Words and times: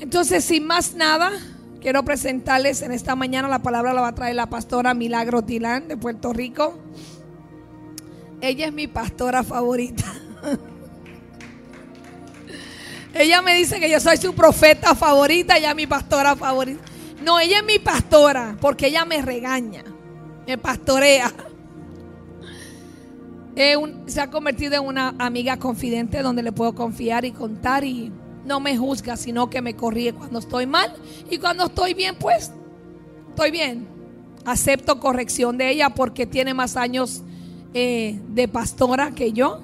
Entonces, 0.00 0.44
sin 0.44 0.64
más 0.64 0.94
nada, 0.94 1.32
quiero 1.80 2.04
presentarles 2.04 2.82
en 2.82 2.92
esta 2.92 3.16
mañana 3.16 3.48
la 3.48 3.62
palabra 3.62 3.92
la 3.92 4.00
va 4.00 4.08
a 4.08 4.14
traer 4.14 4.36
la 4.36 4.48
pastora 4.48 4.94
Milagro 4.94 5.42
Tilán 5.42 5.88
de 5.88 5.96
Puerto 5.96 6.32
Rico. 6.32 6.78
Ella 8.40 8.66
es 8.66 8.72
mi 8.72 8.86
pastora 8.86 9.42
favorita. 9.42 10.04
ella 13.14 13.42
me 13.42 13.54
dice 13.54 13.80
que 13.80 13.90
yo 13.90 13.98
soy 13.98 14.16
su 14.18 14.34
profeta 14.34 14.94
favorita, 14.94 15.56
ella 15.56 15.70
es 15.70 15.76
mi 15.76 15.88
pastora 15.88 16.36
favorita. 16.36 16.80
No, 17.24 17.40
ella 17.40 17.58
es 17.58 17.64
mi 17.64 17.80
pastora 17.80 18.56
porque 18.60 18.86
ella 18.86 19.04
me 19.04 19.20
regaña, 19.20 19.82
me 20.46 20.56
pastorea. 20.58 21.32
se 24.06 24.20
ha 24.20 24.30
convertido 24.30 24.76
en 24.76 24.86
una 24.86 25.16
amiga 25.18 25.56
confidente 25.56 26.22
donde 26.22 26.44
le 26.44 26.52
puedo 26.52 26.76
confiar 26.76 27.24
y 27.24 27.32
contar 27.32 27.82
y 27.82 28.12
no 28.48 28.58
me 28.58 28.76
juzga, 28.76 29.16
sino 29.16 29.48
que 29.48 29.62
me 29.62 29.76
corrige 29.76 30.14
cuando 30.14 30.40
estoy 30.40 30.66
mal 30.66 30.92
y 31.30 31.38
cuando 31.38 31.66
estoy 31.66 31.94
bien, 31.94 32.16
pues 32.18 32.50
estoy 33.28 33.50
bien. 33.52 33.86
Acepto 34.44 34.98
corrección 34.98 35.58
de 35.58 35.70
ella 35.70 35.90
porque 35.90 36.26
tiene 36.26 36.54
más 36.54 36.76
años 36.76 37.22
eh, 37.74 38.18
de 38.28 38.48
pastora 38.48 39.12
que 39.12 39.32
yo. 39.32 39.60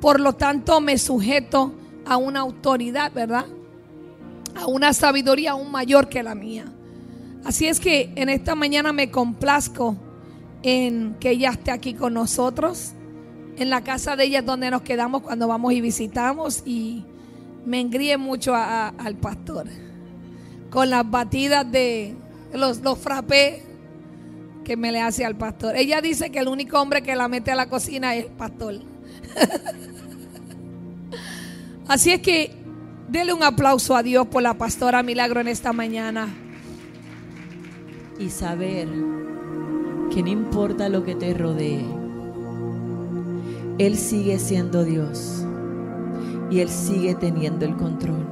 Por 0.00 0.20
lo 0.20 0.34
tanto, 0.34 0.80
me 0.80 0.96
sujeto 0.96 1.74
a 2.06 2.16
una 2.16 2.40
autoridad, 2.40 3.12
¿verdad? 3.12 3.46
A 4.54 4.66
una 4.66 4.92
sabiduría 4.92 5.50
aún 5.50 5.70
mayor 5.72 6.08
que 6.08 6.22
la 6.22 6.34
mía. 6.34 6.66
Así 7.44 7.66
es 7.66 7.80
que 7.80 8.12
en 8.14 8.28
esta 8.28 8.54
mañana 8.54 8.92
me 8.92 9.10
complazco 9.10 9.96
en 10.62 11.16
que 11.18 11.30
ella 11.30 11.50
esté 11.50 11.72
aquí 11.72 11.94
con 11.94 12.14
nosotros. 12.14 12.92
En 13.56 13.70
la 13.70 13.82
casa 13.82 14.14
de 14.14 14.24
ella 14.24 14.38
es 14.40 14.46
donde 14.46 14.70
nos 14.70 14.82
quedamos 14.82 15.22
cuando 15.22 15.48
vamos 15.48 15.72
y 15.72 15.80
visitamos. 15.80 16.62
Y 16.64 17.04
me 17.68 17.80
engríe 17.80 18.16
mucho 18.16 18.54
al 18.54 19.16
pastor. 19.16 19.66
Con 20.70 20.88
las 20.88 21.08
batidas 21.08 21.70
de 21.70 22.16
los, 22.54 22.80
los 22.80 22.98
frappés 22.98 23.62
que 24.64 24.76
me 24.76 24.90
le 24.90 25.02
hace 25.02 25.26
al 25.26 25.36
pastor. 25.36 25.76
Ella 25.76 26.00
dice 26.00 26.30
que 26.30 26.38
el 26.38 26.48
único 26.48 26.80
hombre 26.80 27.02
que 27.02 27.14
la 27.14 27.28
mete 27.28 27.50
a 27.50 27.56
la 27.56 27.68
cocina 27.68 28.14
es 28.14 28.24
el 28.24 28.30
pastor. 28.32 28.80
Así 31.88 32.10
es 32.10 32.22
que 32.22 32.54
dele 33.08 33.34
un 33.34 33.42
aplauso 33.42 33.94
a 33.94 34.02
Dios 34.02 34.26
por 34.26 34.42
la 34.42 34.54
pastora 34.54 35.02
Milagro 35.02 35.40
en 35.40 35.48
esta 35.48 35.74
mañana. 35.74 36.28
Y 38.18 38.30
saber 38.30 38.88
que 40.10 40.22
no 40.22 40.28
importa 40.28 40.88
lo 40.88 41.04
que 41.04 41.14
te 41.14 41.34
rodee, 41.34 41.84
Él 43.78 43.98
sigue 43.98 44.38
siendo 44.38 44.84
Dios 44.84 45.44
y 46.50 46.60
Él 46.60 46.68
sigue 46.68 47.14
teniendo 47.14 47.64
el 47.64 47.76
control. 47.76 48.26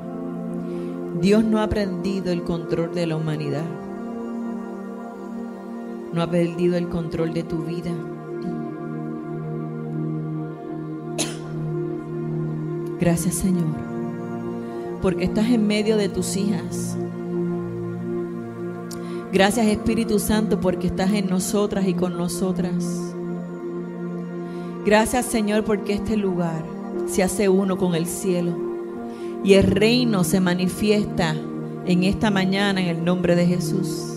Dios 1.21 1.45
no 1.45 1.61
ha 1.61 1.69
perdido 1.69 2.33
el 2.33 2.43
control 2.43 2.95
de 2.95 3.07
la 3.07 3.17
humanidad. 3.17 3.65
No 6.13 6.23
ha 6.23 6.31
perdido 6.31 6.77
el 6.77 6.89
control 6.89 7.33
de 7.33 7.43
tu 7.43 7.65
vida. 7.65 7.93
Gracias 13.01 13.35
Señor, 13.37 13.67
porque 15.03 15.25
estás 15.25 15.47
en 15.47 15.67
medio 15.67 15.97
de 15.97 16.09
tus 16.09 16.37
hijas. 16.37 16.97
Gracias 19.33 19.67
Espíritu 19.67 20.19
Santo 20.19 20.61
porque 20.61 20.87
estás 20.87 21.13
en 21.13 21.29
nosotras 21.29 21.87
y 21.87 21.95
con 21.95 22.17
nosotras. 22.17 23.13
Gracias 24.85 25.27
Señor 25.27 25.65
porque 25.65 25.95
este 25.95 26.17
lugar 26.17 26.76
se 27.07 27.23
hace 27.23 27.49
uno 27.49 27.77
con 27.77 27.95
el 27.95 28.07
cielo. 28.07 28.53
Y 29.45 29.55
el 29.55 29.65
reino 29.65 30.25
se 30.25 30.41
manifiesta 30.41 31.35
en 31.87 32.03
esta 32.03 32.31
mañana 32.31 32.81
en 32.81 32.89
el 32.89 33.05
nombre 33.05 33.37
de 33.37 33.47
Jesús. 33.47 34.17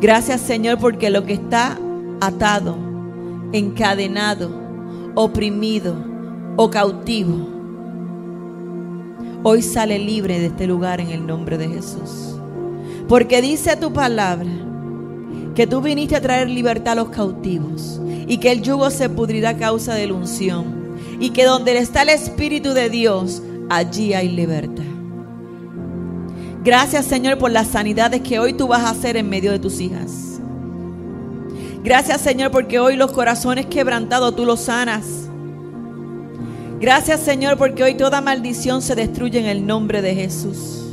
Gracias 0.00 0.40
Señor 0.40 0.78
porque 0.78 1.10
lo 1.10 1.24
que 1.24 1.32
está 1.32 1.76
atado, 2.20 2.76
encadenado, 3.52 4.50
oprimido 5.16 5.96
o 6.56 6.70
cautivo, 6.70 7.48
hoy 9.42 9.62
sale 9.62 9.98
libre 9.98 10.38
de 10.38 10.46
este 10.46 10.68
lugar 10.68 11.00
en 11.00 11.10
el 11.10 11.26
nombre 11.26 11.58
de 11.58 11.68
Jesús. 11.68 12.36
Porque 13.08 13.42
dice 13.42 13.76
tu 13.76 13.92
palabra 13.92 14.50
que 15.56 15.66
tú 15.66 15.80
viniste 15.80 16.14
a 16.14 16.20
traer 16.20 16.48
libertad 16.48 16.92
a 16.92 17.02
los 17.02 17.08
cautivos 17.08 18.00
y 18.28 18.38
que 18.38 18.52
el 18.52 18.62
yugo 18.62 18.90
se 18.90 19.08
pudrirá 19.08 19.50
a 19.50 19.56
causa 19.56 19.94
de 19.94 20.06
la 20.06 20.14
unción 20.14 20.87
y 21.20 21.30
que 21.30 21.44
donde 21.44 21.76
está 21.78 22.02
el 22.02 22.10
Espíritu 22.10 22.72
de 22.72 22.90
Dios, 22.90 23.42
allí 23.68 24.14
hay 24.14 24.28
libertad. 24.28 24.84
Gracias 26.64 27.06
Señor 27.06 27.38
por 27.38 27.50
las 27.50 27.68
sanidades 27.68 28.20
que 28.20 28.38
hoy 28.38 28.52
tú 28.52 28.68
vas 28.68 28.82
a 28.82 28.90
hacer 28.90 29.16
en 29.16 29.28
medio 29.28 29.52
de 29.52 29.58
tus 29.58 29.80
hijas. 29.80 30.40
Gracias 31.82 32.20
Señor 32.20 32.50
porque 32.50 32.78
hoy 32.78 32.96
los 32.96 33.12
corazones 33.12 33.66
quebrantados 33.66 34.36
tú 34.36 34.44
los 34.44 34.60
sanas. 34.60 35.28
Gracias 36.80 37.20
Señor 37.20 37.56
porque 37.56 37.82
hoy 37.82 37.94
toda 37.94 38.20
maldición 38.20 38.82
se 38.82 38.94
destruye 38.94 39.38
en 39.38 39.46
el 39.46 39.66
nombre 39.66 40.02
de 40.02 40.14
Jesús. 40.14 40.84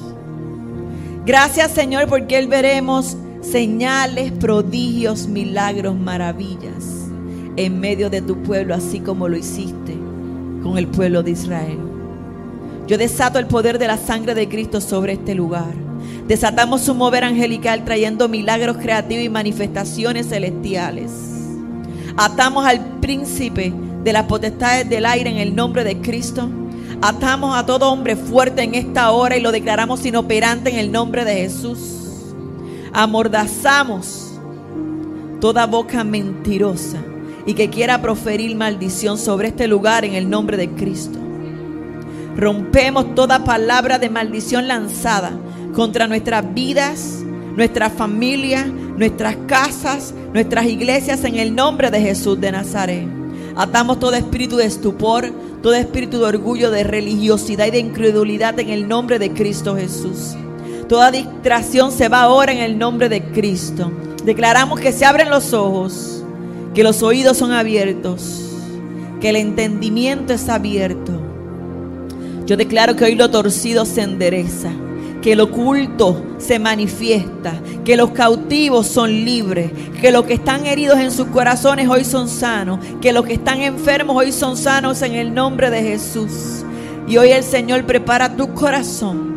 Gracias 1.25 1.71
Señor 1.71 2.07
porque 2.07 2.37
hoy 2.37 2.45
veremos 2.45 3.17
señales, 3.41 4.31
prodigios, 4.31 5.27
milagros, 5.27 5.95
maravillas 5.95 7.09
en 7.57 7.79
medio 7.79 8.09
de 8.09 8.21
tu 8.21 8.41
pueblo 8.43 8.75
así 8.75 8.99
como 8.99 9.27
lo 9.27 9.37
hiciste 9.37 10.04
con 10.65 10.79
el 10.79 10.87
pueblo 10.87 11.21
de 11.21 11.29
Israel. 11.29 11.77
Yo 12.87 12.97
desato 12.97 13.37
el 13.37 13.45
poder 13.45 13.77
de 13.77 13.85
la 13.85 13.97
sangre 13.97 14.33
de 14.33 14.49
Cristo 14.49 14.81
sobre 14.81 15.13
este 15.13 15.35
lugar. 15.35 15.71
Desatamos 16.27 16.81
su 16.81 16.95
mover 16.95 17.23
angelical 17.23 17.85
trayendo 17.85 18.27
milagros 18.27 18.77
creativos 18.77 19.23
y 19.23 19.29
manifestaciones 19.29 20.27
celestiales. 20.27 21.11
Atamos 22.17 22.65
al 22.65 22.99
príncipe 22.99 23.71
de 24.03 24.11
las 24.11 24.23
potestades 24.23 24.89
del 24.89 25.05
aire 25.05 25.29
en 25.29 25.37
el 25.37 25.55
nombre 25.55 25.83
de 25.83 26.01
Cristo. 26.01 26.49
Atamos 26.99 27.55
a 27.55 27.63
todo 27.63 27.91
hombre 27.91 28.15
fuerte 28.15 28.63
en 28.63 28.73
esta 28.73 29.11
hora 29.11 29.37
y 29.37 29.41
lo 29.41 29.51
declaramos 29.51 30.03
inoperante 30.03 30.71
en 30.71 30.77
el 30.77 30.91
nombre 30.91 31.25
de 31.25 31.35
Jesús. 31.35 31.79
Amordazamos 32.91 34.31
toda 35.39 35.67
boca 35.67 36.03
mentirosa 36.03 36.97
y 37.45 37.53
que 37.53 37.69
quiera 37.69 38.01
proferir 38.01 38.55
maldición 38.55 39.17
sobre 39.17 39.49
este 39.49 39.67
lugar 39.67 40.05
en 40.05 40.15
el 40.15 40.29
nombre 40.29 40.57
de 40.57 40.69
Cristo. 40.69 41.19
Rompemos 42.35 43.15
toda 43.15 43.43
palabra 43.43 43.99
de 43.99 44.09
maldición 44.09 44.67
lanzada 44.67 45.31
contra 45.73 46.07
nuestras 46.07 46.53
vidas, 46.53 47.23
nuestra 47.55 47.89
familia, 47.89 48.65
nuestras 48.65 49.37
casas, 49.47 50.13
nuestras 50.33 50.65
iglesias 50.65 51.23
en 51.23 51.35
el 51.35 51.55
nombre 51.55 51.91
de 51.91 52.01
Jesús 52.01 52.39
de 52.41 52.51
Nazaret. 52.51 53.07
Atamos 53.55 53.99
todo 53.99 54.15
espíritu 54.15 54.57
de 54.57 54.65
estupor, 54.65 55.31
todo 55.61 55.75
espíritu 55.75 56.19
de 56.19 56.25
orgullo, 56.25 56.71
de 56.71 56.83
religiosidad 56.83 57.67
y 57.67 57.71
de 57.71 57.79
incredulidad 57.79 58.59
en 58.59 58.69
el 58.69 58.87
nombre 58.87 59.17
de 59.17 59.31
Cristo 59.31 59.75
Jesús. 59.75 60.35
Toda 60.89 61.11
distracción 61.11 61.91
se 61.91 62.09
va 62.09 62.23
ahora 62.23 62.51
en 62.51 62.59
el 62.59 62.77
nombre 62.77 63.07
de 63.07 63.23
Cristo. 63.23 63.91
Declaramos 64.25 64.79
que 64.79 64.91
se 64.91 65.05
abren 65.05 65.29
los 65.29 65.53
ojos 65.53 66.24
que 66.75 66.83
los 66.83 67.01
oídos 67.01 67.37
son 67.37 67.53
abiertos, 67.53 68.51
que 69.21 69.29
el 69.29 69.37
entendimiento 69.37 70.33
es 70.33 70.49
abierto. 70.49 71.13
Yo 72.45 72.57
declaro 72.57 72.97
que 72.97 73.05
hoy 73.05 73.15
lo 73.15 73.31
torcido 73.31 73.85
se 73.85 74.01
endereza, 74.01 74.71
que 75.21 75.31
el 75.31 75.39
oculto 75.39 76.21
se 76.37 76.59
manifiesta, 76.59 77.53
que 77.85 77.95
los 77.95 78.11
cautivos 78.11 78.87
son 78.87 79.09
libres, 79.09 79.71
que 80.01 80.11
los 80.11 80.25
que 80.25 80.33
están 80.33 80.65
heridos 80.65 80.99
en 80.99 81.11
sus 81.11 81.27
corazones 81.27 81.87
hoy 81.87 82.03
son 82.03 82.27
sanos, 82.27 82.79
que 82.99 83.13
los 83.13 83.23
que 83.23 83.35
están 83.35 83.61
enfermos 83.61 84.17
hoy 84.17 84.33
son 84.33 84.57
sanos 84.57 85.01
en 85.01 85.13
el 85.13 85.33
nombre 85.33 85.69
de 85.69 85.81
Jesús. 85.81 86.65
Y 87.07 87.15
hoy 87.17 87.29
el 87.29 87.43
Señor 87.43 87.85
prepara 87.85 88.35
tu 88.35 88.53
corazón 88.53 89.33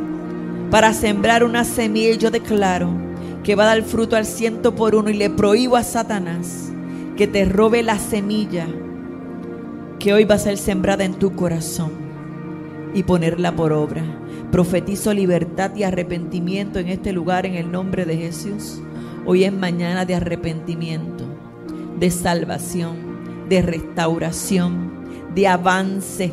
para 0.73 0.93
sembrar 0.93 1.45
una 1.45 1.65
semilla. 1.65 2.17
Yo 2.17 2.33
declaro 2.33 2.91
que 3.45 3.55
va 3.55 3.63
a 3.63 3.77
dar 3.77 3.83
fruto 3.85 4.17
al 4.17 4.27
ciento 4.27 4.75
por 4.75 4.97
uno 4.97 5.09
y 5.09 5.15
le 5.15 5.31
prohíbo 5.31 5.77
a 5.77 5.85
Satanás 5.85 6.68
que 7.19 7.27
te 7.27 7.45
robe 7.45 7.83
la 7.83 7.99
semilla 7.99 8.69
que 9.99 10.13
hoy 10.13 10.23
va 10.23 10.37
a 10.37 10.39
ser 10.39 10.57
sembrada 10.57 11.03
en 11.03 11.15
tu 11.15 11.35
corazón 11.35 11.91
y 12.95 13.03
ponerla 13.03 13.57
por 13.57 13.73
obra. 13.73 14.05
Profetizo 14.53 15.13
libertad 15.13 15.75
y 15.75 15.83
arrepentimiento 15.83 16.79
en 16.79 16.87
este 16.87 17.13
lugar 17.13 17.45
en 17.45 17.57
el 17.57 17.73
nombre 17.73 18.05
de 18.05 18.17
Jesús. 18.17 18.81
Hoy 19.27 19.43
es 19.43 19.53
mañana 19.53 20.05
de 20.05 20.15
arrepentimiento, 20.15 21.25
de 21.99 22.09
salvación, 22.13 22.95
de 23.49 23.63
restauración, 23.63 25.05
de 25.35 25.49
avance 25.49 26.33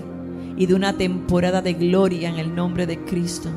y 0.55 0.67
de 0.67 0.75
una 0.75 0.93
temporada 0.93 1.63
de 1.63 1.73
gloria 1.73 2.29
en 2.29 2.35
el 2.35 2.53
nombre 2.53 2.85
de 2.85 2.99
Cristo. 2.99 3.49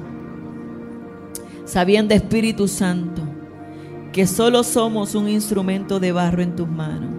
Sabiendo 1.66 2.14
Espíritu 2.14 2.69
Santo 2.69 3.20
que 4.14 4.26
solo 4.26 4.64
somos 4.64 5.14
un 5.14 5.28
instrumento 5.28 6.00
de 6.00 6.12
barro 6.12 6.40
en 6.40 6.56
tus 6.56 6.66
manos 6.66 7.17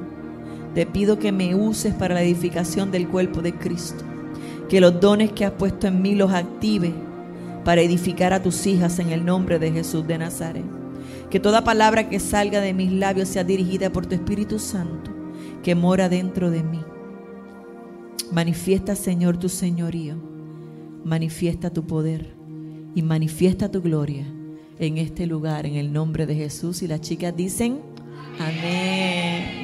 te 0.79 0.85
pido 0.85 1.19
que 1.19 1.33
me 1.33 1.55
uses 1.55 1.93
para 1.93 2.13
la 2.13 2.21
edificación 2.21 2.89
del 2.89 3.09
cuerpo 3.09 3.41
de 3.41 3.53
Cristo. 3.53 4.01
Que 4.69 4.79
los 4.79 5.01
dones 5.01 5.33
que 5.33 5.43
has 5.43 5.51
puesto 5.51 5.87
en 5.87 6.01
mí 6.01 6.15
los 6.15 6.31
active 6.31 6.93
para 7.65 7.81
edificar 7.81 8.31
a 8.31 8.41
tus 8.41 8.65
hijas 8.65 8.97
en 8.99 9.09
el 9.09 9.25
nombre 9.25 9.59
de 9.59 9.73
Jesús 9.73 10.07
de 10.07 10.17
Nazaret. 10.17 10.63
Que 11.29 11.41
toda 11.41 11.65
palabra 11.65 12.07
que 12.07 12.21
salga 12.21 12.61
de 12.61 12.73
mis 12.73 12.93
labios 12.93 13.27
sea 13.27 13.43
dirigida 13.43 13.91
por 13.91 14.05
tu 14.05 14.15
Espíritu 14.15 14.57
Santo, 14.57 15.11
que 15.63 15.75
mora 15.75 16.07
dentro 16.07 16.49
de 16.49 16.63
mí. 16.63 16.79
Manifiesta, 18.31 18.95
Señor, 18.95 19.35
tu 19.35 19.49
señorío. 19.49 20.15
Manifiesta 21.03 21.71
tu 21.71 21.85
poder 21.87 22.37
y 22.95 23.01
manifiesta 23.01 23.69
tu 23.69 23.81
gloria 23.81 24.25
en 24.79 24.97
este 24.97 25.27
lugar, 25.27 25.65
en 25.65 25.75
el 25.75 25.91
nombre 25.91 26.25
de 26.25 26.35
Jesús. 26.35 26.81
Y 26.83 26.87
las 26.87 27.01
chicas 27.01 27.35
dicen, 27.35 27.81
amén. 28.39 29.58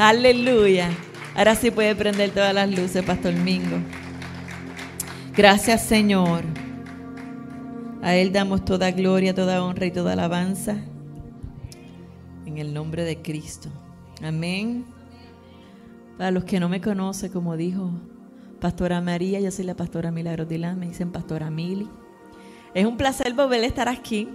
Aleluya. 0.00 0.88
Ahora 1.36 1.54
sí 1.54 1.70
puede 1.70 1.94
prender 1.94 2.30
todas 2.30 2.54
las 2.54 2.70
luces, 2.70 3.04
Pastor 3.04 3.34
Mingo. 3.34 3.76
Gracias, 5.36 5.82
Señor. 5.82 6.42
A 8.00 8.14
Él 8.14 8.32
damos 8.32 8.64
toda 8.64 8.92
gloria, 8.92 9.34
toda 9.34 9.62
honra 9.62 9.84
y 9.84 9.90
toda 9.90 10.14
alabanza. 10.14 10.78
En 12.46 12.56
el 12.56 12.72
nombre 12.72 13.04
de 13.04 13.20
Cristo. 13.20 13.68
Amén. 14.24 14.86
Para 16.16 16.30
los 16.30 16.44
que 16.44 16.60
no 16.60 16.70
me 16.70 16.80
conocen, 16.80 17.30
como 17.30 17.58
dijo 17.58 17.90
Pastora 18.58 19.02
María, 19.02 19.38
yo 19.40 19.50
soy 19.50 19.66
la 19.66 19.76
Pastora 19.76 20.10
Milagros 20.10 20.48
Dilán, 20.48 20.78
me 20.78 20.86
dicen 20.86 21.12
Pastora 21.12 21.50
Mili. 21.50 21.90
Es 22.72 22.86
un 22.86 22.96
placer 22.96 23.34
volver 23.34 23.62
a 23.64 23.66
estar 23.66 23.86
aquí. 23.86 24.30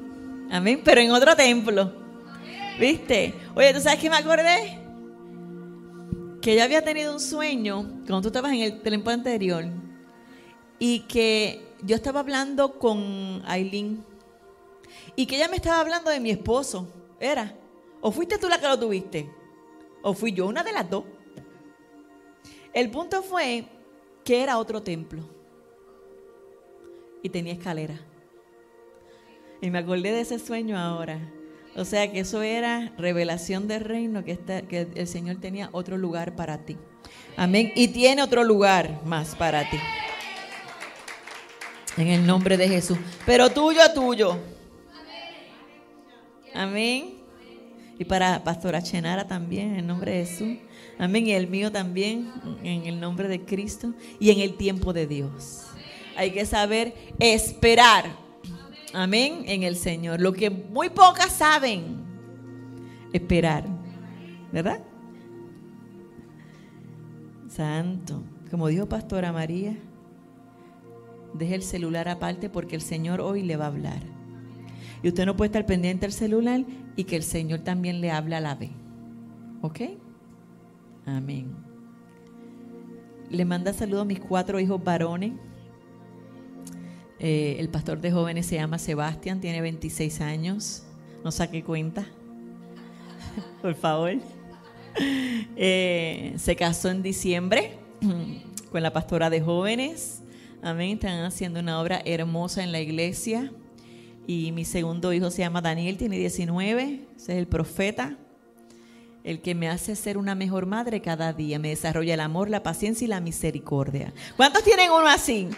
Amén. 0.52 0.82
Pero 0.86 1.02
en 1.02 1.10
otro 1.10 1.36
templo. 1.36 1.92
¿Viste? 2.80 3.34
Oye, 3.56 3.74
¿tú 3.74 3.80
sabes 3.80 4.00
qué 4.00 4.12
me 4.12 4.18
acordé? 4.18 4.85
Que 6.46 6.56
yo 6.56 6.64
había 6.64 6.84
tenido 6.84 7.12
un 7.12 7.20
sueño 7.20 8.04
cuando 8.06 8.22
tú 8.22 8.28
estabas 8.28 8.54
en 8.54 8.60
el 8.60 8.80
tiempo 8.84 9.10
anterior 9.10 9.66
y 10.78 11.00
que 11.08 11.74
yo 11.82 11.96
estaba 11.96 12.20
hablando 12.20 12.78
con 12.78 13.42
Aileen 13.48 14.06
y 15.16 15.26
que 15.26 15.38
ella 15.38 15.48
me 15.48 15.56
estaba 15.56 15.80
hablando 15.80 16.12
de 16.12 16.20
mi 16.20 16.30
esposo. 16.30 16.88
Era. 17.20 17.52
O 18.00 18.12
fuiste 18.12 18.38
tú 18.38 18.48
la 18.48 18.60
que 18.60 18.68
lo 18.68 18.78
tuviste. 18.78 19.28
O 20.04 20.14
fui 20.14 20.34
yo, 20.34 20.46
una 20.46 20.62
de 20.62 20.72
las 20.72 20.88
dos. 20.88 21.06
El 22.74 22.92
punto 22.92 23.24
fue 23.24 23.66
que 24.24 24.44
era 24.44 24.60
otro 24.60 24.84
templo. 24.84 25.24
Y 27.24 27.30
tenía 27.30 27.54
escalera. 27.54 28.00
Y 29.62 29.72
me 29.72 29.80
acordé 29.80 30.12
de 30.12 30.22
ese 30.22 30.38
sueño 30.38 30.78
ahora. 30.78 31.20
O 31.76 31.84
sea 31.84 32.10
que 32.10 32.22
eso 32.22 32.42
era 32.42 32.94
revelación 32.98 33.68
del 33.68 33.82
reino, 33.82 34.24
que, 34.24 34.38
que 34.70 34.88
el 34.96 35.08
Señor 35.08 35.38
tenía 35.42 35.70
otro 35.74 35.98
lugar 35.98 36.36
para 36.36 36.60
ti. 36.60 36.78
Amén. 37.36 37.74
Y 37.76 37.90
tiene 37.90 38.24
otro 38.24 38.44
lugar 38.44 39.02
más 39.04 39.36
para 39.36 39.70
ti. 39.70 39.78
En 41.98 42.08
el 42.08 42.26
nombre 42.26 42.56
de 42.56 42.70
Jesús. 42.70 42.98
Pero 43.26 43.50
tuyo, 43.50 43.82
tuyo. 43.94 44.38
Amén. 46.54 47.16
Y 48.00 48.06
para 48.06 48.44
Pastora 48.44 48.82
Chenara 48.82 49.28
también, 49.28 49.72
en 49.72 49.76
el 49.80 49.88
nombre 49.88 50.14
de 50.14 50.26
Jesús. 50.26 50.58
Amén. 50.98 51.28
Y 51.28 51.34
el 51.34 51.48
mío 51.48 51.74
también, 51.74 52.32
en 52.64 52.86
el 52.86 53.02
nombre 53.02 53.28
de 53.28 53.42
Cristo. 53.42 53.94
Y 54.20 54.32
en 54.32 54.40
el 54.40 54.56
tiempo 54.56 54.94
de 54.94 55.08
Dios. 55.08 55.64
Hay 56.16 56.32
que 56.32 56.46
saber 56.46 56.94
esperar 57.20 58.25
Amén. 58.96 59.44
En 59.46 59.64
el 59.64 59.76
Señor. 59.76 60.22
Lo 60.22 60.32
que 60.32 60.50
muy 60.50 60.90
pocas 60.90 61.32
saben. 61.32 61.98
Esperar. 63.12 63.66
¿Verdad? 64.52 64.82
Santo. 67.50 68.24
Como 68.50 68.68
dijo 68.68 68.88
Pastora 68.88 69.34
María, 69.34 69.78
deje 71.34 71.56
el 71.56 71.64
celular 71.64 72.08
aparte 72.08 72.50
porque 72.50 72.76
el 72.76 72.82
Señor 72.82 73.20
hoy 73.20 73.44
le 73.44 73.58
va 73.58 73.66
a 73.66 73.68
hablar. 73.68 74.02
Y 75.04 75.10
usted 75.10 75.26
no 75.26 75.36
puede 75.36 75.48
estar 75.48 75.66
pendiente 75.66 76.06
del 76.06 76.14
celular 76.14 76.64
y 76.96 77.04
que 77.04 77.18
el 77.18 77.24
Señor 77.24 77.60
también 77.60 78.00
le 78.00 78.12
hable 78.12 78.36
a 78.36 78.40
la 78.40 78.56
vez. 78.56 78.72
¿Ok? 79.62 79.82
Amén. 81.06 81.54
Le 83.30 83.44
manda 83.44 83.74
saludos 83.74 84.04
a 84.04 84.06
mis 84.06 84.20
cuatro 84.20 84.60
hijos 84.60 84.82
varones. 84.82 85.34
Eh, 87.28 87.60
el 87.60 87.70
pastor 87.70 88.02
de 88.02 88.12
jóvenes 88.12 88.46
se 88.46 88.54
llama 88.54 88.78
Sebastián, 88.78 89.42
tiene 89.42 89.60
26 89.60 90.22
años. 90.22 90.84
No 91.24 91.32
saque 91.32 91.64
cuenta, 91.64 92.06
por 93.64 93.74
favor. 93.74 94.14
Eh, 95.56 96.36
se 96.38 96.56
casó 96.56 96.90
en 96.90 97.02
diciembre 97.02 97.80
con 98.72 98.84
la 98.84 98.94
pastora 98.94 99.32
de 99.32 99.42
jóvenes. 99.42 100.22
Amén. 100.62 100.92
Están 100.98 101.26
haciendo 101.26 101.62
una 101.62 101.82
obra 101.82 102.00
hermosa 102.06 102.64
en 102.64 102.72
la 102.72 102.80
iglesia. 102.80 103.52
Y 104.28 104.52
mi 104.52 104.64
segundo 104.64 105.12
hijo 105.12 105.32
se 105.32 105.40
llama 105.40 105.64
Daniel, 105.64 105.98
tiene 105.98 106.20
19. 106.20 107.08
Ese 107.16 107.32
es 107.34 107.40
el 107.40 107.48
profeta. 107.48 108.20
El 109.24 109.42
que 109.42 109.56
me 109.56 109.68
hace 109.68 109.96
ser 109.96 110.20
una 110.20 110.36
mejor 110.36 110.68
madre 110.68 111.02
cada 111.02 111.34
día. 111.34 111.58
Me 111.58 111.70
desarrolla 111.70 112.14
el 112.14 112.20
amor, 112.20 112.52
la 112.52 112.62
paciencia 112.62 113.06
y 113.06 113.08
la 113.08 113.20
misericordia. 113.20 114.14
¿Cuántos 114.38 114.64
tienen 114.64 114.92
uno 114.92 115.08
así? 115.08 115.50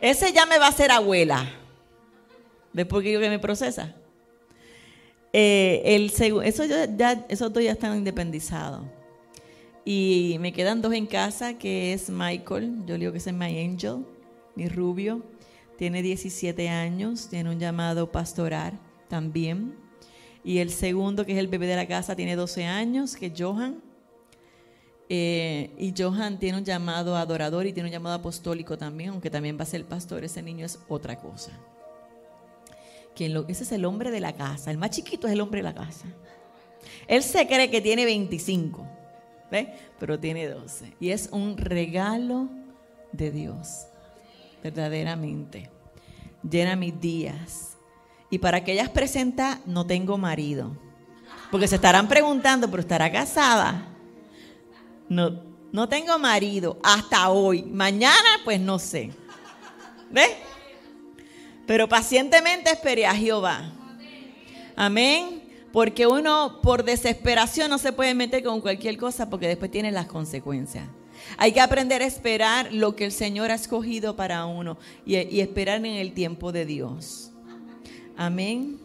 Ese 0.00 0.32
ya 0.32 0.46
me 0.46 0.58
va 0.58 0.68
a 0.68 0.72
ser 0.72 0.90
abuela. 0.90 1.48
Después 2.72 3.02
que 3.02 3.12
yo 3.12 3.20
que 3.20 3.28
me 3.28 3.38
procesa. 3.38 3.94
Eh, 5.32 5.82
el 5.84 6.12
eso 6.44 6.64
ya, 6.64 7.24
esos 7.28 7.52
dos 7.52 7.62
ya 7.62 7.72
están 7.72 7.96
independizados. 7.96 8.82
Y 9.84 10.36
me 10.40 10.52
quedan 10.52 10.82
dos 10.82 10.92
en 10.92 11.06
casa, 11.06 11.54
que 11.54 11.92
es 11.92 12.10
Michael, 12.10 12.84
yo 12.86 12.98
digo 12.98 13.12
que 13.12 13.18
es 13.18 13.32
My 13.32 13.58
Angel, 13.58 14.04
mi 14.54 14.68
rubio. 14.68 15.22
Tiene 15.76 16.02
17 16.02 16.68
años, 16.68 17.28
tiene 17.28 17.50
un 17.50 17.58
llamado 17.58 18.12
pastoral 18.12 18.78
también. 19.08 19.74
Y 20.44 20.58
el 20.58 20.70
segundo, 20.70 21.24
que 21.24 21.32
es 21.32 21.38
el 21.38 21.48
bebé 21.48 21.66
de 21.66 21.76
la 21.76 21.86
casa, 21.86 22.16
tiene 22.16 22.36
12 22.36 22.64
años, 22.66 23.16
que 23.16 23.26
es 23.26 23.32
Johan. 23.36 23.82
Eh, 25.12 25.72
y 25.76 25.92
Johan 26.00 26.38
tiene 26.38 26.58
un 26.58 26.64
llamado 26.64 27.16
adorador 27.16 27.66
y 27.66 27.72
tiene 27.72 27.88
un 27.88 27.92
llamado 27.92 28.14
apostólico 28.14 28.78
también, 28.78 29.10
aunque 29.10 29.28
también 29.28 29.58
va 29.58 29.64
a 29.64 29.66
ser 29.66 29.84
pastor. 29.84 30.24
Ese 30.24 30.40
niño 30.40 30.64
es 30.64 30.78
otra 30.88 31.18
cosa. 31.18 31.50
Lo, 33.18 33.46
ese 33.48 33.64
es 33.64 33.72
el 33.72 33.84
hombre 33.84 34.10
de 34.10 34.20
la 34.20 34.32
casa. 34.32 34.70
El 34.70 34.78
más 34.78 34.90
chiquito 34.90 35.26
es 35.26 35.34
el 35.34 35.40
hombre 35.40 35.58
de 35.58 35.64
la 35.64 35.74
casa. 35.74 36.06
Él 37.06 37.22
se 37.22 37.46
cree 37.46 37.70
que 37.70 37.80
tiene 37.80 38.04
25, 38.04 38.86
pero 39.98 40.18
tiene 40.18 40.48
12. 40.48 40.94
Y 41.00 41.10
es 41.10 41.28
un 41.32 41.56
regalo 41.58 42.48
de 43.12 43.30
Dios, 43.30 43.86
verdaderamente. 44.62 45.68
Llena 46.48 46.76
mis 46.76 46.98
días. 46.98 47.76
Y 48.30 48.38
para 48.38 48.58
aquellas 48.58 48.88
presentas, 48.88 49.58
no 49.66 49.86
tengo 49.86 50.16
marido. 50.16 50.76
Porque 51.50 51.68
se 51.68 51.74
estarán 51.74 52.08
preguntando, 52.08 52.70
pero 52.70 52.80
estará 52.80 53.10
casada. 53.10 53.89
No, 55.10 55.42
no 55.72 55.88
tengo 55.88 56.18
marido 56.20 56.78
hasta 56.84 57.30
hoy. 57.30 57.64
Mañana, 57.64 58.40
pues 58.44 58.60
no 58.60 58.78
sé. 58.78 59.10
¿Ves? 60.08 60.30
Pero 61.66 61.88
pacientemente 61.88 62.70
esperé 62.70 63.06
a 63.06 63.14
Jehová. 63.14 63.72
Amén. 64.76 65.42
Porque 65.72 66.06
uno 66.06 66.60
por 66.62 66.84
desesperación 66.84 67.70
no 67.70 67.78
se 67.78 67.92
puede 67.92 68.14
meter 68.14 68.44
con 68.44 68.60
cualquier 68.60 68.96
cosa 68.96 69.28
porque 69.28 69.48
después 69.48 69.72
tiene 69.72 69.90
las 69.90 70.06
consecuencias. 70.06 70.88
Hay 71.36 71.52
que 71.52 71.60
aprender 71.60 72.02
a 72.02 72.06
esperar 72.06 72.72
lo 72.72 72.94
que 72.94 73.04
el 73.04 73.12
Señor 73.12 73.50
ha 73.50 73.54
escogido 73.54 74.14
para 74.14 74.46
uno 74.46 74.78
y, 75.04 75.16
y 75.16 75.40
esperar 75.40 75.78
en 75.78 75.96
el 75.96 76.12
tiempo 76.12 76.52
de 76.52 76.66
Dios. 76.66 77.32
Amén. 78.16 78.78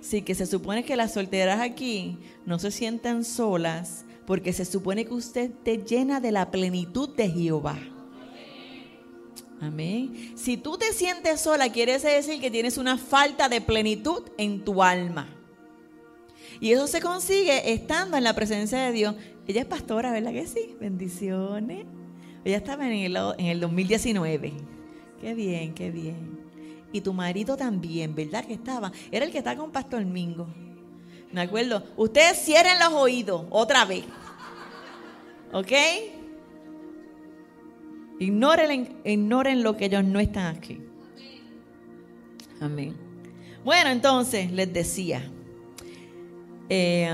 Sí, 0.00 0.22
que 0.22 0.34
se 0.34 0.46
supone 0.46 0.82
que 0.82 0.96
las 0.96 1.12
solteras 1.12 1.60
aquí 1.60 2.16
no 2.46 2.58
se 2.58 2.70
sientan 2.70 3.22
solas 3.22 4.06
porque 4.28 4.52
se 4.52 4.66
supone 4.66 5.06
que 5.06 5.14
usted 5.14 5.50
te 5.64 5.78
llena 5.78 6.20
de 6.20 6.30
la 6.32 6.50
plenitud 6.50 7.08
de 7.16 7.30
Jehová. 7.30 7.78
Amén. 9.58 10.34
Si 10.36 10.58
tú 10.58 10.76
te 10.76 10.92
sientes 10.92 11.40
sola, 11.40 11.72
quiere 11.72 11.98
decir 11.98 12.38
que 12.38 12.50
tienes 12.50 12.76
una 12.76 12.98
falta 12.98 13.48
de 13.48 13.62
plenitud 13.62 14.24
en 14.36 14.66
tu 14.66 14.82
alma. 14.82 15.34
Y 16.60 16.72
eso 16.72 16.86
se 16.86 17.00
consigue 17.00 17.72
estando 17.72 18.18
en 18.18 18.24
la 18.24 18.34
presencia 18.34 18.78
de 18.80 18.92
Dios. 18.92 19.14
Ella 19.46 19.62
es 19.62 19.66
pastora, 19.66 20.12
¿verdad 20.12 20.32
que 20.32 20.46
sí? 20.46 20.76
Bendiciones. 20.78 21.86
Ella 22.44 22.58
estaba 22.58 22.86
en 22.86 22.92
el, 22.92 23.16
en 23.38 23.46
el 23.46 23.60
2019. 23.60 24.52
Qué 25.22 25.32
bien, 25.32 25.72
qué 25.72 25.90
bien. 25.90 26.38
Y 26.92 27.00
tu 27.00 27.14
marido 27.14 27.56
también, 27.56 28.14
¿verdad 28.14 28.44
que 28.44 28.52
estaba? 28.52 28.92
Era 29.10 29.24
el 29.24 29.32
que 29.32 29.38
estaba 29.38 29.58
con 29.58 29.72
Pastor 29.72 30.04
Mingo. 30.04 30.48
¿Me 31.32 31.42
acuerdo? 31.42 31.82
Ustedes 31.96 32.38
cierren 32.44 32.78
los 32.78 32.92
oídos 32.92 33.44
otra 33.50 33.84
vez. 33.84 34.04
¿Ok? 35.52 35.72
Ignoren, 38.18 39.62
lo 39.62 39.76
que 39.76 39.84
ellos 39.86 40.04
no 40.04 40.18
están 40.18 40.56
aquí. 40.56 40.80
Amén. 42.60 42.96
Bueno, 43.64 43.90
entonces 43.90 44.50
les 44.50 44.72
decía, 44.72 45.30
eh, 46.68 47.10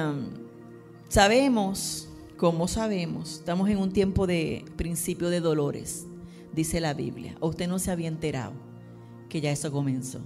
sabemos, 1.09 2.09
como 2.37 2.69
sabemos, 2.69 3.35
estamos 3.35 3.69
en 3.69 3.79
un 3.79 3.93
tiempo 3.93 4.27
de 4.27 4.65
principio 4.77 5.29
de 5.29 5.41
dolores, 5.41 6.07
dice 6.53 6.81
la 6.81 6.95
Biblia. 6.95 7.37
Usted 7.41 7.69
no 7.69 7.79
se 7.79 7.91
había 7.91 8.09
enterado 8.09 8.53
que 9.29 9.41
ya 9.41 9.51
eso 9.51 9.71
comenzó. 9.71 10.21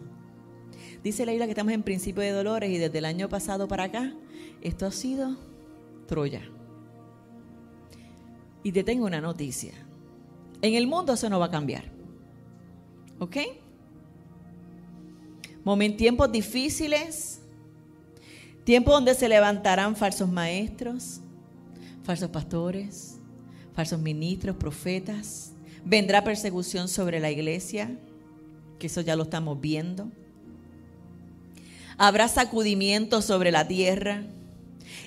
Dice 1.02 1.24
la 1.24 1.32
Biblia 1.32 1.46
que 1.46 1.52
estamos 1.52 1.72
en 1.72 1.82
principio 1.82 2.22
de 2.22 2.32
dolores 2.32 2.70
y 2.70 2.78
desde 2.78 2.98
el 2.98 3.04
año 3.04 3.28
pasado 3.28 3.68
para 3.68 3.84
acá, 3.84 4.12
esto 4.60 4.86
ha 4.86 4.92
sido 4.92 5.36
Troya. 6.06 6.42
Y 8.62 8.72
te 8.72 8.82
tengo 8.82 9.06
una 9.06 9.20
noticia. 9.20 9.72
En 10.60 10.74
el 10.74 10.86
mundo 10.86 11.12
eso 11.12 11.28
no 11.30 11.38
va 11.38 11.46
a 11.46 11.50
cambiar. 11.50 11.84
¿Ok? 13.18 13.36
Momentos, 15.64 15.98
tiempos 15.98 16.32
difíciles, 16.32 17.40
tiempos 18.64 18.94
donde 18.94 19.14
se 19.14 19.28
levantarán 19.28 19.96
falsos 19.96 20.28
maestros, 20.28 21.20
falsos 22.02 22.30
pastores, 22.30 23.18
falsos 23.74 24.00
ministros, 24.00 24.56
profetas. 24.56 25.52
Vendrá 25.84 26.24
persecución 26.24 26.88
sobre 26.88 27.20
la 27.20 27.30
iglesia, 27.30 27.96
que 28.78 28.88
eso 28.88 29.00
ya 29.00 29.14
lo 29.14 29.24
estamos 29.24 29.60
viendo. 29.60 30.10
Habrá 31.98 32.28
sacudimiento 32.28 33.20
sobre 33.20 33.50
la 33.50 33.66
tierra. 33.66 34.22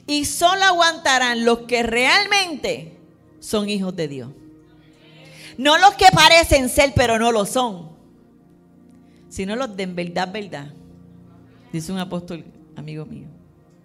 Y 0.06 0.26
solo 0.26 0.64
aguantarán 0.64 1.46
los 1.46 1.60
que 1.60 1.84
realmente 1.84 2.98
son 3.40 3.70
hijos 3.70 3.96
de 3.96 4.08
Dios. 4.10 4.30
No 5.58 5.78
los 5.78 5.96
que 5.96 6.08
parecen 6.14 6.70
ser, 6.70 6.94
pero 6.96 7.18
no 7.18 7.32
lo 7.32 7.46
son. 7.46 7.92
Sino 9.30 9.56
los 9.56 9.76
de 9.76 9.84
en 9.84 9.96
verdad, 9.96 10.32
verdad. 10.32 10.74
Dice 11.72 11.92
un 11.94 12.00
apóstol, 12.00 12.44
amigo 12.76 13.06
mío. 13.06 13.28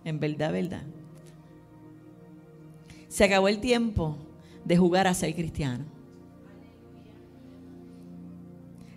En 0.04 0.18
verdad, 0.18 0.52
verdad. 0.52 0.82
Se 3.08 3.24
acabó 3.24 3.48
el 3.48 3.60
tiempo 3.60 4.16
de 4.64 4.76
jugar 4.76 5.06
a 5.06 5.14
ser 5.14 5.34
cristiano. 5.34 5.84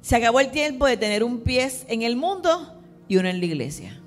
Se 0.02 0.16
acabó 0.16 0.40
el 0.40 0.50
tiempo 0.50 0.88
de 0.88 0.98
tener 0.98 1.24
un 1.24 1.42
pie 1.42 1.70
en 1.88 2.02
el 2.02 2.16
mundo 2.16 2.79
y 3.10 3.18
uno 3.18 3.28
en 3.28 3.40
la 3.40 3.46
iglesia. 3.46 4.00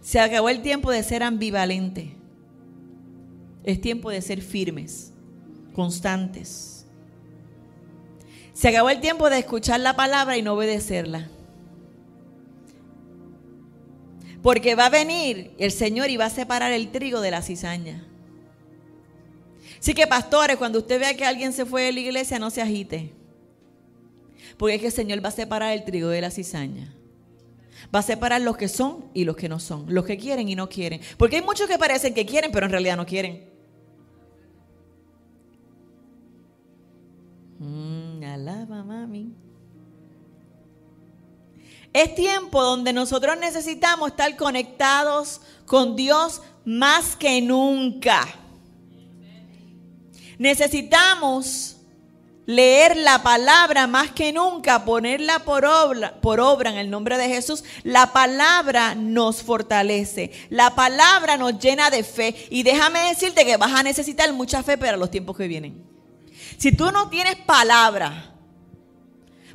Se 0.00 0.20
acabó 0.20 0.48
el 0.48 0.62
tiempo 0.62 0.92
de 0.92 1.02
ser 1.02 1.24
ambivalente. 1.24 2.14
Es 3.64 3.80
tiempo 3.80 4.10
de 4.10 4.22
ser 4.22 4.40
firmes, 4.40 5.12
constantes. 5.74 6.86
Se 8.52 8.68
acabó 8.68 8.90
el 8.90 9.00
tiempo 9.00 9.28
de 9.28 9.38
escuchar 9.38 9.80
la 9.80 9.96
palabra 9.96 10.36
y 10.36 10.42
no 10.42 10.54
obedecerla. 10.54 11.28
Porque 14.42 14.74
va 14.74 14.86
a 14.86 14.90
venir 14.90 15.52
el 15.58 15.72
Señor 15.72 16.10
y 16.10 16.16
va 16.16 16.26
a 16.26 16.30
separar 16.30 16.70
el 16.72 16.90
trigo 16.90 17.20
de 17.20 17.30
la 17.30 17.42
cizaña. 17.42 18.06
Así 19.78 19.94
que 19.94 20.06
pastores, 20.06 20.56
cuando 20.56 20.80
usted 20.80 21.00
vea 21.00 21.16
que 21.16 21.24
alguien 21.24 21.52
se 21.52 21.64
fue 21.64 21.84
de 21.84 21.92
la 21.92 22.00
iglesia, 22.00 22.38
no 22.38 22.50
se 22.50 22.62
agite. 22.62 23.17
Porque 24.58 24.74
es 24.74 24.80
que 24.80 24.86
el 24.88 24.92
Señor 24.92 25.24
va 25.24 25.28
a 25.28 25.32
separar 25.32 25.72
el 25.72 25.84
trigo 25.84 26.08
de 26.08 26.20
la 26.20 26.30
cizaña. 26.30 26.92
Va 27.94 28.00
a 28.00 28.02
separar 28.02 28.40
los 28.40 28.56
que 28.56 28.68
son 28.68 29.06
y 29.14 29.24
los 29.24 29.36
que 29.36 29.48
no 29.48 29.60
son. 29.60 29.86
Los 29.88 30.04
que 30.04 30.18
quieren 30.18 30.48
y 30.48 30.56
no 30.56 30.68
quieren. 30.68 31.00
Porque 31.16 31.36
hay 31.36 31.42
muchos 31.42 31.68
que 31.68 31.78
parecen 31.78 32.12
que 32.12 32.26
quieren, 32.26 32.50
pero 32.52 32.66
en 32.66 32.72
realidad 32.72 32.96
no 32.96 33.06
quieren. 33.06 33.48
Mm, 37.60 38.22
alaba, 38.24 38.84
mami. 38.84 39.32
Es 41.92 42.14
tiempo 42.14 42.62
donde 42.62 42.92
nosotros 42.92 43.38
necesitamos 43.38 44.10
estar 44.10 44.36
conectados 44.36 45.40
con 45.64 45.96
Dios 45.96 46.42
más 46.64 47.16
que 47.16 47.40
nunca. 47.40 48.26
Necesitamos 50.38 51.77
leer 52.48 52.96
la 52.96 53.22
palabra 53.22 53.86
más 53.86 54.10
que 54.12 54.32
nunca, 54.32 54.86
ponerla 54.86 55.40
por 55.40 55.66
obra, 55.66 56.18
por 56.22 56.40
obra 56.40 56.70
en 56.70 56.78
el 56.78 56.88
nombre 56.88 57.18
de 57.18 57.28
Jesús. 57.28 57.62
La 57.84 58.14
palabra 58.14 58.94
nos 58.94 59.42
fortalece, 59.42 60.32
la 60.48 60.74
palabra 60.74 61.36
nos 61.36 61.58
llena 61.58 61.90
de 61.90 62.02
fe. 62.02 62.34
Y 62.48 62.62
déjame 62.62 63.00
decirte 63.00 63.44
que 63.44 63.58
vas 63.58 63.72
a 63.72 63.82
necesitar 63.82 64.32
mucha 64.32 64.62
fe 64.62 64.78
para 64.78 64.96
los 64.96 65.10
tiempos 65.10 65.36
que 65.36 65.46
vienen. 65.46 65.84
Si 66.56 66.72
tú 66.72 66.90
no 66.90 67.10
tienes 67.10 67.36
palabra, 67.36 68.32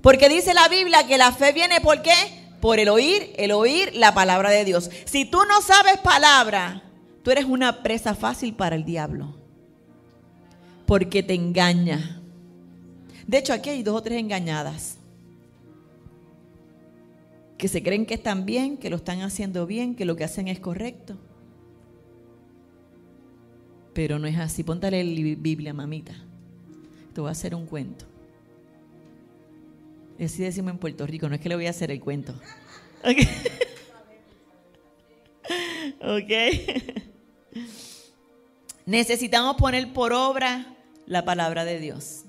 porque 0.04 0.30
dice 0.30 0.54
la 0.54 0.68
Biblia 0.68 1.08
que 1.08 1.18
la 1.18 1.32
fe 1.32 1.52
viene 1.52 1.82
por 1.82 2.04
qué? 2.04 2.14
Por 2.62 2.78
el 2.80 2.90
oír, 2.90 3.34
el 3.38 3.54
oír 3.54 3.92
la 3.96 4.14
palabra 4.14 4.52
de 4.52 4.66
Dios. 4.66 4.92
Si 5.06 5.26
tú 5.26 5.40
no 5.50 5.64
sabes 5.64 5.98
palabra, 5.98 6.84
tú 7.24 7.32
eres 7.32 7.46
una 7.46 7.82
presa 7.82 8.14
fácil 8.14 8.54
para 8.54 8.76
el 8.76 8.86
diablo 8.86 9.36
porque 10.86 11.24
te 11.24 11.34
engaña. 11.34 12.23
De 13.28 13.38
hecho, 13.38 13.54
aquí 13.54 13.70
hay 13.70 13.84
dos 13.84 13.96
o 13.96 14.04
tres 14.04 14.20
engañadas 14.20 14.98
que 17.58 17.68
se 17.70 17.82
creen 17.82 18.06
que 18.06 18.16
están 18.16 18.46
bien, 18.46 18.78
que 18.78 18.90
lo 18.90 18.98
están 18.98 19.22
haciendo 19.22 19.66
bien, 19.66 19.96
que 19.96 20.04
lo 20.04 20.18
que 20.18 20.26
hacen 20.26 20.50
es 20.50 20.60
correcto. 20.60 21.18
Pero 23.94 24.20
no 24.20 24.28
es 24.28 24.38
así. 24.38 24.64
Póntale 24.64 25.04
la 25.04 25.36
Biblia, 25.38 25.74
mamita. 25.74 26.14
Te 27.14 27.22
voy 27.22 27.30
a 27.30 27.32
hacer 27.32 27.56
un 27.56 27.66
cuento. 27.66 28.06
Así 30.20 30.44
decimos 30.44 30.72
en 30.72 30.78
Puerto 30.78 31.08
Rico, 31.08 31.30
no 31.30 31.36
es 31.36 31.42
que 31.42 31.50
le 31.50 31.56
voy 31.56 31.68
a 31.68 31.70
hacer 31.70 31.92
el 31.92 32.00
cuento. 32.00 32.34
Ok. 33.04 33.18
okay. 36.02 36.66
Necesitamos 38.86 39.56
poner 39.56 39.94
por 39.94 40.12
obra 40.12 40.76
la 41.06 41.24
palabra 41.24 41.66
de 41.66 41.80
Dios. 41.80 42.26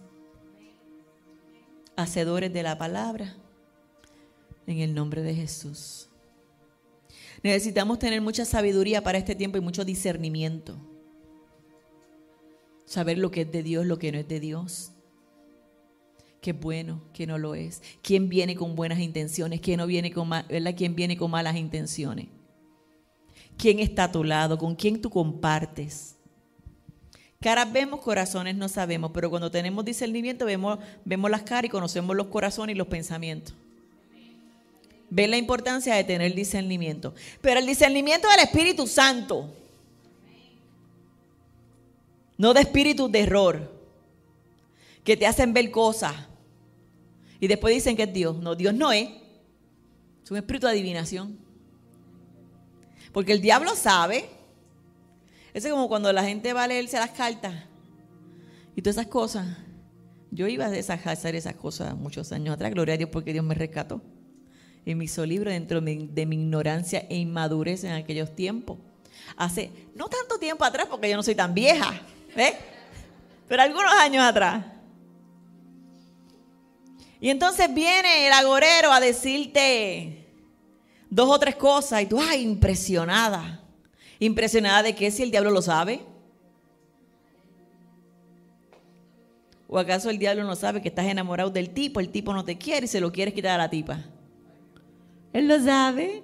Hacedores 1.96 2.52
de 2.52 2.62
la 2.62 2.78
palabra. 2.78 3.36
En 4.66 4.78
el 4.78 4.94
nombre 4.94 5.22
de 5.22 5.34
Jesús. 5.34 6.08
Necesitamos 7.42 7.98
tener 7.98 8.20
mucha 8.22 8.44
sabiduría 8.44 9.02
para 9.02 9.18
este 9.18 9.34
tiempo 9.34 9.58
y 9.58 9.60
mucho 9.60 9.84
discernimiento. 9.84 10.76
Saber 12.86 13.18
lo 13.18 13.30
que 13.30 13.42
es 13.42 13.52
de 13.52 13.62
Dios, 13.62 13.86
lo 13.86 13.98
que 13.98 14.12
no 14.12 14.18
es 14.18 14.28
de 14.28 14.40
Dios. 14.40 14.92
Qué 16.40 16.52
bueno, 16.52 17.02
que 17.12 17.26
no 17.26 17.38
lo 17.38 17.54
es. 17.54 17.82
¿Quién 18.02 18.28
viene 18.28 18.54
con 18.54 18.76
buenas 18.76 18.98
intenciones? 18.98 19.60
¿Quién 19.60 19.78
no 19.78 19.86
viene 19.86 20.12
con. 20.12 20.30
¿Quién 20.76 20.94
viene 20.94 21.16
con 21.16 21.30
malas 21.30 21.56
intenciones? 21.56 22.28
¿Quién 23.56 23.78
está 23.78 24.04
a 24.04 24.12
tu 24.12 24.24
lado? 24.24 24.58
¿Con 24.58 24.74
quién 24.74 25.00
tú 25.00 25.10
compartes? 25.10 26.13
Caras 27.44 27.70
vemos, 27.70 28.00
corazones 28.00 28.54
no 28.54 28.70
sabemos, 28.70 29.10
pero 29.12 29.28
cuando 29.28 29.50
tenemos 29.50 29.84
discernimiento 29.84 30.46
vemos, 30.46 30.78
vemos 31.04 31.30
las 31.30 31.42
caras 31.42 31.66
y 31.66 31.68
conocemos 31.68 32.16
los 32.16 32.28
corazones 32.28 32.74
y 32.74 32.78
los 32.78 32.86
pensamientos. 32.86 33.54
Ven 35.10 35.30
la 35.30 35.36
importancia 35.36 35.94
de 35.94 36.04
tener 36.04 36.34
discernimiento. 36.34 37.14
Pero 37.42 37.60
el 37.60 37.66
discernimiento 37.66 38.26
del 38.30 38.40
Espíritu 38.40 38.86
Santo, 38.86 39.52
no 42.38 42.54
de 42.54 42.62
espíritus 42.62 43.12
de 43.12 43.20
error, 43.20 43.70
que 45.04 45.14
te 45.14 45.26
hacen 45.26 45.52
ver 45.52 45.70
cosas 45.70 46.14
y 47.40 47.46
después 47.46 47.74
dicen 47.74 47.94
que 47.94 48.04
es 48.04 48.12
Dios. 48.14 48.38
No, 48.38 48.54
Dios 48.54 48.72
no 48.72 48.90
es. 48.90 49.10
Es 50.24 50.30
un 50.30 50.38
espíritu 50.38 50.64
de 50.64 50.72
adivinación. 50.72 51.36
Porque 53.12 53.32
el 53.32 53.42
diablo 53.42 53.76
sabe 53.76 54.30
eso 55.54 55.68
es 55.68 55.72
como 55.72 55.88
cuando 55.88 56.12
la 56.12 56.24
gente 56.24 56.52
va 56.52 56.64
a 56.64 56.68
leerse 56.68 56.98
las 56.98 57.10
cartas 57.10 57.54
y 58.74 58.82
todas 58.82 58.96
esas 58.96 59.06
cosas. 59.06 59.46
Yo 60.32 60.48
iba 60.48 60.66
a 60.66 60.68
hacer 60.68 61.36
esas 61.36 61.54
cosas 61.54 61.96
muchos 61.96 62.32
años 62.32 62.54
atrás, 62.54 62.72
gloria 62.72 62.94
a 62.94 62.96
Dios 62.96 63.08
porque 63.10 63.32
Dios 63.32 63.44
me 63.44 63.54
rescató. 63.54 64.02
Y 64.84 64.96
me 64.96 65.04
hizo 65.04 65.24
libre 65.24 65.52
dentro 65.52 65.80
de 65.80 66.26
mi 66.26 66.34
ignorancia 66.34 67.06
e 67.08 67.16
inmadurez 67.16 67.84
en 67.84 67.92
aquellos 67.92 68.34
tiempos. 68.34 68.78
Hace 69.36 69.70
no 69.94 70.08
tanto 70.08 70.38
tiempo 70.38 70.64
atrás 70.64 70.88
porque 70.90 71.08
yo 71.08 71.16
no 71.16 71.22
soy 71.22 71.36
tan 71.36 71.54
vieja, 71.54 72.02
¿ves? 72.34 72.54
Pero 73.46 73.62
algunos 73.62 73.92
años 73.92 74.24
atrás. 74.24 74.64
Y 77.20 77.30
entonces 77.30 77.72
viene 77.72 78.26
el 78.26 78.32
agorero 78.32 78.92
a 78.92 78.98
decirte 79.00 80.26
dos 81.08 81.30
o 81.30 81.38
tres 81.38 81.54
cosas 81.54 82.02
y 82.02 82.06
tú, 82.06 82.20
ay, 82.20 82.42
impresionada. 82.42 83.63
Impresionada 84.18 84.82
de 84.82 84.94
que 84.94 85.10
si 85.10 85.22
el 85.22 85.30
diablo 85.30 85.50
lo 85.50 85.62
sabe. 85.62 86.00
¿O 89.68 89.78
acaso 89.78 90.10
el 90.10 90.18
diablo 90.18 90.44
no 90.44 90.54
sabe 90.54 90.80
que 90.80 90.88
estás 90.88 91.06
enamorado 91.06 91.50
del 91.50 91.70
tipo, 91.70 91.98
el 91.98 92.10
tipo 92.10 92.32
no 92.32 92.44
te 92.44 92.56
quiere 92.56 92.86
y 92.86 92.88
se 92.88 93.00
lo 93.00 93.10
quieres 93.10 93.34
quitar 93.34 93.52
a 93.52 93.64
la 93.64 93.70
tipa? 93.70 94.04
Él 95.32 95.48
lo 95.48 95.60
sabe. 95.60 96.22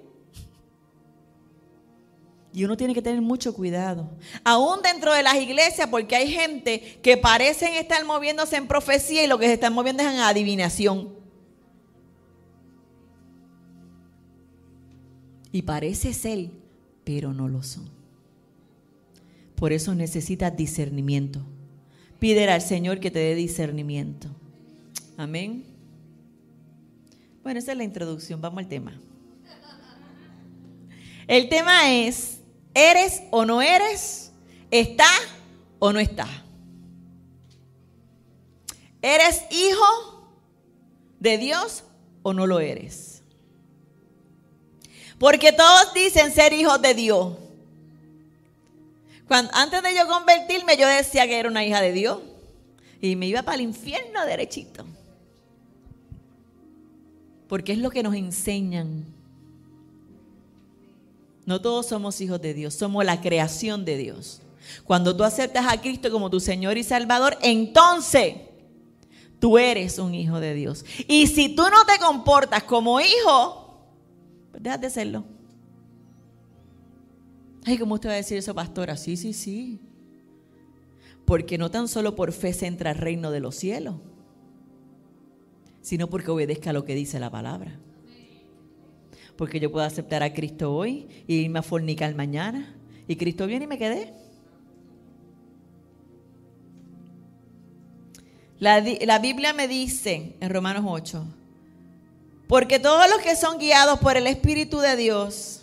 Y 2.53 2.63
uno 2.63 2.77
tiene 2.77 2.93
que 2.93 3.01
tener 3.01 3.21
mucho 3.21 3.53
cuidado. 3.53 4.09
Aún 4.43 4.81
dentro 4.81 5.13
de 5.13 5.23
las 5.23 5.35
iglesias, 5.35 5.87
porque 5.89 6.15
hay 6.15 6.31
gente 6.31 6.99
que 7.01 7.17
parecen 7.17 7.73
estar 7.73 8.03
moviéndose 8.05 8.57
en 8.57 8.67
profecía 8.67 9.23
y 9.23 9.27
lo 9.27 9.37
que 9.37 9.47
se 9.47 9.53
están 9.53 9.73
moviendo 9.73 10.03
es 10.03 10.09
en 10.09 10.19
adivinación. 10.19 11.13
Y 15.51 15.61
parece 15.63 16.13
ser 16.13 16.60
pero 17.13 17.33
no 17.33 17.49
lo 17.49 17.61
son. 17.61 17.89
Por 19.57 19.73
eso 19.73 19.93
necesitas 19.93 20.55
discernimiento. 20.55 21.41
Pídele 22.19 22.53
al 22.53 22.61
Señor 22.61 23.01
que 23.01 23.11
te 23.11 23.19
dé 23.19 23.35
discernimiento. 23.35 24.29
Amén. 25.17 25.65
Bueno, 27.43 27.59
esa 27.59 27.73
es 27.73 27.77
la 27.77 27.83
introducción, 27.83 28.39
vamos 28.39 28.59
al 28.59 28.69
tema. 28.69 28.97
El 31.27 31.49
tema 31.49 31.91
es, 31.91 32.39
¿eres 32.73 33.23
o 33.29 33.43
no 33.43 33.61
eres? 33.61 34.31
¿Está 34.71 35.09
o 35.79 35.91
no 35.91 35.99
está? 35.99 36.29
¿Eres 39.01 39.43
hijo 39.51 40.31
de 41.19 41.37
Dios 41.37 41.83
o 42.23 42.31
no 42.31 42.47
lo 42.47 42.61
eres? 42.61 43.10
Porque 45.21 45.51
todos 45.51 45.93
dicen 45.93 46.33
ser 46.33 46.51
hijos 46.51 46.81
de 46.81 46.95
Dios. 46.95 47.33
Antes 49.29 49.83
de 49.83 49.95
yo 49.95 50.07
convertirme, 50.07 50.75
yo 50.77 50.87
decía 50.87 51.27
que 51.27 51.37
era 51.37 51.47
una 51.47 51.63
hija 51.63 51.79
de 51.79 51.91
Dios. 51.91 52.17
Y 52.99 53.15
me 53.15 53.27
iba 53.27 53.43
para 53.43 53.53
el 53.53 53.61
infierno 53.61 54.25
derechito. 54.25 54.83
Porque 57.47 57.73
es 57.73 57.77
lo 57.77 57.91
que 57.91 58.01
nos 58.01 58.15
enseñan. 58.15 59.05
No 61.45 61.61
todos 61.61 61.85
somos 61.85 62.19
hijos 62.19 62.41
de 62.41 62.55
Dios, 62.55 62.73
somos 62.73 63.05
la 63.05 63.21
creación 63.21 63.85
de 63.85 63.97
Dios. 63.97 64.41
Cuando 64.85 65.15
tú 65.15 65.23
aceptas 65.23 65.71
a 65.71 65.79
Cristo 65.79 66.09
como 66.09 66.31
tu 66.31 66.39
Señor 66.39 66.79
y 66.79 66.83
Salvador, 66.83 67.37
entonces 67.43 68.37
tú 69.39 69.59
eres 69.59 69.99
un 69.99 70.15
hijo 70.15 70.39
de 70.39 70.55
Dios. 70.55 70.83
Y 71.07 71.27
si 71.27 71.49
tú 71.49 71.61
no 71.61 71.85
te 71.85 72.03
comportas 72.03 72.63
como 72.63 72.99
hijo, 72.99 73.60
pues 74.51 74.61
dejas 74.61 74.81
de 74.81 74.89
serlo. 74.89 75.25
Ay, 77.65 77.77
¿cómo 77.77 77.95
usted 77.95 78.09
va 78.09 78.13
a 78.13 78.17
decir 78.17 78.37
eso, 78.37 78.53
pastora? 78.55 78.97
Sí, 78.97 79.17
sí, 79.17 79.33
sí. 79.33 79.79
Porque 81.25 81.57
no 81.57 81.69
tan 81.69 81.87
solo 81.87 82.15
por 82.15 82.31
fe 82.31 82.53
se 82.53 82.67
entra 82.67 82.91
al 82.91 82.97
reino 82.97 83.31
de 83.31 83.39
los 83.39 83.55
cielos, 83.55 83.95
sino 85.81 86.09
porque 86.09 86.31
obedezca 86.31 86.73
lo 86.73 86.83
que 86.83 86.95
dice 86.95 87.19
la 87.19 87.29
palabra. 87.29 87.79
Porque 89.37 89.59
yo 89.59 89.71
puedo 89.71 89.85
aceptar 89.85 90.23
a 90.23 90.33
Cristo 90.33 90.73
hoy 90.73 91.07
y 91.27 91.35
irme 91.35 91.59
a 91.59 91.63
fornicar 91.63 92.13
mañana. 92.15 92.75
Y 93.07 93.15
Cristo 93.15 93.47
viene 93.47 93.65
y 93.65 93.67
me 93.67 93.77
quedé. 93.77 94.13
La, 98.59 98.79
la, 98.79 99.19
Biblia 99.19 99.53
me 99.53 99.67
dice 99.67 100.35
en 100.39 100.49
Romanos 100.51 100.85
8, 100.87 101.25
porque 102.51 102.79
todos 102.79 103.09
los 103.09 103.21
que 103.21 103.37
son 103.37 103.59
guiados 103.59 103.97
por 103.99 104.17
el 104.17 104.27
Espíritu 104.27 104.79
de 104.79 104.97
Dios, 104.97 105.61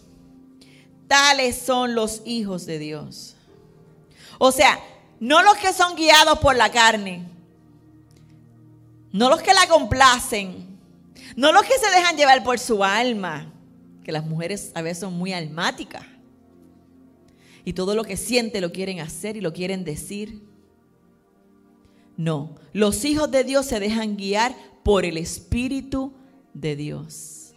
tales 1.06 1.60
son 1.60 1.94
los 1.94 2.22
hijos 2.24 2.64
de 2.64 2.78
Dios. 2.78 3.36
O 4.38 4.50
sea, 4.52 4.80
no 5.20 5.42
los 5.42 5.58
que 5.58 5.74
son 5.74 5.96
guiados 5.96 6.38
por 6.38 6.56
la 6.56 6.72
carne, 6.72 7.28
no 9.12 9.28
los 9.28 9.42
que 9.42 9.52
la 9.52 9.68
complacen, 9.68 10.78
no 11.36 11.52
los 11.52 11.64
que 11.64 11.76
se 11.78 11.90
dejan 11.90 12.16
llevar 12.16 12.42
por 12.42 12.58
su 12.58 12.82
alma, 12.82 13.52
que 14.02 14.10
las 14.10 14.24
mujeres 14.24 14.72
a 14.74 14.80
veces 14.80 15.00
son 15.00 15.12
muy 15.12 15.34
almáticas 15.34 16.06
y 17.66 17.74
todo 17.74 17.94
lo 17.94 18.04
que 18.04 18.16
sienten 18.16 18.62
lo 18.62 18.72
quieren 18.72 19.00
hacer 19.00 19.36
y 19.36 19.42
lo 19.42 19.52
quieren 19.52 19.84
decir. 19.84 20.42
No, 22.16 22.54
los 22.72 23.04
hijos 23.04 23.30
de 23.30 23.44
Dios 23.44 23.66
se 23.66 23.78
dejan 23.78 24.16
guiar 24.16 24.56
por 24.82 25.04
el 25.04 25.18
Espíritu 25.18 26.14
de 26.60 26.76
Dios. 26.76 27.52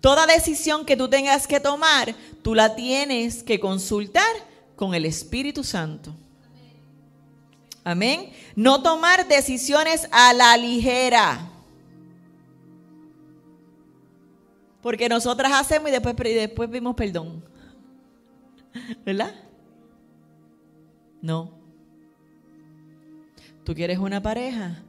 Toda 0.00 0.26
decisión 0.26 0.84
que 0.84 0.96
tú 0.96 1.08
tengas 1.08 1.46
que 1.46 1.60
tomar, 1.60 2.14
tú 2.42 2.54
la 2.54 2.74
tienes 2.76 3.42
que 3.42 3.58
consultar 3.58 4.30
con 4.76 4.94
el 4.94 5.04
Espíritu 5.04 5.64
Santo. 5.64 6.14
Amén. 7.82 8.30
No 8.54 8.82
tomar 8.82 9.26
decisiones 9.26 10.08
a 10.12 10.32
la 10.32 10.56
ligera. 10.56 11.50
Porque 14.82 15.08
nosotras 15.08 15.52
hacemos 15.52 15.88
y 15.88 15.92
después, 15.92 16.14
después 16.16 16.70
vimos 16.70 16.94
perdón. 16.94 17.44
¿Verdad? 19.04 19.34
No. 21.20 21.50
Tú 23.64 23.74
quieres 23.74 23.98
una 23.98 24.22
pareja, 24.22 24.82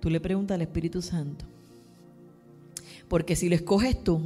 tú 0.00 0.10
le 0.10 0.20
preguntas 0.20 0.54
al 0.54 0.62
Espíritu 0.62 1.00
Santo. 1.00 1.49
Porque 3.10 3.34
si 3.34 3.48
lo 3.48 3.56
escoges 3.56 4.04
tú 4.04 4.20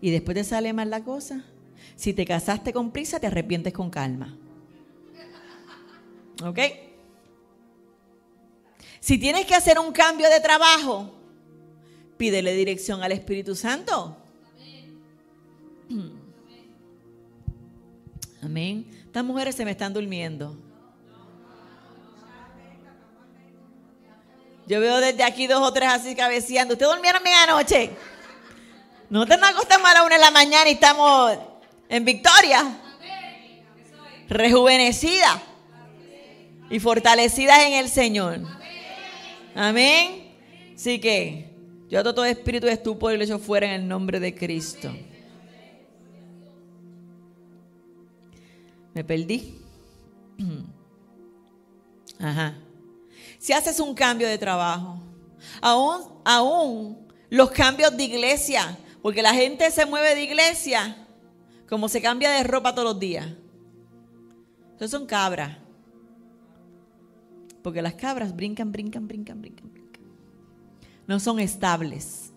y 0.00 0.12
después 0.12 0.36
te 0.36 0.44
sale 0.44 0.72
mal 0.72 0.88
la 0.88 1.02
cosa, 1.02 1.44
si 1.96 2.14
te 2.14 2.24
casaste 2.24 2.72
con 2.72 2.92
prisa, 2.92 3.18
te 3.18 3.26
arrepientes 3.26 3.72
con 3.72 3.90
calma. 3.90 4.38
¿Ok? 6.44 6.60
Si 9.00 9.18
tienes 9.18 9.46
que 9.46 9.56
hacer 9.56 9.80
un 9.80 9.90
cambio 9.90 10.30
de 10.30 10.38
trabajo, 10.38 11.12
pídele 12.16 12.54
dirección 12.54 13.02
al 13.02 13.10
Espíritu 13.10 13.56
Santo. 13.56 14.16
Amén. 18.42 18.86
Estas 19.06 19.24
mujeres 19.24 19.56
se 19.56 19.64
me 19.64 19.72
están 19.72 19.92
durmiendo. 19.92 20.69
Yo 24.70 24.78
veo 24.78 25.00
desde 25.00 25.24
aquí 25.24 25.48
dos 25.48 25.60
o 25.60 25.72
tres 25.72 25.88
así 25.88 26.14
cabeceando. 26.14 26.74
¿Ustedes 26.74 26.92
durmieron 26.92 27.24
bien 27.24 27.34
anoche? 27.34 27.90
Nosotros 29.08 29.40
nos 29.40 29.50
acostamos 29.50 29.90
a 29.90 29.94
la 29.94 30.04
una 30.04 30.14
de 30.14 30.20
la 30.20 30.30
mañana 30.30 30.70
y 30.70 30.74
estamos 30.74 31.36
en 31.88 32.04
victoria. 32.04 32.78
Rejuvenecida 34.28 35.42
y 36.70 36.78
fortalecidas 36.78 37.58
en 37.64 37.72
el 37.72 37.88
Señor. 37.88 38.42
Amén. 39.56 40.36
Así 40.76 41.00
que 41.00 41.50
yo 41.88 42.04
todo 42.04 42.24
espíritu 42.24 42.68
de 42.68 42.74
estupor 42.74 43.12
y 43.12 43.16
lo 43.16 43.24
echo 43.24 43.40
fuera 43.40 43.66
en 43.66 43.72
el 43.72 43.88
nombre 43.88 44.20
de 44.20 44.36
Cristo. 44.36 44.94
Me 48.94 49.02
perdí. 49.02 49.58
Ajá 52.20 52.54
si 53.38 53.52
haces 53.52 53.80
un 53.80 53.94
cambio 53.94 54.28
de 54.28 54.38
trabajo, 54.38 55.02
aún, 55.60 56.02
aún 56.24 57.08
los 57.28 57.50
cambios 57.50 57.96
de 57.96 58.04
iglesia, 58.04 58.78
porque 59.02 59.22
la 59.22 59.34
gente 59.34 59.70
se 59.70 59.86
mueve 59.86 60.14
de 60.14 60.24
iglesia 60.24 61.06
como 61.68 61.88
se 61.88 62.02
cambia 62.02 62.32
de 62.32 62.42
ropa 62.42 62.74
todos 62.74 62.92
los 62.94 62.98
días. 62.98 63.26
Entonces 64.72 64.90
son 64.90 65.06
cabras. 65.06 65.56
Porque 67.62 67.80
las 67.80 67.94
cabras 67.94 68.34
brincan, 68.34 68.72
brincan, 68.72 69.06
brincan, 69.06 69.40
brincan, 69.40 69.72
brincan. 69.72 70.02
No 71.06 71.20
son 71.20 71.38
estables. 71.38 72.32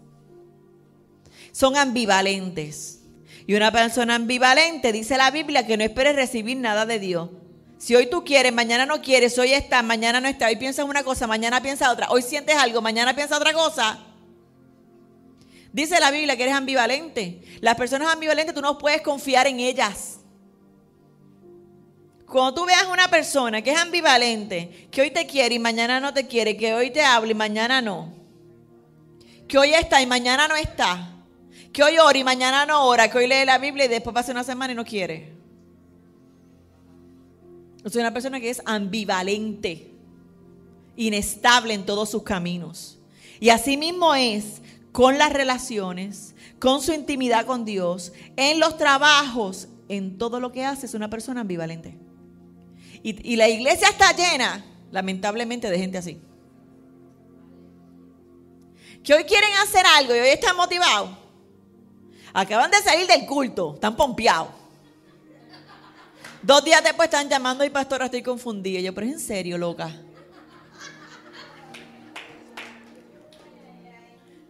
Son 1.52 1.76
ambivalentes. 1.78 3.02
Y 3.48 3.56
una 3.56 3.72
persona 3.72 4.16
ambivalente, 4.16 4.92
dice 4.92 5.18
la 5.18 5.32
Biblia, 5.32 5.66
que 5.66 5.78
no 5.78 5.84
espere 5.84 6.14
recibir 6.14 6.58
nada 6.58 6.86
de 6.86 7.00
Dios. 7.00 7.30
Si 7.84 7.94
hoy 7.98 8.06
tú 8.06 8.24
quieres, 8.24 8.54
mañana 8.54 8.86
no 8.86 9.02
quieres, 9.02 9.38
hoy 9.38 9.52
está, 9.52 9.84
mañana 9.84 10.22
no 10.22 10.30
está, 10.30 10.48
hoy 10.48 10.56
piensas 10.56 10.86
una 10.86 11.04
cosa, 11.04 11.28
mañana 11.28 11.62
piensas 11.62 11.90
otra, 11.90 12.08
hoy 12.12 12.22
sientes 12.22 12.56
algo, 12.56 12.82
mañana 12.82 13.14
piensas 13.14 13.38
otra 13.38 13.52
cosa. 13.52 14.00
Dice 15.74 16.00
la 16.00 16.10
Biblia 16.10 16.38
que 16.38 16.44
eres 16.44 16.56
ambivalente. 16.56 17.42
Las 17.60 17.76
personas 17.76 18.08
ambivalentes 18.08 18.56
tú 18.56 18.62
no 18.62 18.78
puedes 18.78 19.02
confiar 19.02 19.48
en 19.48 19.60
ellas. 19.60 20.20
Cuando 22.26 22.54
tú 22.54 22.66
veas 22.66 22.86
una 22.86 23.10
persona 23.10 23.62
que 23.62 23.72
es 23.72 23.78
ambivalente, 23.78 24.88
que 24.90 25.02
hoy 25.02 25.12
te 25.12 25.28
quiere 25.28 25.56
y 25.56 25.60
mañana 25.60 26.00
no 26.00 26.14
te 26.14 26.26
quiere, 26.26 26.56
que 26.56 26.74
hoy 26.74 26.90
te 26.90 27.04
habla 27.04 27.32
y 27.32 27.36
mañana 27.36 27.82
no, 27.82 28.14
que 29.46 29.58
hoy 29.58 29.74
está 29.74 30.02
y 30.02 30.06
mañana 30.06 30.48
no 30.48 30.56
está, 30.56 31.18
que 31.74 31.84
hoy 31.84 31.98
ora 31.98 32.18
y 32.18 32.24
mañana 32.24 32.66
no 32.66 32.86
ora, 32.86 33.12
que 33.12 33.18
hoy 33.18 33.28
lee 33.28 33.44
la 33.44 33.58
Biblia 33.58 33.84
y 33.84 33.90
después 33.90 34.14
pasa 34.14 34.32
una 34.32 34.46
semana 34.46 34.72
y 34.72 34.76
no 34.78 34.86
quiere. 34.86 35.33
Soy 37.86 38.02
una 38.02 38.14
persona 38.14 38.40
que 38.40 38.50
es 38.50 38.62
ambivalente, 38.66 39.92
inestable 40.96 41.74
en 41.74 41.86
todos 41.86 42.10
sus 42.10 42.24
caminos. 42.24 43.00
Y 43.40 43.50
así 43.50 43.76
mismo 43.76 44.16
es 44.16 44.62
con 44.92 45.18
las 45.18 45.34
relaciones, 45.34 46.34
con 46.60 46.82
su 46.82 46.94
intimidad 46.94 47.46
con 47.46 47.66
Dios, 47.66 48.14
en 48.38 48.60
los 48.60 48.78
trabajos, 48.78 49.68
en 49.90 50.18
todo 50.18 50.40
lo 50.40 50.52
que 50.52 50.64
hace, 50.64 50.86
es 50.86 50.94
una 50.94 51.10
persona 51.10 51.42
ambivalente. 51.42 51.98
Y, 53.02 53.34
y 53.34 53.36
la 53.36 53.50
iglesia 53.50 53.90
está 53.90 54.16
llena, 54.16 54.64
lamentablemente, 54.92 55.70
de 55.70 55.78
gente 55.78 55.98
así. 55.98 56.22
Que 59.04 59.14
hoy 59.14 59.26
quieren 59.26 59.50
hacer 59.62 59.86
algo 59.98 60.16
y 60.16 60.20
hoy 60.20 60.30
están 60.30 60.56
motivados. 60.56 61.10
Acaban 62.34 62.72
de 62.72 62.78
salir 62.78 63.06
del 63.08 63.26
culto, 63.26 63.74
están 63.74 63.98
pompeados. 63.98 64.63
Dos 66.44 66.62
días 66.66 66.84
después 66.84 67.08
están 67.08 67.30
llamando 67.30 67.64
y 67.64 67.70
pastora, 67.70 68.06
estoy 68.06 68.22
confundida. 68.22 68.82
Yo, 68.82 68.94
pero 68.94 69.08
es 69.08 69.14
en 69.14 69.20
serio, 69.22 69.58
loca. 69.58 69.96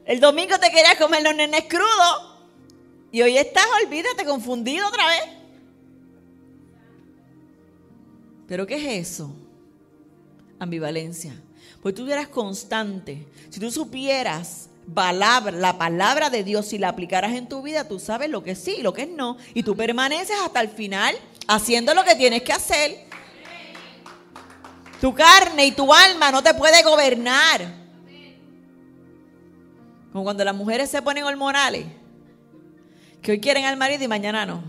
El 0.04 0.20
domingo 0.20 0.58
te 0.60 0.72
querías 0.72 0.96
comer 0.96 1.22
los 1.22 1.36
nenes 1.36 1.66
crudos 1.70 2.34
y 3.12 3.22
hoy 3.22 3.38
estás, 3.38 3.66
olvídate, 3.86 4.26
confundido 4.26 4.88
otra 4.88 5.08
vez. 5.08 5.22
¿Pero 8.48 8.66
qué 8.66 8.76
es 8.76 9.10
eso? 9.12 9.32
Ambivalencia. 10.58 11.40
Pues 11.84 11.94
tú 11.94 12.12
eras 12.12 12.28
constante. 12.28 13.28
Si 13.52 13.60
tú 13.60 13.70
supieras 13.70 14.70
palabra, 14.94 15.56
la 15.56 15.78
palabra 15.78 16.30
de 16.30 16.44
Dios, 16.44 16.68
si 16.68 16.78
la 16.78 16.90
aplicaras 16.90 17.34
en 17.34 17.48
tu 17.48 17.62
vida, 17.62 17.88
tú 17.88 18.00
sabes 18.00 18.30
lo 18.30 18.44
que 18.44 18.52
es 18.52 18.60
sí 18.60 18.78
y 18.80 18.82
lo 18.82 18.94
que 18.94 19.04
es 19.04 19.10
no. 19.10 19.38
Y 19.54 19.64
tú 19.64 19.76
permaneces 19.76 20.36
hasta 20.44 20.60
el 20.60 20.70
final 20.70 21.16
haciendo 21.48 21.94
lo 21.94 22.04
que 22.04 22.16
tienes 22.16 22.44
que 22.44 22.54
hacer. 22.54 23.08
Tu 25.02 25.14
carne 25.14 25.66
y 25.66 25.72
tu 25.72 25.94
alma 25.94 26.32
no 26.32 26.42
te 26.42 26.54
puede 26.54 26.82
gobernar. 26.84 27.62
Como 30.12 30.24
cuando 30.24 30.46
las 30.46 30.56
mujeres 30.56 30.90
se 30.90 31.02
ponen 31.02 31.24
hormonales, 31.24 31.86
que 33.22 33.32
hoy 33.32 33.40
quieren 33.40 33.66
al 33.66 33.78
marido 33.78 34.04
y 34.04 34.08
mañana 34.08 34.46
no. 34.46 34.64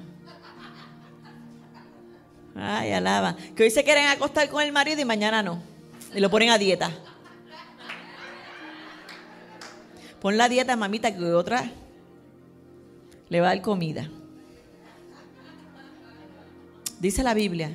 Ay, 2.56 2.92
alaba. 2.92 3.36
Que 3.54 3.64
hoy 3.64 3.70
se 3.70 3.84
quieren 3.84 4.06
acostar 4.06 4.48
con 4.48 4.62
el 4.62 4.72
marido 4.72 5.00
y 5.00 5.04
mañana 5.04 5.42
no. 5.42 5.62
Y 6.14 6.20
lo 6.20 6.30
ponen 6.30 6.50
a 6.50 6.58
dieta. 6.58 6.90
Pon 10.20 10.38
la 10.38 10.48
dieta, 10.48 10.74
mamita, 10.76 11.14
que 11.14 11.22
otra 11.32 11.70
le 13.28 13.40
va 13.40 13.48
a 13.48 13.54
dar 13.54 13.62
comida. 13.62 14.08
Dice 17.04 17.22
la 17.22 17.34
Biblia 17.34 17.70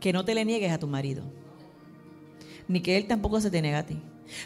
que 0.00 0.12
no 0.12 0.22
te 0.22 0.34
le 0.34 0.44
niegues 0.44 0.70
a 0.70 0.78
tu 0.78 0.86
marido, 0.86 1.22
ni 2.68 2.82
que 2.82 2.98
él 2.98 3.06
tampoco 3.06 3.40
se 3.40 3.50
te 3.50 3.62
niegue 3.62 3.76
a 3.78 3.86
ti. 3.86 3.98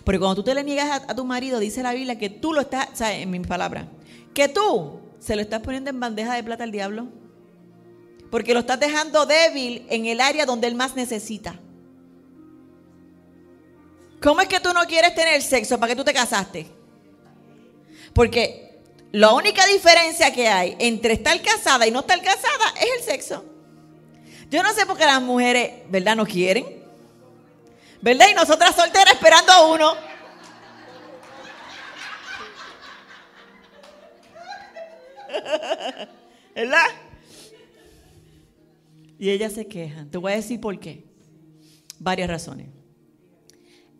Porque 0.04 0.20
cuando 0.20 0.36
tú 0.36 0.44
te 0.44 0.54
le 0.54 0.62
niegas 0.62 1.02
a, 1.08 1.16
tu 1.16 1.24
marido, 1.24 1.58
dice 1.58 1.82
la 1.82 1.92
Biblia 1.92 2.16
que 2.16 2.30
tú 2.30 2.52
lo 2.52 2.60
estás, 2.60 2.90
o 2.92 2.94
sea, 2.94 3.12
en 3.12 3.28
mis 3.32 3.44
palabras, 3.44 3.86
que 4.34 4.46
tú 4.46 5.00
se 5.18 5.34
lo 5.34 5.42
estás 5.42 5.62
poniendo 5.62 5.90
en 5.90 5.98
bandeja 5.98 6.36
de 6.36 6.44
plata 6.44 6.62
al 6.62 6.70
diablo. 6.70 7.08
Porque 8.30 8.54
lo 8.54 8.60
estás 8.60 8.78
dejando 8.78 9.26
débil 9.26 9.84
en 9.90 10.06
el 10.06 10.20
área 10.20 10.46
donde 10.46 10.68
él 10.68 10.76
más 10.76 10.94
necesita. 10.94 11.58
¿Cómo 14.22 14.42
es 14.42 14.46
que 14.46 14.60
tú 14.60 14.72
no 14.72 14.82
quieres 14.86 15.12
tener 15.16 15.42
sexo? 15.42 15.80
¿Para 15.80 15.90
qué 15.90 15.96
tú 15.96 16.04
te 16.04 16.12
casaste? 16.12 16.68
Porque 18.12 18.73
la 19.14 19.32
única 19.32 19.64
diferencia 19.66 20.32
que 20.32 20.48
hay 20.48 20.74
entre 20.80 21.12
estar 21.12 21.40
casada 21.40 21.86
y 21.86 21.92
no 21.92 22.00
estar 22.00 22.20
casada 22.20 22.74
es 22.80 22.98
el 22.98 23.04
sexo. 23.04 23.44
Yo 24.50 24.60
no 24.60 24.72
sé 24.72 24.84
por 24.86 24.98
qué 24.98 25.04
las 25.04 25.22
mujeres, 25.22 25.88
¿verdad? 25.88 26.16
No 26.16 26.26
quieren. 26.26 26.82
¿Verdad? 28.02 28.26
Y 28.32 28.34
nosotras 28.34 28.74
solteras 28.74 29.14
esperando 29.14 29.52
a 29.52 29.72
uno. 29.72 29.94
¿Verdad? 36.56 36.86
Y 39.16 39.30
ellas 39.30 39.52
se 39.52 39.68
quejan. 39.68 40.10
Te 40.10 40.18
voy 40.18 40.32
a 40.32 40.36
decir 40.36 40.60
por 40.60 40.80
qué. 40.80 41.04
Varias 42.00 42.28
razones. 42.28 42.66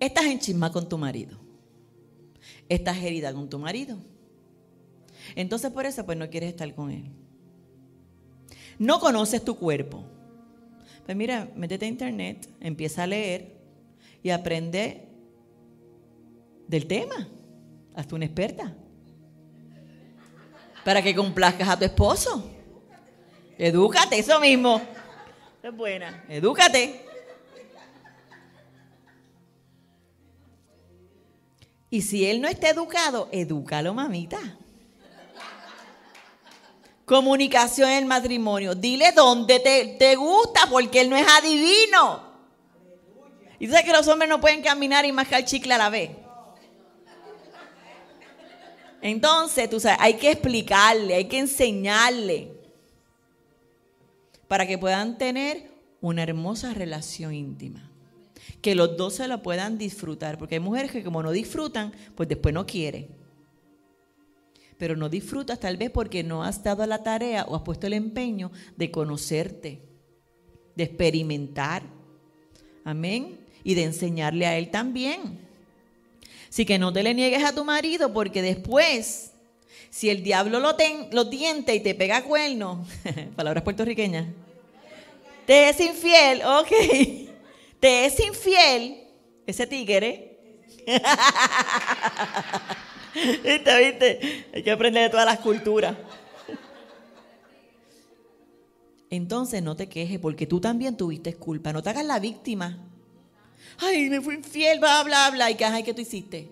Estás 0.01 0.25
en 0.25 0.41
chisma 0.41 0.73
con 0.73 0.89
tu 0.89 0.99
marido. 0.99 1.39
Estás 2.69 2.97
herida 2.97 3.33
con 3.33 3.49
tu 3.49 3.61
marido. 3.61 3.97
Entonces 5.35 5.71
por 5.71 5.87
eso 5.87 6.05
pues 6.05 6.19
no 6.19 6.29
quieres 6.29 6.51
estar 6.51 6.73
con 6.75 6.91
él. 6.91 7.11
No 8.79 9.01
conoces 9.01 9.45
tu 9.45 9.57
cuerpo. 9.57 10.05
Pues 11.05 11.17
mira, 11.17 11.49
métete 11.55 11.87
a 11.87 11.89
internet, 11.89 12.49
empieza 12.61 13.03
a 13.03 13.07
leer 13.07 13.57
y 14.23 14.31
aprende 14.31 15.09
del 16.67 16.87
tema. 16.87 17.29
Hazte 17.95 18.15
una 18.15 18.25
experta. 18.25 18.75
Para 20.85 21.03
que 21.03 21.15
complazcas 21.15 21.69
a 21.69 21.79
tu 21.79 21.85
esposo. 21.85 22.51
Edúcate, 23.59 24.19
eso 24.19 24.41
mismo. 24.41 24.81
Es 25.63 25.75
buena. 25.75 26.25
Edúcate. 26.29 27.01
Y 31.91 32.03
si 32.03 32.27
él 32.27 32.41
no 32.41 32.49
está 32.49 32.71
educado, 32.71 33.29
edúcalo, 33.31 33.95
mamita. 33.95 34.39
Comunicación 37.05 37.91
en 37.91 37.99
el 37.99 38.05
matrimonio. 38.07 38.75
Dile 38.75 39.13
dónde 39.13 39.61
te, 39.61 39.97
te, 39.99 40.17
gusta, 40.17 40.69
porque 40.71 41.03
él 41.03 41.11
no 41.11 41.17
es 41.17 41.27
adivino. 41.27 42.35
Y 43.59 43.67
tú 43.67 43.73
sabes 43.73 43.87
que 43.87 43.93
los 43.93 44.09
hombres 44.09 44.29
no 44.29 44.41
pueden 44.41 44.63
caminar 44.63 45.05
y 45.05 45.13
mascar 45.13 45.45
chicle 45.45 45.75
a 45.75 45.79
la 45.79 45.91
vez. 45.91 46.11
Entonces, 49.03 49.69
tú 49.69 49.79
sabes, 49.81 49.99
hay 50.01 50.15
que 50.15 50.31
explicarle, 50.31 51.15
hay 51.15 51.27
que 51.27 51.39
enseñarle 51.39 52.53
para 54.49 54.67
que 54.67 54.79
puedan 54.79 55.19
tener 55.19 55.71
una 56.01 56.23
hermosa 56.23 56.73
relación 56.73 57.35
íntima 57.35 57.91
que 58.65 58.75
los 58.75 58.97
dos 58.97 59.17
se 59.17 59.29
lo 59.29 59.43
puedan 59.43 59.77
disfrutar, 59.77 60.39
porque 60.39 60.55
hay 60.55 60.61
mujeres 60.61 60.91
que 60.91 61.05
como 61.05 61.23
no 61.23 61.33
disfrutan, 61.33 61.93
pues 62.15 62.31
después 62.31 62.55
no 62.55 62.65
quieren. 62.65 63.09
Pero 64.85 64.97
no 64.97 65.09
disfrutas 65.09 65.59
tal 65.59 65.79
vez 65.79 65.91
porque 65.91 66.23
no 66.23 66.45
has 66.45 66.63
dado 66.63 66.85
la 66.85 67.03
tarea 67.03 67.47
o 67.49 67.57
has 67.57 67.63
puesto 67.63 67.87
el 67.87 67.95
empeño 67.95 68.53
de 68.77 68.91
conocerte, 68.91 69.81
de 70.77 70.85
experimentar. 70.85 71.85
Amén. 72.85 73.41
Y 73.63 73.73
de 73.73 73.85
enseñarle 73.85 74.45
a 74.45 74.59
él 74.59 74.71
también. 74.71 75.41
Así 76.51 76.67
que 76.67 76.79
no 76.79 76.93
te 76.93 77.03
le 77.03 77.15
niegues 77.15 77.43
a 77.43 77.55
tu 77.55 77.65
marido 77.65 78.13
porque 78.13 78.43
después, 78.43 79.33
si 79.89 80.11
el 80.11 80.23
diablo 80.23 80.61
lo, 80.61 80.77
tiente 81.31 81.75
y 81.75 81.81
te 81.81 81.95
pega 81.95 82.25
cuerno, 82.25 82.87
palabras 83.37 83.65
puertorriqueñas, 83.65 84.27
te 85.47 85.71
es 85.71 85.81
infiel, 85.81 86.43
ok 86.45 86.73
te 87.81 88.05
es 88.05 88.21
infiel, 88.21 89.03
ese 89.47 89.67
tigre. 89.67 90.39
¿Viste, 93.45 93.79
viste? 93.79 94.47
Hay 94.53 94.63
que 94.63 94.71
aprender 94.71 95.05
de 95.05 95.11
todas 95.11 95.27
las 95.27 95.39
culturas. 95.39 95.97
Entonces 99.11 99.63
no 99.63 99.77
te 99.77 99.89
quejes 99.89 100.19
porque 100.19 100.47
tú 100.47 100.61
también 100.61 100.97
tuviste 100.97 101.35
culpa. 101.35 101.73
No 101.73 101.83
te 101.83 101.91
hagas 101.91 102.05
la 102.05 102.19
víctima. 102.19 102.79
Ay, 103.79 104.09
me 104.11 104.21
fui 104.21 104.35
infiel, 104.35 104.81
bla, 104.81 105.03
bla, 105.05 105.31
bla. 105.31 105.51
¿Y 105.51 105.55
qué, 105.55 105.65
ay, 105.65 105.85
qué 105.85 105.95
tú 105.95 106.01
hiciste? 106.01 106.51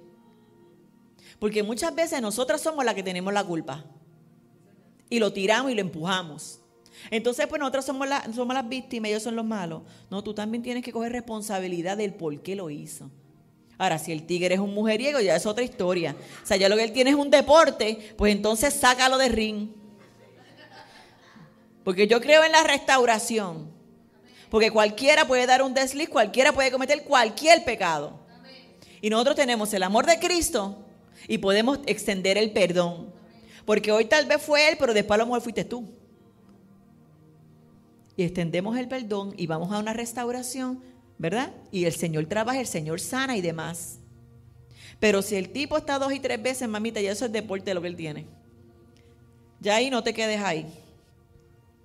Porque 1.41 1.63
muchas 1.65 1.93
veces 1.95 2.23
nosotras 2.23 2.61
somos 2.61 2.85
las 2.85 2.95
que 2.95 3.03
tenemos 3.03 3.33
la 3.33 3.43
culpa. 3.43 3.85
Y 5.11 5.19
lo 5.19 5.33
tiramos 5.33 5.73
y 5.73 5.75
lo 5.75 5.81
empujamos. 5.81 6.61
Entonces, 7.11 7.47
pues 7.49 7.59
nosotros 7.59 7.85
somos, 7.85 8.09
somos 8.35 8.55
las 8.55 8.69
víctimas, 8.69 9.11
ellos 9.11 9.25
son 9.25 9.35
los 9.35 9.45
malos. 9.45 9.83
No, 10.09 10.23
tú 10.23 10.35
también 10.35 10.63
tienes 10.63 10.85
que 10.85 10.93
coger 10.93 11.11
responsabilidad 11.11 11.97
del 11.97 12.15
por 12.15 12.41
qué 12.43 12.55
lo 12.55 12.71
hizo. 12.71 13.11
Ahora, 13.79 13.99
si 13.99 14.13
el 14.13 14.25
tigre 14.27 14.55
es 14.55 14.61
un 14.61 14.75
mujeriego, 14.75 15.21
ya 15.21 15.35
es 15.35 15.47
otra 15.47 15.65
historia. 15.65 16.15
O 16.43 16.47
sea, 16.47 16.57
ya 16.57 16.69
lo 16.69 16.77
que 16.77 16.85
él 16.85 16.93
tiene 16.93 17.11
es 17.11 17.17
un 17.17 17.31
deporte, 17.31 18.15
pues 18.17 18.33
entonces 18.33 18.75
sácalo 18.75 19.19
de 19.19 19.29
ring. 19.29 19.69
Porque 21.85 22.07
yo 22.07 22.21
creo 22.21 22.45
en 22.45 22.53
la 22.53 22.63
restauración. 22.63 23.71
Porque 24.51 24.71
cualquiera 24.71 25.27
puede 25.27 25.47
dar 25.47 25.63
un 25.63 25.75
desliz, 25.75 26.09
cualquiera 26.09 26.53
puede 26.53 26.71
cometer 26.71 27.03
cualquier 27.05 27.65
pecado. 27.65 28.21
Y 29.01 29.11
nosotros 29.11 29.35
tenemos 29.37 29.73
el 29.75 29.83
amor 29.83 30.07
de 30.07 30.19
Cristo 30.19 30.85
y 31.27 31.39
podemos 31.39 31.81
extender 31.87 32.39
el 32.39 32.53
perdón. 32.53 33.13
Porque 33.65 33.91
hoy 33.91 34.05
tal 34.05 34.27
vez 34.27 34.41
fue 34.41 34.69
él, 34.69 34.77
pero 34.79 34.95
después 34.95 35.17
a 35.17 35.19
lo 35.19 35.27
mejor 35.27 35.41
fuiste 35.41 35.65
tú 35.65 35.89
y 38.17 38.23
extendemos 38.23 38.77
el 38.77 38.89
perdón 38.89 39.35
y 39.37 39.47
vamos 39.47 39.73
a 39.73 39.79
una 39.79 39.93
restauración, 39.93 40.83
¿verdad? 41.23 41.53
Y 41.71 41.85
el 41.85 41.93
Señor 41.93 42.27
trabaja, 42.27 42.59
el 42.59 42.67
Señor 42.67 42.99
sana 42.99 43.37
y 43.37 43.41
demás. 43.41 44.01
Pero 44.99 45.23
si 45.23 45.37
el 45.37 45.51
tipo 45.51 45.77
está 45.77 46.01
dos 46.01 46.13
y 46.13 46.19
tres 46.19 46.43
veces, 46.43 46.69
mamita, 46.69 47.01
ya 47.01 47.13
eso 47.13 47.27
es 47.27 47.33
deporte 47.33 47.73
lo 47.75 47.81
que 47.81 47.87
él 47.87 47.95
tiene. 47.95 48.27
Ya 49.61 49.77
ahí 49.77 49.89
no 49.89 50.03
te 50.03 50.13
quedes 50.13 50.41
ahí. 50.41 50.67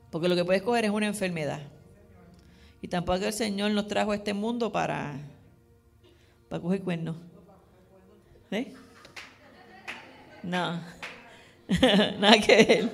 Porque 0.10 0.28
lo 0.28 0.36
que 0.36 0.43
puedes 0.43 0.63
coger 0.63 0.86
es 0.86 0.89
una 0.89 1.06
enfermedad. 1.06 1.62
Y 2.82 2.88
tampoco 2.88 3.26
el 3.26 3.34
Señor 3.34 3.69
nos 3.71 3.88
trajo 3.88 4.12
a 4.12 4.15
este 4.15 4.34
mundo 4.34 4.71
para, 4.71 5.19
para 6.50 6.60
coger 6.60 6.82
cuernos. 6.82 7.15
¿Eh? 8.50 8.73
No. 10.41 10.82
Nada 12.19 12.41
que 12.43 12.56
ver. 12.56 12.91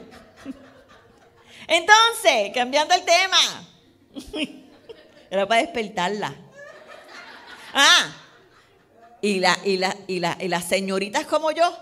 Entonces, 1.70 2.52
cambiando 2.54 2.94
el 2.96 3.04
tema, 3.06 4.58
era 5.34 5.48
para 5.48 5.62
despertarla. 5.62 6.32
Ah, 7.74 8.14
y, 9.20 9.40
la, 9.40 9.58
y, 9.66 9.78
la, 9.78 9.96
y, 10.06 10.20
la, 10.20 10.38
y 10.40 10.48
las 10.48 10.66
señoritas 10.66 11.26
como 11.26 11.50
yo, 11.52 11.76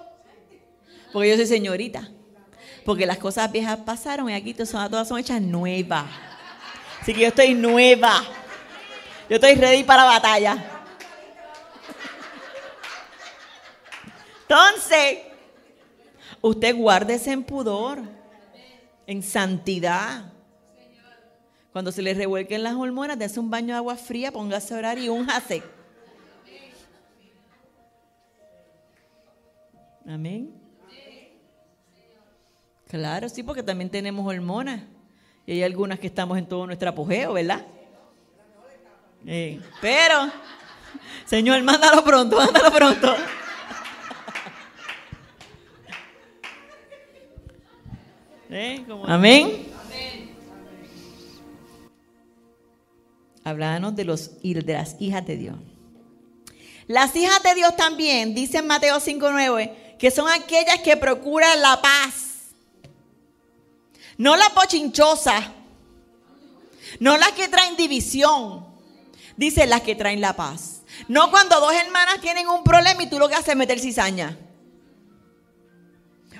porque 1.11 1.31
yo 1.31 1.35
soy 1.35 1.47
señorita, 1.47 2.07
porque 2.85 3.05
las 3.05 3.17
cosas 3.17 3.51
viejas 3.51 3.79
pasaron 3.85 4.29
y 4.29 4.33
aquí 4.33 4.53
todas, 4.53 5.05
son 5.05 5.19
hechas 5.19 5.41
nuevas. 5.41 6.05
Así 7.01 7.13
que 7.13 7.21
yo 7.21 7.27
estoy 7.27 7.53
nueva. 7.53 8.23
Yo 9.29 9.35
estoy 9.35 9.55
ready 9.55 9.83
para 9.83 10.03
la 10.05 10.09
batalla. 10.11 10.83
Entonces, 14.43 15.19
usted 16.39 16.75
guárdese 16.75 17.31
en 17.33 17.43
pudor 17.43 18.01
en 19.07 19.21
santidad. 19.21 20.30
Cuando 21.71 21.91
se 21.91 22.01
le 22.01 22.13
revuelquen 22.13 22.63
las 22.63 22.75
hormonas, 22.75 23.17
de 23.17 23.39
un 23.39 23.49
baño 23.49 23.67
de 23.67 23.73
agua 23.75 23.95
fría, 23.95 24.31
póngase 24.31 24.73
a 24.73 24.77
orar 24.77 24.97
y 24.97 25.07
únjase. 25.07 25.63
Amén. 30.05 30.53
Claro, 32.87 33.29
sí, 33.29 33.41
porque 33.41 33.63
también 33.63 33.89
tenemos 33.89 34.27
hormonas. 34.27 34.81
Y 35.45 35.53
hay 35.53 35.63
algunas 35.63 35.97
que 35.97 36.07
estamos 36.07 36.37
en 36.37 36.45
todo 36.45 36.65
nuestro 36.65 36.89
apogeo, 36.89 37.33
¿verdad? 37.33 37.65
pero, 39.79 40.31
Señor, 41.25 41.61
mándalo 41.63 42.03
pronto, 42.03 42.35
mándalo 42.37 42.71
pronto. 42.71 43.15
Amén. 49.07 49.70
Hablábamos 53.43 53.95
de, 53.95 54.05
los, 54.05 54.41
de 54.41 54.73
las 54.73 54.95
hijas 54.99 55.25
de 55.25 55.35
Dios. 55.35 55.55
Las 56.87 57.15
hijas 57.15 57.41
de 57.43 57.55
Dios 57.55 57.75
también, 57.75 58.35
dice 58.35 58.59
en 58.59 58.67
Mateo 58.67 58.97
5.9, 58.97 59.97
que 59.97 60.11
son 60.11 60.29
aquellas 60.29 60.79
que 60.79 60.97
procuran 60.97 61.61
la 61.61 61.81
paz. 61.81 62.31
No 64.17 64.35
la 64.35 64.49
pochinchosa. 64.49 65.53
No 66.99 67.17
las 67.17 67.31
que 67.31 67.47
traen 67.47 67.75
división. 67.75 68.65
Dice 69.37 69.65
las 69.65 69.81
que 69.81 69.95
traen 69.95 70.21
la 70.21 70.35
paz. 70.35 70.81
No 71.07 71.31
cuando 71.31 71.59
dos 71.59 71.73
hermanas 71.73 72.19
tienen 72.21 72.47
un 72.47 72.63
problema 72.63 73.01
y 73.03 73.09
tú 73.09 73.17
lo 73.17 73.29
que 73.29 73.35
haces 73.35 73.49
es 73.49 73.55
meter 73.55 73.79
cizaña. 73.79 74.37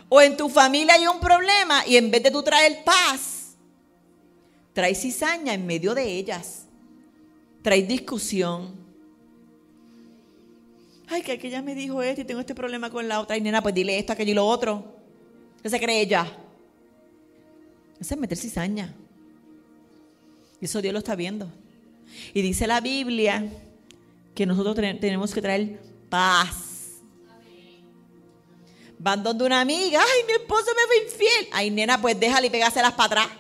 O 0.10 0.22
en 0.22 0.36
tu 0.36 0.50
familia 0.50 0.96
hay 0.96 1.08
un 1.08 1.20
problema 1.20 1.86
y 1.88 1.96
en 1.96 2.12
vez 2.12 2.22
de 2.22 2.32
tú 2.32 2.44
traer 2.44 2.84
paz, 2.84 3.56
traes 4.74 5.02
cizaña 5.02 5.54
en 5.54 5.66
medio 5.66 5.96
de 5.96 6.04
ellas. 6.04 6.66
Traes 7.62 7.88
discusión. 7.88 8.76
Ay, 11.08 11.22
que 11.22 11.34
aquella 11.34 11.62
me 11.62 11.76
dijo 11.76 12.02
esto 12.02 12.22
y 12.22 12.26
tengo 12.26 12.40
este 12.40 12.56
problema 12.56 12.90
con 12.90 13.08
la 13.08 13.20
otra. 13.20 13.38
Y 13.38 13.42
nena, 13.42 13.62
pues 13.62 13.76
dile 13.76 13.98
esto, 13.98 14.14
aquello 14.14 14.32
y 14.32 14.36
lo 14.36 14.48
otro. 14.48 14.96
¿Qué 15.62 15.70
se 15.70 15.80
cree 15.80 16.02
ella? 16.02 16.26
Eso 18.00 18.14
es 18.16 18.20
meter 18.20 18.38
cizaña. 18.38 18.96
Y 20.60 20.66
eso 20.66 20.82
Dios 20.82 20.94
lo 20.94 21.00
está 21.00 21.16
viendo. 21.16 21.52
Y 22.34 22.42
dice 22.42 22.68
la 22.68 22.82
Biblia 22.82 23.46
que 24.34 24.46
nosotros 24.46 24.76
tenemos 24.76 25.34
que 25.34 25.42
traer 25.42 25.80
paz 26.10 26.72
Van 29.04 29.24
donde 29.24 29.44
una 29.46 29.62
amiga, 29.62 30.00
ay, 30.00 30.24
mi 30.28 30.34
esposo 30.34 30.68
me 30.76 30.86
fue 30.86 31.04
infiel. 31.06 31.48
Ay, 31.52 31.72
nena, 31.72 32.00
pues 32.00 32.20
déjale 32.20 32.48
y 32.48 32.50
pégaselas 32.52 32.94
para 32.94 33.24
atrás. 33.24 33.38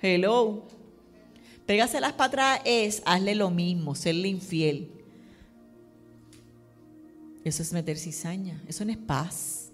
Hello. 0.00 0.62
Pégaselas 1.66 2.12
para 2.12 2.28
atrás 2.28 2.60
es, 2.64 3.02
hazle 3.04 3.34
lo 3.34 3.50
mismo, 3.50 3.94
serle 3.94 4.28
infiel. 4.28 4.88
Eso 7.44 7.62
es 7.62 7.72
meter 7.72 7.98
cizaña, 7.98 8.62
eso 8.68 8.84
no 8.84 8.92
es 8.92 8.98
paz. 8.98 9.70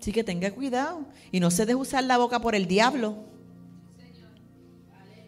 Así 0.00 0.12
que 0.12 0.24
tenga 0.24 0.50
cuidado 0.50 1.04
y 1.30 1.40
no 1.40 1.50
se 1.50 1.66
deje 1.66 1.76
usar 1.76 2.04
la 2.04 2.18
boca 2.18 2.40
por 2.40 2.54
el 2.54 2.66
diablo. 2.66 3.16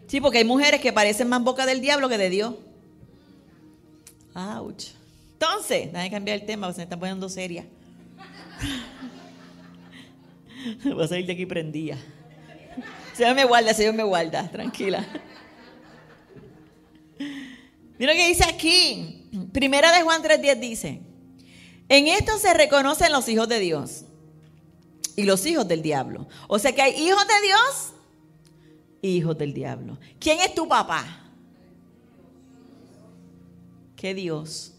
Sí, 0.07 0.19
porque 0.19 0.39
hay 0.39 0.45
mujeres 0.45 0.81
que 0.81 0.91
parecen 0.91 1.29
más 1.29 1.43
boca 1.43 1.65
del 1.65 1.81
diablo 1.81 2.09
que 2.09 2.17
de 2.17 2.29
Dios. 2.29 2.55
Ouch. 4.33 4.89
Entonces, 5.33 5.91
déjame 5.91 6.11
cambiar 6.11 6.39
el 6.39 6.45
tema, 6.45 6.67
porque 6.67 6.75
se 6.75 6.79
me 6.81 6.83
está 6.83 6.97
poniendo 6.97 7.29
seria. 7.29 7.65
Voy 10.83 11.03
a 11.03 11.07
salir 11.07 11.25
de 11.25 11.33
aquí 11.33 11.45
prendida. 11.45 11.97
Señor 13.13 13.35
me 13.35 13.45
guarda, 13.45 13.73
Señor 13.73 13.93
me 13.93 14.03
guarda, 14.03 14.49
tranquila. 14.49 15.05
Mira 17.99 18.13
lo 18.13 18.17
que 18.17 18.27
dice 18.27 18.43
aquí. 18.43 19.29
Primera 19.51 19.91
de 19.91 20.03
Juan 20.03 20.21
3.10 20.21 20.59
dice, 20.59 21.01
en 21.89 22.07
esto 22.07 22.37
se 22.37 22.53
reconocen 22.53 23.11
los 23.11 23.27
hijos 23.29 23.47
de 23.47 23.59
Dios 23.59 24.05
y 25.15 25.23
los 25.23 25.45
hijos 25.45 25.67
del 25.67 25.81
diablo. 25.81 26.27
O 26.47 26.59
sea 26.59 26.73
que 26.73 26.81
hay 26.81 26.93
hijos 26.93 27.25
de 27.27 27.47
Dios 27.47 27.93
y 29.01 29.17
hijos 29.17 29.37
del 29.37 29.53
diablo. 29.53 29.99
¿Quién 30.19 30.39
es 30.39 30.55
tu 30.55 30.67
papá? 30.67 31.05
¿Qué 33.95 34.13
Dios? 34.13 34.73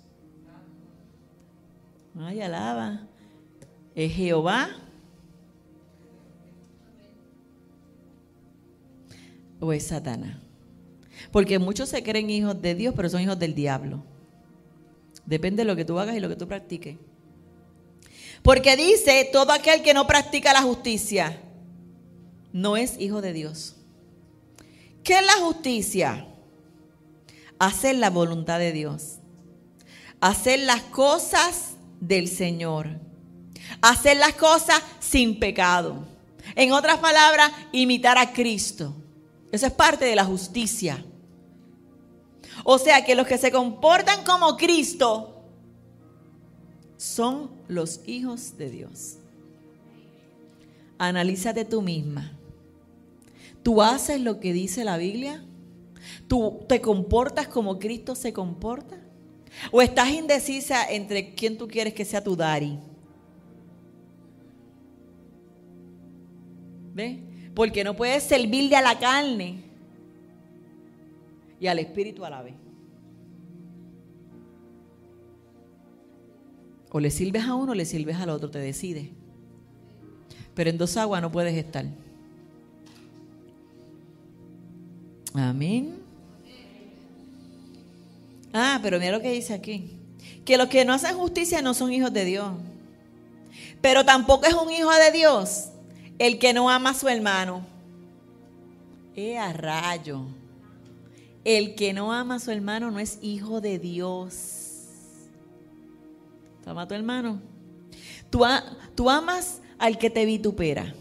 Ay, 2.18 2.40
alaba. 2.40 3.06
Es 3.94 4.12
Jehová. 4.12 4.83
O 9.64 9.72
es 9.72 9.86
Satanás. 9.86 10.36
Porque 11.32 11.58
muchos 11.58 11.88
se 11.88 12.02
creen 12.02 12.28
hijos 12.28 12.60
de 12.60 12.74
Dios, 12.74 12.92
pero 12.94 13.08
son 13.08 13.22
hijos 13.22 13.38
del 13.38 13.54
diablo. 13.54 14.04
Depende 15.24 15.62
de 15.62 15.64
lo 15.64 15.74
que 15.74 15.86
tú 15.86 15.98
hagas 15.98 16.14
y 16.14 16.20
lo 16.20 16.28
que 16.28 16.36
tú 16.36 16.46
practiques. 16.46 16.98
Porque 18.42 18.76
dice, 18.76 19.30
todo 19.32 19.52
aquel 19.52 19.82
que 19.82 19.94
no 19.94 20.06
practica 20.06 20.52
la 20.52 20.60
justicia 20.60 21.40
no 22.52 22.76
es 22.76 23.00
hijo 23.00 23.22
de 23.22 23.32
Dios. 23.32 23.76
¿Qué 25.02 25.18
es 25.18 25.24
la 25.24 25.44
justicia? 25.44 26.26
Hacer 27.58 27.96
la 27.96 28.10
voluntad 28.10 28.58
de 28.58 28.72
Dios. 28.72 29.14
Hacer 30.20 30.58
las 30.60 30.82
cosas 30.82 31.76
del 32.00 32.28
Señor. 32.28 32.90
Hacer 33.80 34.18
las 34.18 34.34
cosas 34.34 34.82
sin 35.00 35.38
pecado. 35.40 36.06
En 36.54 36.72
otras 36.72 36.98
palabras, 36.98 37.50
imitar 37.72 38.18
a 38.18 38.34
Cristo. 38.34 38.94
Eso 39.54 39.66
es 39.66 39.72
parte 39.72 40.04
de 40.04 40.16
la 40.16 40.24
justicia. 40.24 41.04
O 42.64 42.76
sea 42.76 43.04
que 43.04 43.14
los 43.14 43.24
que 43.24 43.38
se 43.38 43.52
comportan 43.52 44.24
como 44.24 44.56
Cristo 44.56 45.44
son 46.96 47.52
los 47.68 48.00
hijos 48.08 48.58
de 48.58 48.68
Dios. 48.68 49.18
Analízate 50.98 51.64
tú 51.64 51.82
misma. 51.82 52.36
¿Tú 53.62 53.80
haces 53.80 54.20
lo 54.20 54.40
que 54.40 54.52
dice 54.52 54.82
la 54.82 54.96
Biblia? 54.96 55.44
¿Tú 56.26 56.64
te 56.68 56.80
comportas 56.80 57.46
como 57.46 57.78
Cristo 57.78 58.16
se 58.16 58.32
comporta? 58.32 58.96
¿O 59.70 59.80
estás 59.80 60.10
indecisa 60.10 60.84
entre 60.90 61.32
quién 61.36 61.58
tú 61.58 61.68
quieres 61.68 61.94
que 61.94 62.04
sea 62.04 62.24
tu 62.24 62.34
daddy? 62.34 62.80
¿Ves? 66.92 67.33
Porque 67.54 67.84
no 67.84 67.94
puedes 67.94 68.22
servirle 68.24 68.76
a 68.76 68.82
la 68.82 68.98
carne 68.98 69.62
y 71.60 71.66
al 71.66 71.78
espíritu 71.78 72.24
a 72.24 72.30
la 72.30 72.42
vez. 72.42 72.54
O 76.90 77.00
le 77.00 77.10
sirves 77.10 77.44
a 77.44 77.54
uno 77.54 77.72
o 77.72 77.74
le 77.74 77.84
sirves 77.84 78.16
al 78.16 78.30
otro, 78.30 78.50
te 78.50 78.58
decides. 78.58 79.08
Pero 80.54 80.70
en 80.70 80.78
dos 80.78 80.96
aguas 80.96 81.22
no 81.22 81.30
puedes 81.30 81.54
estar. 81.54 81.84
Amén. 85.32 85.98
Ah, 88.52 88.78
pero 88.82 89.00
mira 89.00 89.12
lo 89.12 89.20
que 89.20 89.32
dice 89.32 89.52
aquí. 89.52 89.98
Que 90.44 90.56
los 90.56 90.68
que 90.68 90.84
no 90.84 90.92
hacen 90.92 91.16
justicia 91.16 91.62
no 91.62 91.74
son 91.74 91.92
hijos 91.92 92.12
de 92.12 92.24
Dios. 92.24 92.52
Pero 93.80 94.04
tampoco 94.04 94.46
es 94.46 94.54
un 94.54 94.70
hijo 94.70 94.90
de 94.92 95.10
Dios 95.10 95.70
el 96.18 96.38
que 96.38 96.52
no 96.52 96.70
ama 96.70 96.90
a 96.90 96.94
su 96.94 97.08
hermano. 97.08 97.66
¡Eh, 99.16 99.38
a 99.38 99.52
rayo! 99.52 100.22
El 101.44 101.74
que 101.74 101.92
no 101.92 102.12
ama 102.12 102.36
a 102.36 102.40
su 102.40 102.50
hermano 102.50 102.90
no 102.90 102.98
es 102.98 103.18
hijo 103.20 103.60
de 103.60 103.78
Dios. 103.78 104.64
¿Tú 106.62 106.70
amas 106.70 106.84
a 106.84 106.88
tu 106.88 106.94
hermano? 106.94 107.40
Tú, 108.30 109.10
amas 109.10 109.60
al 109.78 109.98
que 109.98 110.10
te 110.10 110.24
vitupera. 110.24 110.92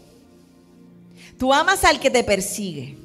Tú 1.38 1.52
amas 1.52 1.82
al 1.84 1.98
que 1.98 2.10
te 2.10 2.22
persigue. 2.22 2.96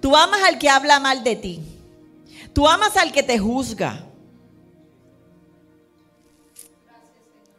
Tú 0.00 0.16
amas 0.16 0.42
al 0.42 0.58
que 0.58 0.68
habla 0.68 0.98
mal 0.98 1.22
de 1.22 1.36
ti. 1.36 1.60
Tú 2.52 2.66
amas 2.66 2.96
al 2.96 3.12
que 3.12 3.22
te 3.22 3.38
juzga. 3.38 4.04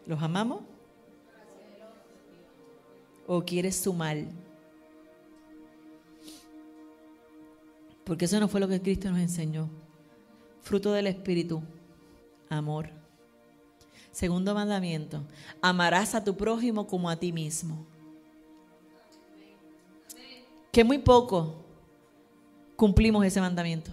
¿Los 0.06 0.22
amamos? 0.22 0.62
¿O 3.36 3.44
quieres 3.44 3.76
su 3.76 3.94
mal? 3.94 4.28
Porque 8.04 8.26
eso 8.26 8.40
no 8.40 8.48
fue 8.48 8.60
lo 8.60 8.68
que 8.68 8.80
Cristo 8.80 9.10
nos 9.10 9.18
enseñó. 9.18 9.72
Fruto 10.62 10.92
del 10.92 11.08
Espíritu, 11.08 11.64
amor. 12.48 12.92
Segundo 14.12 14.54
mandamiento, 14.54 15.24
amarás 15.64 16.14
a 16.14 16.24
tu 16.24 16.38
prójimo 16.38 16.86
como 16.86 17.10
a 17.10 17.16
ti 17.16 17.32
mismo. 17.32 17.88
Que 20.72 20.84
muy 20.84 21.00
poco 21.00 21.56
cumplimos 22.76 23.26
ese 23.26 23.42
mandamiento. 23.42 23.90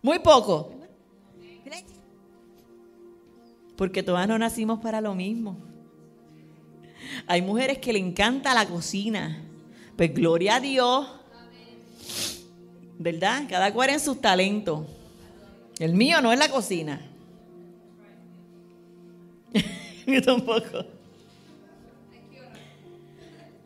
Muy 0.00 0.20
poco. 0.20 0.72
Porque 3.76 4.02
todas 4.02 4.26
no 4.26 4.38
nacimos 4.38 4.80
para 4.80 5.02
lo 5.02 5.14
mismo. 5.14 5.69
Hay 7.26 7.42
mujeres 7.42 7.78
que 7.78 7.92
le 7.92 7.98
encanta 7.98 8.54
la 8.54 8.66
cocina. 8.66 9.42
Pues 9.96 10.14
gloria 10.14 10.56
a 10.56 10.60
Dios. 10.60 11.08
¿Verdad? 12.98 13.44
Cada 13.48 13.72
cual 13.72 13.90
en 13.90 14.00
sus 14.00 14.20
talentos. 14.20 14.86
El 15.78 15.94
mío 15.94 16.20
no 16.20 16.32
es 16.32 16.38
la 16.38 16.48
cocina. 16.50 17.00
Yo 20.06 20.22
tampoco. 20.22 20.84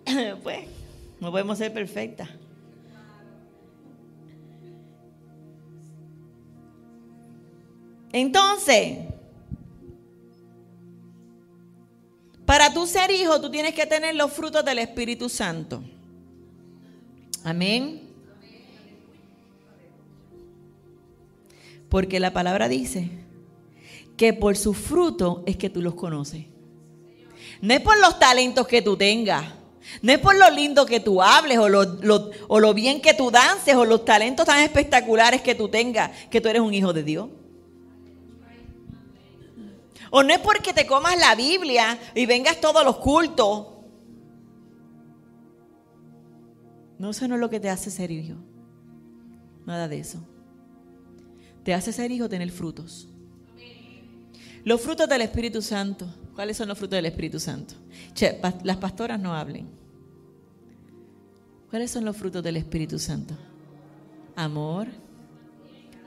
Pues, 0.42 0.66
no 1.18 1.30
podemos 1.30 1.56
ser 1.58 1.72
perfectas. 1.72 2.28
Entonces, 8.12 8.98
para 12.46 12.72
tú 12.72 12.86
ser 12.86 13.10
hijo, 13.10 13.40
tú 13.40 13.50
tienes 13.50 13.74
que 13.74 13.86
tener 13.86 14.14
los 14.14 14.32
frutos 14.32 14.64
del 14.64 14.78
Espíritu 14.78 15.28
Santo. 15.28 15.82
Amén. 17.42 18.02
Porque 21.88 22.20
la 22.20 22.32
palabra 22.32 22.68
dice 22.68 23.10
que 24.16 24.32
por 24.32 24.56
su 24.56 24.74
fruto 24.74 25.42
es 25.46 25.56
que 25.56 25.70
tú 25.70 25.80
los 25.80 25.94
conoces. 25.94 26.46
No 27.60 27.72
es 27.72 27.80
por 27.80 27.98
los 27.98 28.18
talentos 28.18 28.66
que 28.66 28.82
tú 28.82 28.96
tengas. 28.96 29.44
No 30.02 30.12
es 30.12 30.18
por 30.18 30.36
lo 30.36 30.50
lindo 30.50 30.86
que 30.86 31.00
tú 31.00 31.22
hables 31.22 31.58
o 31.58 31.68
lo, 31.68 32.30
o 32.48 32.60
lo 32.60 32.74
bien 32.74 33.00
que 33.00 33.14
tú 33.14 33.30
dances 33.30 33.74
o 33.74 33.84
los 33.84 34.04
talentos 34.04 34.46
tan 34.46 34.60
espectaculares 34.60 35.42
que 35.42 35.54
tú 35.54 35.68
tengas 35.68 36.10
que 36.30 36.40
tú 36.40 36.48
eres 36.48 36.62
un 36.62 36.72
hijo 36.72 36.92
de 36.92 37.02
Dios. 37.02 37.28
O 40.16 40.22
no 40.22 40.32
es 40.32 40.38
porque 40.38 40.72
te 40.72 40.86
comas 40.86 41.18
la 41.18 41.34
Biblia 41.34 41.98
y 42.14 42.24
vengas 42.24 42.60
todos 42.60 42.84
los 42.84 42.98
cultos. 42.98 43.66
No, 47.00 47.10
eso 47.10 47.26
no 47.26 47.34
es 47.34 47.40
lo 47.40 47.50
que 47.50 47.58
te 47.58 47.68
hace 47.68 47.90
ser 47.90 48.12
hijo. 48.12 48.36
Nada 49.66 49.88
de 49.88 49.98
eso. 49.98 50.24
Te 51.64 51.74
hace 51.74 51.92
ser 51.92 52.12
hijo 52.12 52.28
tener 52.28 52.52
frutos. 52.52 53.08
Los 54.62 54.80
frutos 54.80 55.08
del 55.08 55.22
Espíritu 55.22 55.60
Santo. 55.60 56.06
¿Cuáles 56.36 56.58
son 56.58 56.68
los 56.68 56.78
frutos 56.78 56.96
del 56.96 57.06
Espíritu 57.06 57.40
Santo? 57.40 57.74
Che, 58.14 58.40
las 58.62 58.76
pastoras 58.76 59.18
no 59.18 59.34
hablen. 59.34 59.68
¿Cuáles 61.70 61.90
son 61.90 62.04
los 62.04 62.16
frutos 62.16 62.40
del 62.40 62.56
Espíritu 62.56 63.00
Santo? 63.00 63.36
Amor. 64.36 64.86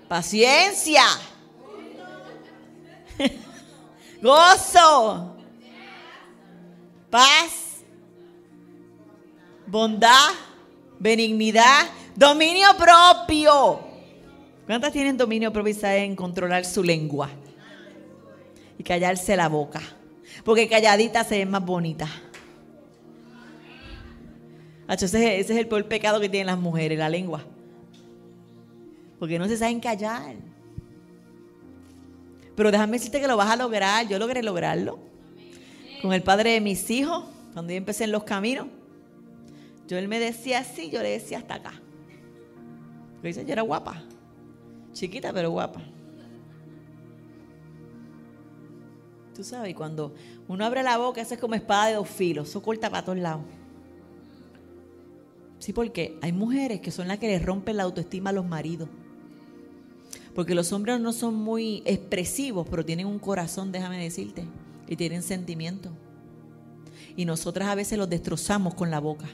Paciencia. 0.07 1.03
gozo, 4.21 5.35
paz, 7.09 7.83
bondad, 9.65 10.31
benignidad, 10.99 11.87
dominio 12.15 12.67
propio. 12.77 13.79
¿Cuántas 14.65 14.91
tienen 14.91 15.17
dominio 15.17 15.51
propio 15.53 15.71
y 15.71 15.75
saben 15.75 16.15
controlar 16.15 16.65
su 16.65 16.83
lengua? 16.83 17.29
Y 18.77 18.83
callarse 18.83 19.35
la 19.35 19.47
boca. 19.47 19.81
Porque 20.43 20.67
calladita 20.67 21.23
se 21.23 21.37
ve 21.37 21.45
más 21.45 21.65
bonita. 21.65 22.07
Ese, 24.89 25.05
ese 25.39 25.39
es 25.39 25.49
el 25.59 25.67
peor 25.67 25.85
pecado 25.85 26.19
que 26.19 26.29
tienen 26.29 26.47
las 26.47 26.59
mujeres, 26.59 26.97
la 26.97 27.09
lengua. 27.09 27.43
Porque 29.19 29.39
no 29.39 29.47
se 29.47 29.57
saben 29.57 29.79
callar. 29.79 30.35
Pero 32.57 32.71
déjame 32.71 32.93
decirte 32.93 33.21
que 33.21 33.27
lo 33.27 33.37
vas 33.37 33.51
a 33.51 33.55
lograr. 33.55 34.07
Yo 34.07 34.17
logré 34.17 34.41
lograrlo. 34.41 34.97
Con 36.01 36.11
el 36.11 36.23
padre 36.23 36.53
de 36.53 36.59
mis 36.59 36.89
hijos, 36.89 37.23
cuando 37.53 37.71
yo 37.71 37.77
empecé 37.77 38.05
en 38.05 38.11
los 38.11 38.23
caminos. 38.23 38.65
Yo 39.87 39.95
él 39.95 40.07
me 40.07 40.19
decía 40.19 40.59
así, 40.59 40.89
yo 40.89 41.03
le 41.03 41.11
decía 41.11 41.37
hasta 41.37 41.53
acá. 41.53 41.73
Porque 43.21 43.45
yo 43.45 43.53
era 43.53 43.61
guapa. 43.61 44.01
Chiquita, 44.91 45.31
pero 45.31 45.51
guapa. 45.51 45.81
Tú 49.35 49.43
sabes, 49.43 49.75
cuando 49.75 50.15
uno 50.47 50.65
abre 50.65 50.81
la 50.81 50.97
boca, 50.97 51.21
eso 51.21 51.35
es 51.35 51.39
como 51.39 51.53
espada 51.53 51.89
de 51.89 51.93
dos 51.93 52.09
filos. 52.09 52.49
Eso 52.49 52.63
corta 52.63 52.89
para 52.89 53.05
todos 53.05 53.19
lados. 53.19 53.43
Sí, 55.59 55.73
porque 55.73 56.17
hay 56.23 56.31
mujeres 56.31 56.81
que 56.81 56.89
son 56.89 57.07
las 57.07 57.19
que 57.19 57.27
le 57.27 57.37
rompen 57.37 57.77
la 57.77 57.83
autoestima 57.83 58.31
a 58.31 58.33
los 58.33 58.47
maridos. 58.47 58.89
Porque 60.37 60.53
los 60.53 60.71
hombres 60.71 60.99
no 60.99 61.13
son 61.13 61.33
muy 61.33 61.81
expresivos, 61.83 62.67
pero 62.69 62.85
tienen 62.85 63.07
un 63.07 63.17
corazón, 63.17 63.71
déjame 63.71 64.03
decirte, 64.03 64.45
y 64.87 64.95
tienen 64.95 65.23
sentimientos. 65.23 65.91
Y 67.15 67.25
nosotras 67.25 67.69
a 67.69 67.73
veces 67.73 67.97
los 67.97 68.07
destrozamos 68.07 68.75
con 68.75 68.91
la 68.91 68.99
boca. 68.99 69.25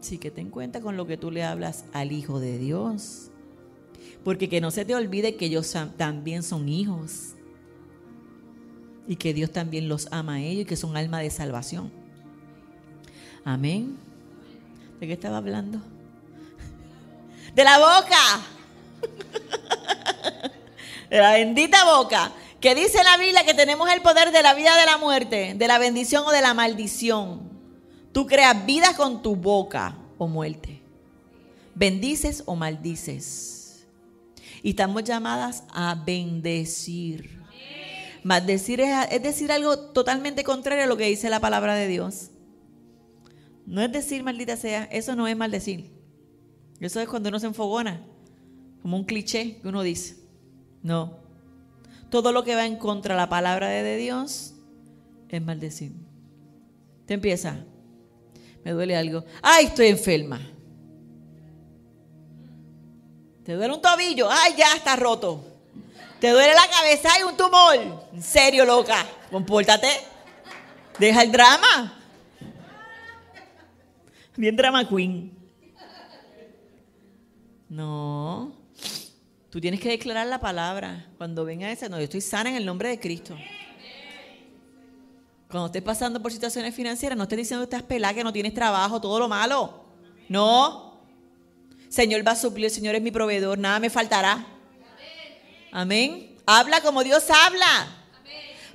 Sí 0.00 0.18
que 0.18 0.32
ten 0.32 0.50
cuenta 0.50 0.80
con 0.80 0.96
lo 0.96 1.06
que 1.06 1.16
tú 1.16 1.30
le 1.30 1.44
hablas 1.44 1.84
al 1.92 2.10
Hijo 2.10 2.40
de 2.40 2.58
Dios. 2.58 3.30
Porque 4.24 4.48
que 4.48 4.60
no 4.60 4.72
se 4.72 4.84
te 4.84 4.96
olvide 4.96 5.36
que 5.36 5.46
ellos 5.46 5.72
también 5.96 6.42
son 6.42 6.68
hijos. 6.68 7.36
Y 9.06 9.14
que 9.14 9.32
Dios 9.32 9.52
también 9.52 9.88
los 9.88 10.08
ama 10.10 10.34
a 10.34 10.40
ellos 10.40 10.62
y 10.62 10.66
que 10.66 10.74
son 10.74 10.96
alma 10.96 11.20
de 11.20 11.30
salvación. 11.30 11.92
Amén. 13.44 13.98
¿De 14.98 15.06
qué 15.06 15.12
estaba 15.12 15.36
hablando? 15.36 15.80
De 17.54 17.64
la 17.64 17.78
boca. 17.78 18.40
De 21.10 21.18
la 21.18 21.32
bendita 21.32 21.84
boca. 21.84 22.32
Que 22.60 22.74
dice 22.74 23.02
la 23.02 23.16
Biblia 23.16 23.44
que 23.44 23.54
tenemos 23.54 23.90
el 23.90 24.02
poder 24.02 24.30
de 24.30 24.42
la 24.42 24.54
vida 24.54 24.76
de 24.76 24.86
la 24.86 24.96
muerte, 24.96 25.54
de 25.56 25.68
la 25.68 25.78
bendición 25.78 26.24
o 26.26 26.30
de 26.30 26.40
la 26.40 26.54
maldición. 26.54 27.50
Tú 28.12 28.26
creas 28.26 28.64
vida 28.64 28.94
con 28.96 29.22
tu 29.22 29.36
boca 29.36 29.96
o 30.18 30.28
muerte. 30.28 30.80
Bendices 31.74 32.42
o 32.46 32.54
maldices. 32.54 33.86
Y 34.62 34.70
estamos 34.70 35.02
llamadas 35.04 35.64
a 35.74 35.94
bendecir. 35.94 37.42
Maldecir 38.22 38.80
es, 38.80 39.06
es 39.10 39.22
decir 39.22 39.50
algo 39.50 39.76
totalmente 39.76 40.44
contrario 40.44 40.84
a 40.84 40.86
lo 40.86 40.96
que 40.96 41.06
dice 41.06 41.28
la 41.28 41.40
palabra 41.40 41.74
de 41.74 41.88
Dios. 41.88 42.30
No 43.66 43.82
es 43.82 43.90
decir 43.90 44.22
maldita 44.22 44.56
sea, 44.56 44.84
eso 44.84 45.16
no 45.16 45.26
es 45.26 45.36
maldecir. 45.36 45.91
Eso 46.82 47.00
es 47.00 47.08
cuando 47.08 47.28
uno 47.28 47.38
se 47.38 47.46
enfogona, 47.46 48.00
como 48.82 48.96
un 48.96 49.04
cliché 49.04 49.60
que 49.60 49.68
uno 49.68 49.82
dice. 49.82 50.16
No. 50.82 51.16
Todo 52.10 52.32
lo 52.32 52.42
que 52.42 52.56
va 52.56 52.66
en 52.66 52.76
contra 52.76 53.14
de 53.14 53.20
la 53.20 53.28
palabra 53.28 53.68
de 53.68 53.96
Dios 53.96 54.54
es 55.28 55.40
maldecir. 55.40 55.92
Te 57.06 57.14
empieza. 57.14 57.64
Me 58.64 58.72
duele 58.72 58.96
algo. 58.96 59.24
Ay, 59.42 59.66
estoy 59.66 59.86
enferma. 59.86 60.40
Te 63.44 63.54
duele 63.54 63.74
un 63.74 63.80
tobillo. 63.80 64.28
Ay, 64.28 64.54
ya 64.58 64.74
está 64.74 64.96
roto. 64.96 65.44
Te 66.20 66.30
duele 66.30 66.52
la 66.52 66.68
cabeza. 66.68 67.10
Hay 67.14 67.22
un 67.22 67.36
tumor. 67.36 68.08
En 68.12 68.22
serio, 68.22 68.64
loca. 68.64 69.06
Compórtate. 69.30 69.88
Deja 70.98 71.22
el 71.22 71.30
drama. 71.30 71.98
Bien 74.36 74.56
drama 74.56 74.88
queen. 74.88 75.31
No. 77.72 78.52
Tú 79.48 79.58
tienes 79.58 79.80
que 79.80 79.88
declarar 79.88 80.26
la 80.26 80.38
palabra. 80.38 81.06
Cuando 81.16 81.46
venga 81.46 81.70
ese, 81.70 81.88
no, 81.88 81.96
yo 81.96 82.04
estoy 82.04 82.20
sana 82.20 82.50
en 82.50 82.56
el 82.56 82.66
nombre 82.66 82.90
de 82.90 83.00
Cristo. 83.00 83.34
Cuando 85.50 85.66
estés 85.66 85.80
pasando 85.80 86.20
por 86.20 86.30
situaciones 86.30 86.74
financieras, 86.74 87.16
no 87.16 87.22
estés 87.24 87.38
diciendo 87.38 87.66
que 87.66 87.74
estás 87.74 87.88
pelada, 87.88 88.12
que 88.12 88.24
no 88.24 88.32
tienes 88.32 88.52
trabajo, 88.52 89.00
todo 89.00 89.18
lo 89.18 89.26
malo. 89.26 89.86
No. 90.28 91.00
Señor 91.88 92.26
va 92.26 92.32
a 92.32 92.36
suplir, 92.36 92.66
el 92.66 92.70
Señor 92.70 92.94
es 92.94 93.00
mi 93.00 93.10
proveedor, 93.10 93.58
nada 93.58 93.78
me 93.78 93.88
faltará. 93.88 94.46
Amén. 95.72 96.36
Habla 96.44 96.82
como 96.82 97.02
Dios 97.02 97.24
habla. 97.30 97.88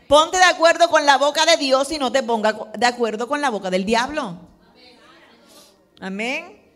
Ponte 0.08 0.38
de 0.38 0.44
acuerdo 0.44 0.90
con 0.90 1.06
la 1.06 1.18
boca 1.18 1.46
de 1.46 1.58
Dios 1.58 1.92
y 1.92 2.00
no 2.00 2.12
te 2.12 2.24
ponga 2.24 2.72
de 2.76 2.86
acuerdo 2.88 3.28
con 3.28 3.42
la 3.42 3.52
boca 3.52 3.70
del 3.70 3.86
diablo. 3.86 4.40
Amén. 6.00 6.67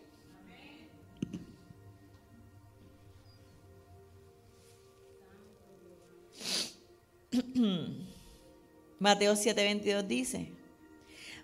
Mateo 8.99 9.33
7:22 9.33 10.07
dice, 10.07 10.51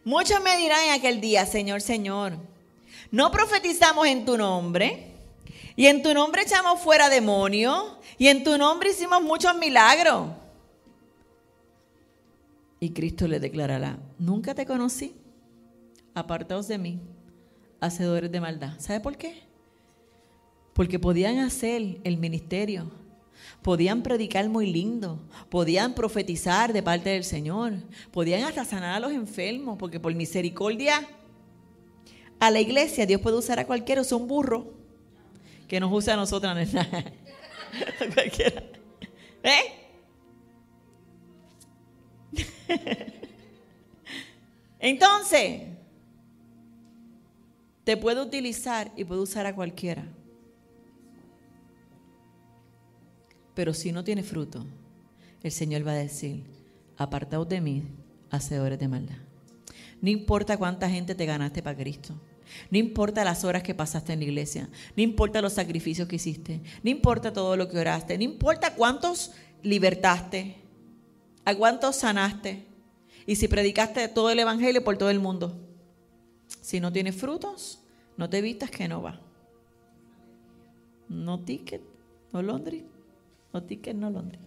muchos 0.03 0.41
me 0.41 0.57
dirán 0.57 0.83
en 0.85 0.91
aquel 0.93 1.21
día, 1.21 1.45
Señor, 1.45 1.81
Señor, 1.81 2.37
¿no 3.11 3.31
profetizamos 3.31 4.05
en 4.07 4.25
tu 4.25 4.37
nombre? 4.37 5.13
Y 5.75 5.85
en 5.87 6.01
tu 6.01 6.13
nombre 6.13 6.41
echamos 6.41 6.81
fuera 6.81 7.07
demonios, 7.09 7.97
y 8.17 8.27
en 8.27 8.43
tu 8.43 8.57
nombre 8.57 8.89
hicimos 8.89 9.21
muchos 9.21 9.55
milagros. 9.57 10.29
Y 12.79 12.91
Cristo 12.91 13.27
le 13.27 13.39
declarará, 13.39 13.99
nunca 14.19 14.53
te 14.53 14.65
conocí, 14.65 15.15
apartaos 16.13 16.67
de 16.67 16.77
mí, 16.77 16.99
hacedores 17.79 18.31
de 18.31 18.41
maldad. 18.41 18.79
¿Sabe 18.79 18.99
por 18.99 19.17
qué? 19.17 19.43
Porque 20.73 20.99
podían 20.99 21.39
hacer 21.39 21.99
el 22.03 22.17
ministerio 22.17 22.91
Podían 23.61 24.03
predicar 24.03 24.47
muy 24.49 24.71
lindo, 24.71 25.19
podían 25.49 25.93
profetizar 25.93 26.73
de 26.73 26.83
parte 26.83 27.09
del 27.09 27.23
Señor, 27.23 27.73
podían 28.11 28.43
hasta 28.43 28.65
sanar 28.65 28.95
a 28.95 28.99
los 28.99 29.11
enfermos, 29.11 29.77
porque 29.77 29.99
por 29.99 30.13
misericordia 30.13 31.07
a 32.39 32.51
la 32.51 32.59
iglesia 32.59 33.05
Dios 33.05 33.21
puede 33.21 33.37
usar 33.37 33.59
a 33.59 33.65
cualquiera, 33.65 34.01
usa 34.01 34.17
un 34.17 34.27
burro, 34.27 34.73
que 35.67 35.79
nos 35.79 35.91
usa 35.91 36.13
a 36.13 36.17
nosotras, 36.17 36.55
no 36.55 36.61
es 36.61 36.73
nada. 36.73 37.03
Cualquiera. 38.13 38.63
¿Eh? 39.43 39.87
Entonces, 44.79 45.63
te 47.83 47.97
puede 47.97 48.21
utilizar 48.21 48.91
y 48.95 49.03
puede 49.03 49.21
usar 49.21 49.45
a 49.45 49.55
cualquiera. 49.55 50.05
Pero 53.57 53.73
si 53.73 53.91
no 53.91 54.03
tiene 54.03 54.21
fruto, 54.21 54.63
el 55.41 55.51
Señor 55.51 55.85
va 55.85 55.93
a 55.93 55.95
decir, 55.95 56.43
apartaos 56.95 57.49
de 57.49 57.59
mí, 57.59 57.81
hacedores 58.29 58.77
de 58.77 58.87
maldad. 58.87 59.17
No 59.99 60.11
importa 60.11 60.59
cuánta 60.59 60.87
gente 60.87 61.15
te 61.15 61.25
ganaste 61.25 61.63
para 61.63 61.75
Cristo. 61.75 62.13
No 62.69 62.77
importa 62.77 63.23
las 63.23 63.43
horas 63.43 63.63
que 63.63 63.73
pasaste 63.73 64.13
en 64.13 64.19
la 64.19 64.25
iglesia. 64.25 64.69
No 64.95 65.01
importa 65.01 65.41
los 65.41 65.53
sacrificios 65.53 66.07
que 66.07 66.17
hiciste. 66.17 66.61
No 66.83 66.91
importa 66.91 67.33
todo 67.33 67.57
lo 67.57 67.67
que 67.67 67.79
oraste. 67.79 68.15
No 68.15 68.25
importa 68.25 68.75
cuántos 68.75 69.31
libertaste. 69.63 70.57
A 71.43 71.55
cuántos 71.55 71.95
sanaste. 71.95 72.63
Y 73.25 73.37
si 73.37 73.47
predicaste 73.47 74.07
todo 74.07 74.29
el 74.29 74.37
evangelio 74.37 74.83
por 74.83 74.99
todo 74.99 75.09
el 75.09 75.19
mundo. 75.19 75.59
Si 76.61 76.79
no 76.79 76.93
tienes 76.93 77.15
frutos, 77.15 77.79
no 78.17 78.29
te 78.29 78.39
vistas 78.39 78.69
que 78.69 78.87
no 78.87 79.01
va. 79.01 79.19
No 81.09 81.39
ticket, 81.39 81.81
no 82.31 82.43
Londres. 82.43 82.83
No 83.53 83.63
ticket, 83.63 83.95
no 83.95 84.09
Londres. 84.09 84.41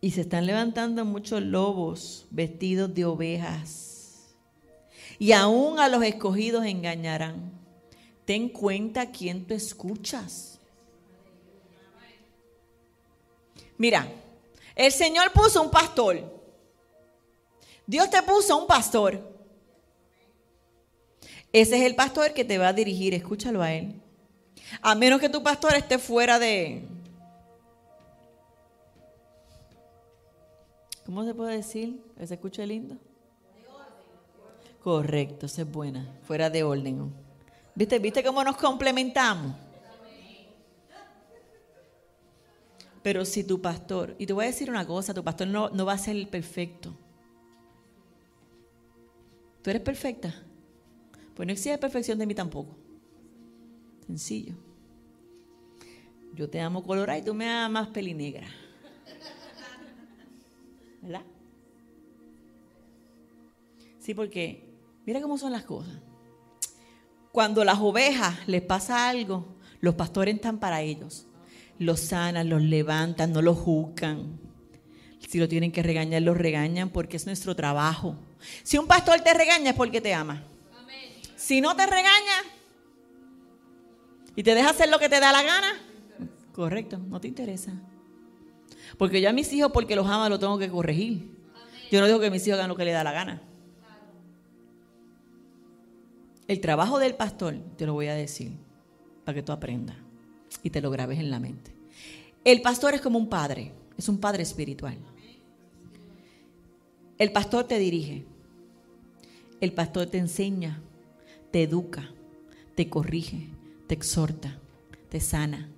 Y 0.00 0.10
se 0.12 0.20
están 0.20 0.46
levantando 0.46 1.04
muchos 1.04 1.42
lobos 1.42 2.26
vestidos 2.30 2.94
de 2.94 3.04
ovejas. 3.04 4.34
Y 5.18 5.32
aún 5.32 5.78
a 5.78 5.88
los 5.88 6.02
escogidos 6.04 6.64
engañarán. 6.64 7.52
Ten 8.24 8.48
cuenta 8.48 9.10
quién 9.10 9.46
te 9.46 9.54
escuchas. 9.54 10.60
Mira, 13.78 14.06
el 14.74 14.92
Señor 14.92 15.32
puso 15.32 15.62
un 15.62 15.70
pastor. 15.70 16.36
Dios 17.86 18.10
te 18.10 18.22
puso 18.22 18.58
un 18.58 18.66
pastor. 18.66 19.34
Ese 21.52 21.78
es 21.78 21.82
el 21.82 21.94
pastor 21.94 22.32
que 22.34 22.44
te 22.44 22.58
va 22.58 22.68
a 22.68 22.72
dirigir. 22.72 23.14
Escúchalo 23.14 23.62
a 23.62 23.72
él. 23.72 24.00
A 24.82 24.94
menos 24.94 25.20
que 25.20 25.28
tu 25.28 25.42
pastor 25.42 25.74
esté 25.74 25.98
fuera 25.98 26.38
de, 26.38 26.86
¿Cómo 31.06 31.24
se 31.24 31.34
puede 31.34 31.56
decir? 31.56 32.02
¿Que 32.18 32.26
se 32.26 32.34
escuche 32.34 32.66
lindo? 32.66 32.96
Correcto, 34.82 35.46
esa 35.46 35.62
es 35.62 35.70
buena. 35.70 36.04
Fuera 36.26 36.50
de 36.50 36.64
orden. 36.64 37.14
¿Viste, 37.76 38.00
¿Viste 38.00 38.24
cómo 38.24 38.42
nos 38.42 38.56
complementamos? 38.56 39.54
Pero 43.04 43.24
si 43.24 43.44
tu 43.44 43.62
pastor, 43.62 44.16
y 44.18 44.26
te 44.26 44.32
voy 44.32 44.46
a 44.46 44.48
decir 44.48 44.68
una 44.68 44.84
cosa, 44.84 45.14
tu 45.14 45.22
pastor 45.22 45.46
no, 45.46 45.70
no 45.70 45.86
va 45.86 45.92
a 45.92 45.98
ser 45.98 46.28
perfecto. 46.28 46.92
¿Tú 49.62 49.70
eres 49.70 49.82
perfecta? 49.82 50.34
Pues 51.36 51.46
no 51.46 51.52
existe 51.52 51.78
perfección 51.78 52.18
de 52.18 52.26
mí 52.26 52.34
tampoco. 52.34 52.76
Sencillo. 54.06 54.54
Yo 56.34 56.48
te 56.48 56.60
amo 56.60 56.82
colorada 56.82 57.18
y 57.18 57.22
tú 57.22 57.34
me 57.34 57.48
amas 57.48 57.88
pelinegra. 57.88 58.46
¿Verdad? 61.02 61.22
Sí, 63.98 64.14
porque 64.14 64.64
mira 65.04 65.20
cómo 65.20 65.38
son 65.38 65.52
las 65.52 65.64
cosas. 65.64 65.94
Cuando 67.32 67.64
las 67.64 67.78
ovejas 67.80 68.46
les 68.46 68.62
pasa 68.62 69.08
algo, 69.08 69.56
los 69.80 69.94
pastores 69.94 70.34
están 70.34 70.58
para 70.58 70.82
ellos. 70.82 71.26
Los 71.78 72.00
sanan, 72.00 72.48
los 72.48 72.62
levantan, 72.62 73.32
no 73.32 73.42
los 73.42 73.58
juzgan. 73.58 74.38
Si 75.28 75.38
lo 75.38 75.48
tienen 75.48 75.72
que 75.72 75.82
regañar, 75.82 76.22
los 76.22 76.36
regañan 76.36 76.90
porque 76.90 77.16
es 77.16 77.26
nuestro 77.26 77.56
trabajo. 77.56 78.16
Si 78.62 78.78
un 78.78 78.86
pastor 78.86 79.20
te 79.20 79.34
regaña 79.34 79.70
es 79.70 79.76
porque 79.76 80.00
te 80.00 80.14
ama. 80.14 80.44
Si 81.36 81.60
no 81.60 81.74
te 81.76 81.84
regaña 81.86 82.42
y 84.36 84.42
te 84.42 84.54
deja 84.54 84.70
hacer 84.70 84.90
lo 84.90 84.98
que 84.98 85.08
te 85.08 85.18
da 85.18 85.32
la 85.32 85.42
gana, 85.42 85.72
correcto, 86.52 86.98
no 86.98 87.20
te 87.20 87.26
interesa. 87.26 87.72
Porque 88.98 89.20
yo 89.20 89.30
a 89.30 89.32
mis 89.32 89.52
hijos, 89.52 89.72
porque 89.72 89.96
los 89.96 90.06
ama, 90.06 90.28
lo 90.28 90.38
tengo 90.38 90.58
que 90.58 90.68
corregir. 90.68 91.34
Yo 91.90 92.00
no 92.00 92.06
digo 92.06 92.20
que 92.20 92.30
mis 92.30 92.46
hijos 92.46 92.58
hagan 92.58 92.68
lo 92.68 92.76
que 92.76 92.84
les 92.84 92.94
da 92.94 93.02
la 93.02 93.12
gana. 93.12 93.42
El 96.46 96.60
trabajo 96.60 96.98
del 96.98 97.14
pastor, 97.14 97.56
te 97.76 97.86
lo 97.86 97.94
voy 97.94 98.06
a 98.06 98.14
decir, 98.14 98.52
para 99.24 99.34
que 99.34 99.42
tú 99.42 99.52
aprendas 99.52 99.96
y 100.62 100.70
te 100.70 100.80
lo 100.80 100.90
grabes 100.90 101.18
en 101.18 101.30
la 101.30 101.40
mente. 101.40 101.74
El 102.44 102.62
pastor 102.62 102.94
es 102.94 103.00
como 103.00 103.18
un 103.18 103.28
padre, 103.28 103.72
es 103.96 104.08
un 104.08 104.18
padre 104.18 104.42
espiritual. 104.42 104.96
El 107.18 107.32
pastor 107.32 107.64
te 107.64 107.78
dirige, 107.78 108.24
el 109.60 109.72
pastor 109.72 110.06
te 110.06 110.18
enseña, 110.18 110.80
te 111.50 111.62
educa, 111.62 112.10
te 112.74 112.88
corrige, 112.88 113.48
te 113.86 113.94
exhorta, 113.94 114.58
te 115.08 115.20
sana, 115.20 115.68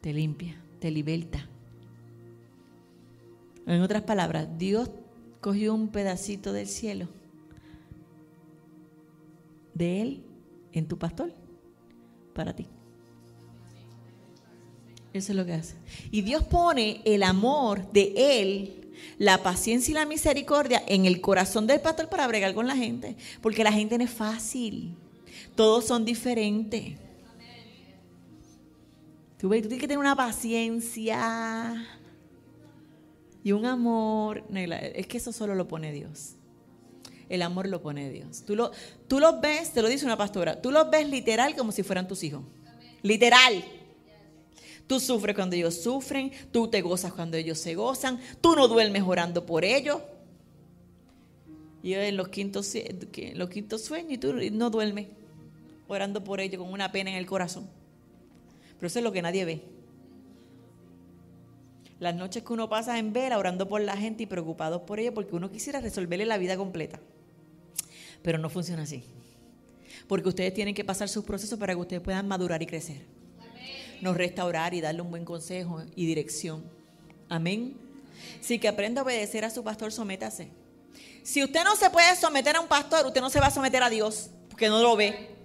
te 0.00 0.12
limpia 0.12 0.62
te 0.78 0.90
liberta. 0.90 1.46
En 3.66 3.82
otras 3.82 4.02
palabras, 4.02 4.48
Dios 4.56 4.90
cogió 5.40 5.74
un 5.74 5.88
pedacito 5.88 6.52
del 6.52 6.66
cielo 6.66 7.08
de 9.74 10.02
Él 10.02 10.22
en 10.72 10.88
tu 10.88 10.98
pastor 10.98 11.32
para 12.34 12.54
ti. 12.54 12.66
Eso 15.12 15.32
es 15.32 15.36
lo 15.36 15.44
que 15.44 15.52
hace. 15.52 15.76
Y 16.10 16.22
Dios 16.22 16.44
pone 16.44 17.02
el 17.04 17.22
amor 17.22 17.90
de 17.92 18.12
Él, 18.16 18.90
la 19.18 19.42
paciencia 19.42 19.92
y 19.92 19.94
la 19.94 20.06
misericordia 20.06 20.82
en 20.86 21.04
el 21.04 21.20
corazón 21.20 21.66
del 21.66 21.80
pastor 21.80 22.08
para 22.08 22.26
bregar 22.26 22.54
con 22.54 22.66
la 22.66 22.76
gente. 22.76 23.16
Porque 23.40 23.64
la 23.64 23.72
gente 23.72 23.98
no 23.98 24.04
es 24.04 24.10
fácil. 24.10 24.96
Todos 25.54 25.84
son 25.86 26.04
diferentes. 26.04 26.94
Tú, 29.38 29.48
ves, 29.48 29.62
tú 29.62 29.68
tienes 29.68 29.80
que 29.80 29.88
tener 29.88 29.98
una 29.98 30.16
paciencia 30.16 31.86
y 33.44 33.52
un 33.52 33.64
amor. 33.66 34.44
Es 34.52 35.06
que 35.06 35.18
eso 35.18 35.32
solo 35.32 35.54
lo 35.54 35.68
pone 35.68 35.92
Dios. 35.92 36.34
El 37.28 37.42
amor 37.42 37.68
lo 37.68 37.80
pone 37.80 38.10
Dios. 38.10 38.42
Tú, 38.46 38.56
lo, 38.56 38.72
tú 39.06 39.20
los 39.20 39.40
ves, 39.40 39.72
te 39.72 39.82
lo 39.82 39.88
dice 39.88 40.04
una 40.04 40.16
pastora, 40.16 40.60
tú 40.60 40.70
los 40.70 40.90
ves 40.90 41.08
literal 41.08 41.54
como 41.54 41.72
si 41.72 41.82
fueran 41.82 42.08
tus 42.08 42.24
hijos. 42.24 42.42
Literal. 43.02 43.64
Tú 44.86 44.98
sufres 44.98 45.36
cuando 45.36 45.54
ellos 45.54 45.74
sufren, 45.74 46.32
tú 46.50 46.68
te 46.68 46.80
gozas 46.80 47.12
cuando 47.12 47.36
ellos 47.36 47.58
se 47.58 47.74
gozan, 47.74 48.18
tú 48.40 48.56
no 48.56 48.66
duermes 48.66 49.02
orando 49.02 49.44
por 49.44 49.64
ellos. 49.64 50.00
Y 51.82 51.92
en 51.92 52.16
los 52.16 52.28
quintos, 52.28 52.74
los 53.34 53.50
quintos 53.50 53.82
sueños 53.84 54.12
y 54.12 54.18
tú 54.18 54.32
no 54.52 54.70
duermes 54.70 55.06
orando 55.96 56.22
por 56.22 56.40
ellos 56.40 56.60
con 56.60 56.72
una 56.72 56.92
pena 56.92 57.10
en 57.10 57.16
el 57.16 57.26
corazón. 57.26 57.68
Pero 58.76 58.86
eso 58.86 58.98
es 58.98 59.04
lo 59.04 59.12
que 59.12 59.22
nadie 59.22 59.44
ve. 59.44 59.62
Las 61.98 62.14
noches 62.14 62.44
que 62.44 62.52
uno 62.52 62.68
pasa 62.68 62.98
en 62.98 63.12
vela 63.12 63.38
orando 63.38 63.68
por 63.68 63.80
la 63.80 63.96
gente 63.96 64.22
y 64.22 64.26
preocupado 64.26 64.86
por 64.86 65.00
ella 65.00 65.12
porque 65.12 65.34
uno 65.34 65.50
quisiera 65.50 65.80
resolverle 65.80 66.26
la 66.26 66.38
vida 66.38 66.56
completa. 66.56 67.00
Pero 68.22 68.38
no 68.38 68.48
funciona 68.48 68.82
así. 68.82 69.02
Porque 70.06 70.28
ustedes 70.28 70.54
tienen 70.54 70.74
que 70.74 70.84
pasar 70.84 71.08
sus 71.08 71.24
procesos 71.24 71.58
para 71.58 71.74
que 71.74 71.80
ustedes 71.80 72.02
puedan 72.02 72.28
madurar 72.28 72.62
y 72.62 72.66
crecer. 72.66 73.02
Nos 74.00 74.16
restaurar 74.16 74.74
y 74.74 74.80
darle 74.80 75.02
un 75.02 75.10
buen 75.10 75.24
consejo 75.24 75.82
y 75.96 76.06
dirección. 76.06 76.62
Amén. 77.28 77.76
Si 78.40 78.60
que 78.60 78.68
aprenda 78.68 79.00
a 79.00 79.04
obedecer 79.04 79.44
a 79.44 79.50
su 79.50 79.64
pastor, 79.64 79.92
sométase. 79.92 80.50
Si 81.24 81.42
usted 81.42 81.64
no 81.64 81.74
se 81.74 81.90
puede 81.90 82.14
someter 82.16 82.56
a 82.56 82.60
un 82.60 82.68
pastor, 82.68 83.06
usted 83.06 83.20
no 83.20 83.28
se 83.28 83.40
va 83.40 83.46
a 83.46 83.50
someter 83.50 83.82
a 83.82 83.90
Dios, 83.90 84.30
porque 84.48 84.68
no 84.68 84.80
lo 84.80 84.96
ve. 84.96 85.37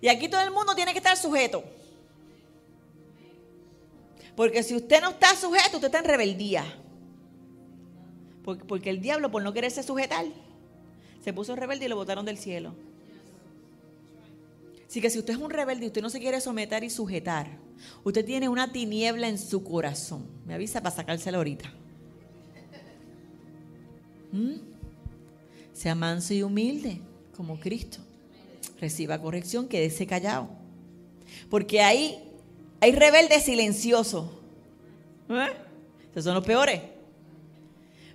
Y 0.00 0.08
aquí 0.08 0.28
todo 0.28 0.40
el 0.40 0.50
mundo 0.50 0.74
tiene 0.74 0.92
que 0.92 0.98
estar 0.98 1.16
sujeto. 1.16 1.62
Porque 4.34 4.62
si 4.62 4.74
usted 4.74 5.00
no 5.00 5.10
está 5.10 5.36
sujeto, 5.36 5.76
usted 5.76 5.88
está 5.88 5.98
en 5.98 6.04
rebeldía. 6.06 6.64
Porque, 8.42 8.90
el 8.90 9.00
diablo, 9.00 9.30
por 9.30 9.42
no 9.42 9.52
quererse 9.52 9.82
sujetar, 9.82 10.24
se 11.22 11.32
puso 11.32 11.54
rebelde 11.54 11.84
y 11.84 11.88
lo 11.88 11.96
botaron 11.96 12.24
del 12.24 12.38
cielo. 12.38 12.74
Así 14.88 15.00
que 15.00 15.10
si 15.10 15.18
usted 15.18 15.34
es 15.34 15.38
un 15.38 15.50
rebelde 15.50 15.84
y 15.84 15.88
usted 15.88 16.02
no 16.02 16.10
se 16.10 16.18
quiere 16.18 16.40
someter 16.40 16.82
y 16.82 16.90
sujetar, 16.90 17.46
usted 18.02 18.24
tiene 18.24 18.48
una 18.48 18.72
tiniebla 18.72 19.28
en 19.28 19.38
su 19.38 19.62
corazón. 19.62 20.26
Me 20.46 20.54
avisa 20.54 20.82
para 20.82 20.96
sacársela 20.96 21.36
ahorita. 21.36 21.72
¿Mm? 24.32 24.54
Sea 25.74 25.94
manso 25.94 26.34
y 26.34 26.42
humilde 26.42 27.00
como 27.36 27.60
Cristo 27.60 28.00
reciba 28.80 29.20
corrección, 29.20 29.68
quédese 29.68 30.06
callado. 30.06 30.48
Porque 31.48 31.82
ahí 31.82 32.18
hay 32.80 32.92
rebeldes 32.92 33.44
silenciosos. 33.44 34.30
¿Eh? 35.28 35.52
Esos 36.10 36.24
son 36.24 36.34
los 36.34 36.44
peores. 36.44 36.80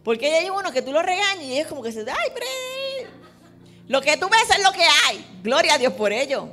Porque 0.04 0.28
hay 0.28 0.50
uno 0.50 0.72
que 0.72 0.82
tú 0.82 0.92
lo 0.92 1.02
regañas 1.02 1.44
y 1.44 1.58
es 1.58 1.68
como 1.68 1.82
que 1.82 1.92
se 1.92 2.02
ay, 2.02 2.30
pero 2.34 2.46
lo 3.88 4.02
que 4.02 4.18
tú 4.18 4.28
ves 4.30 4.58
es 4.58 4.64
lo 4.64 4.72
que 4.72 4.84
hay. 4.84 5.26
Gloria 5.44 5.76
a 5.76 5.78
Dios 5.78 5.94
por 5.94 6.12
ello. 6.12 6.50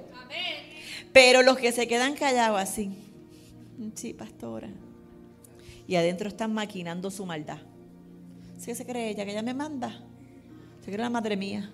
Pero 1.13 1.43
los 1.43 1.59
que 1.59 1.73
se 1.73 1.87
quedan 1.87 2.15
callados 2.15 2.61
así, 2.61 2.91
sí, 3.95 4.15
pastora. 4.15 4.69
y 5.87 5.97
adentro 5.97 6.29
están 6.29 6.55
maquinando 6.55 7.11
su 7.11 7.27
maldad. 7.27 7.59
¿Sí 8.59 8.75
se 8.75 8.87
cree 8.87 9.11
ella 9.11 9.25
que 9.25 9.33
ella 9.33 9.43
me 9.43 9.53
manda? 9.53 10.01
Se 10.83 10.87
cree 10.87 10.99
la 10.99 11.11
madre 11.11 11.37
mía. 11.37 11.71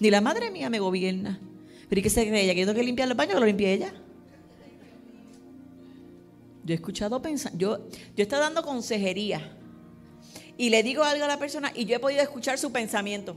Ni 0.00 0.10
la 0.10 0.20
madre 0.20 0.50
mía 0.50 0.70
me 0.70 0.80
gobierna. 0.80 1.38
Pero 1.90 1.98
¿y 1.98 2.02
qué 2.02 2.08
se 2.08 2.26
cree 2.26 2.44
ella? 2.44 2.54
¿Que 2.54 2.60
tengo 2.60 2.74
que 2.74 2.84
limpiar 2.84 3.08
los 3.08 3.16
baños 3.16 3.34
que 3.34 3.40
lo 3.40 3.46
limpie 3.46 3.74
ella? 3.74 3.92
Yo 6.64 6.72
he 6.72 6.76
escuchado 6.76 7.20
pensar, 7.20 7.52
yo, 7.56 7.88
yo 8.16 8.22
estado 8.22 8.42
dando 8.42 8.62
consejería 8.62 9.56
y 10.56 10.70
le 10.70 10.82
digo 10.84 11.02
algo 11.02 11.24
a 11.24 11.26
la 11.26 11.38
persona 11.38 11.72
y 11.74 11.86
yo 11.86 11.96
he 11.96 11.98
podido 11.98 12.22
escuchar 12.22 12.58
su 12.58 12.70
pensamiento. 12.70 13.36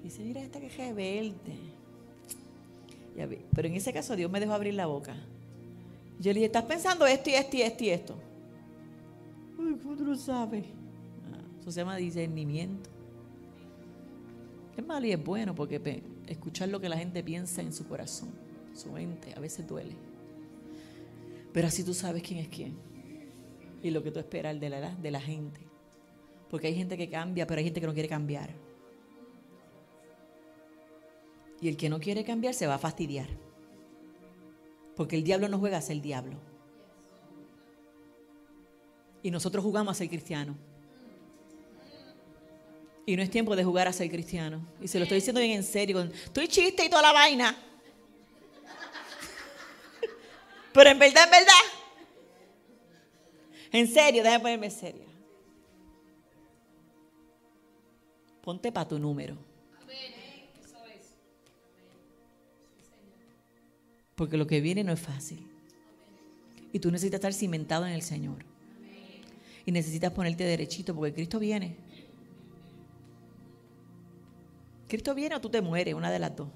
Y 0.00 0.04
dice, 0.04 0.22
mira 0.22 0.40
esta 0.40 0.58
que 0.58 0.68
es 0.68 0.76
rebelde. 0.76 1.56
Pero 3.54 3.68
en 3.68 3.74
ese 3.74 3.92
caso 3.92 4.16
Dios 4.16 4.30
me 4.30 4.40
dejó 4.40 4.54
abrir 4.54 4.72
la 4.74 4.86
boca. 4.86 5.14
Yo 6.20 6.30
le 6.30 6.34
dije, 6.34 6.46
estás 6.46 6.64
pensando 6.64 7.06
esto 7.06 7.28
y 7.28 7.34
esto 7.34 7.56
y 7.56 7.62
esto 7.62 7.84
y 7.84 7.90
esto. 7.90 8.14
Uy, 9.58 9.76
¿cómo 9.82 9.96
tú 9.96 10.04
lo 10.04 10.16
sabes? 10.16 10.64
Ah, 11.30 11.42
eso 11.60 11.70
se 11.70 11.80
llama 11.80 11.96
discernimiento. 11.96 12.88
Es 14.76 14.86
malo 14.86 15.06
y 15.06 15.12
es 15.12 15.22
bueno 15.22 15.54
porque 15.54 15.78
escuchar 16.28 16.68
lo 16.68 16.80
que 16.80 16.88
la 16.88 16.96
gente 16.96 17.22
piensa 17.22 17.62
en 17.62 17.72
su 17.72 17.86
corazón, 17.86 18.30
su 18.74 18.92
mente, 18.92 19.34
a 19.34 19.40
veces 19.40 19.66
duele. 19.66 19.96
Pero 21.52 21.68
así 21.68 21.82
tú 21.82 21.94
sabes 21.94 22.22
quién 22.22 22.40
es 22.40 22.48
quién 22.48 22.76
y 23.82 23.90
lo 23.90 24.02
que 24.02 24.10
tú 24.10 24.18
esperas 24.18 24.58
de 24.58 24.68
la, 24.68 24.94
de 24.94 25.10
la 25.10 25.20
gente. 25.20 25.60
Porque 26.50 26.68
hay 26.68 26.74
gente 26.74 26.96
que 26.96 27.08
cambia, 27.08 27.46
pero 27.46 27.58
hay 27.58 27.64
gente 27.64 27.80
que 27.80 27.86
no 27.86 27.94
quiere 27.94 28.08
cambiar. 28.08 28.50
Y 31.60 31.68
el 31.68 31.76
que 31.76 31.88
no 31.88 31.98
quiere 32.00 32.24
cambiar 32.24 32.54
se 32.54 32.66
va 32.66 32.74
a 32.74 32.78
fastidiar. 32.78 33.28
Porque 34.96 35.16
el 35.16 35.24
diablo 35.24 35.48
no 35.48 35.58
juega 35.58 35.78
a 35.78 35.82
ser 35.82 36.00
diablo. 36.00 36.36
Y 39.22 39.30
nosotros 39.30 39.64
jugamos 39.64 39.92
a 39.92 39.98
ser 39.98 40.08
cristianos. 40.08 40.56
Y 43.08 43.16
no 43.16 43.22
es 43.22 43.30
tiempo 43.30 43.56
de 43.56 43.64
jugar 43.64 43.88
a 43.88 43.92
ser 43.94 44.10
cristiano. 44.10 44.60
Y 44.82 44.86
se 44.86 44.98
lo 44.98 45.04
estoy 45.04 45.16
diciendo 45.16 45.40
bien 45.40 45.52
en 45.52 45.64
serio. 45.64 46.02
Estoy 46.02 46.46
chiste 46.46 46.84
y 46.84 46.90
toda 46.90 47.00
la 47.00 47.14
vaina. 47.14 47.56
Pero 50.74 50.90
en 50.90 50.98
verdad, 50.98 51.24
en 51.24 51.30
verdad. 51.30 51.54
En 53.72 53.88
serio, 53.88 54.22
déjame 54.22 54.42
ponerme 54.42 54.66
en 54.66 54.72
serio. 54.72 55.06
Ponte 58.42 58.70
para 58.70 58.86
tu 58.86 58.98
número. 58.98 59.38
Porque 64.16 64.36
lo 64.36 64.46
que 64.46 64.60
viene 64.60 64.84
no 64.84 64.92
es 64.92 65.00
fácil. 65.00 65.50
Y 66.74 66.78
tú 66.78 66.90
necesitas 66.90 67.20
estar 67.20 67.32
cimentado 67.32 67.86
en 67.86 67.94
el 67.94 68.02
Señor. 68.02 68.44
Y 69.64 69.72
necesitas 69.72 70.12
ponerte 70.12 70.44
derechito 70.44 70.94
porque 70.94 71.14
Cristo 71.14 71.38
viene. 71.38 71.87
Cristo 74.88 75.14
viene 75.14 75.36
o 75.36 75.40
tú 75.40 75.50
te 75.50 75.60
mueres, 75.60 75.94
una 75.94 76.10
de 76.10 76.18
las 76.18 76.34
dos. 76.34 76.48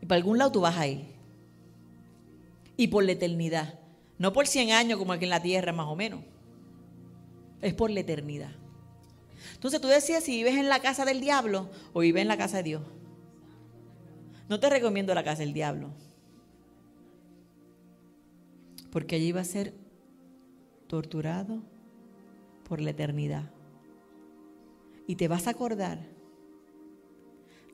Y 0.00 0.06
para 0.06 0.16
algún 0.16 0.38
lado 0.38 0.50
tú 0.50 0.60
vas 0.62 0.76
a. 0.76 0.86
Y 2.76 2.88
por 2.88 3.04
la 3.04 3.12
eternidad. 3.12 3.78
No 4.18 4.32
por 4.32 4.46
100 4.46 4.72
años 4.72 4.98
como 4.98 5.12
aquí 5.12 5.24
en 5.24 5.30
la 5.30 5.42
tierra, 5.42 5.72
más 5.72 5.86
o 5.86 5.94
menos. 5.94 6.20
Es 7.60 7.74
por 7.74 7.90
la 7.90 8.00
eternidad. 8.00 8.50
Entonces 9.54 9.80
tú 9.80 9.88
decides 9.88 10.24
si 10.24 10.32
vives 10.32 10.56
en 10.56 10.68
la 10.68 10.80
casa 10.80 11.04
del 11.04 11.20
diablo 11.20 11.70
o 11.92 12.00
vives 12.00 12.22
en 12.22 12.28
la 12.28 12.36
casa 12.36 12.58
de 12.58 12.62
Dios. 12.64 12.82
No 14.48 14.58
te 14.58 14.70
recomiendo 14.70 15.14
la 15.14 15.22
casa 15.22 15.42
del 15.42 15.52
diablo. 15.52 15.90
Porque 18.90 19.16
allí 19.16 19.32
va 19.32 19.42
a 19.42 19.44
ser 19.44 19.74
torturado 20.86 21.62
por 22.68 22.80
la 22.80 22.90
eternidad. 22.90 23.50
Y 25.06 25.16
te 25.16 25.28
vas 25.28 25.46
a 25.46 25.50
acordar 25.50 26.11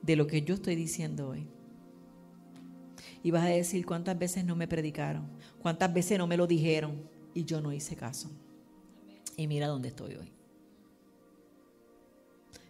de 0.01 0.15
lo 0.15 0.27
que 0.27 0.41
yo 0.41 0.55
estoy 0.55 0.75
diciendo 0.75 1.29
hoy. 1.29 1.47
Y 3.23 3.31
vas 3.31 3.43
a 3.43 3.49
decir 3.49 3.85
cuántas 3.85 4.17
veces 4.17 4.45
no 4.45 4.55
me 4.55 4.67
predicaron, 4.67 5.27
cuántas 5.61 5.93
veces 5.93 6.17
no 6.17 6.27
me 6.27 6.37
lo 6.37 6.47
dijeron 6.47 7.01
y 7.33 7.43
yo 7.43 7.61
no 7.61 7.73
hice 7.73 7.95
caso. 7.95 8.29
Y 9.35 9.47
mira 9.47 9.67
dónde 9.67 9.89
estoy 9.89 10.15
hoy. 10.15 10.31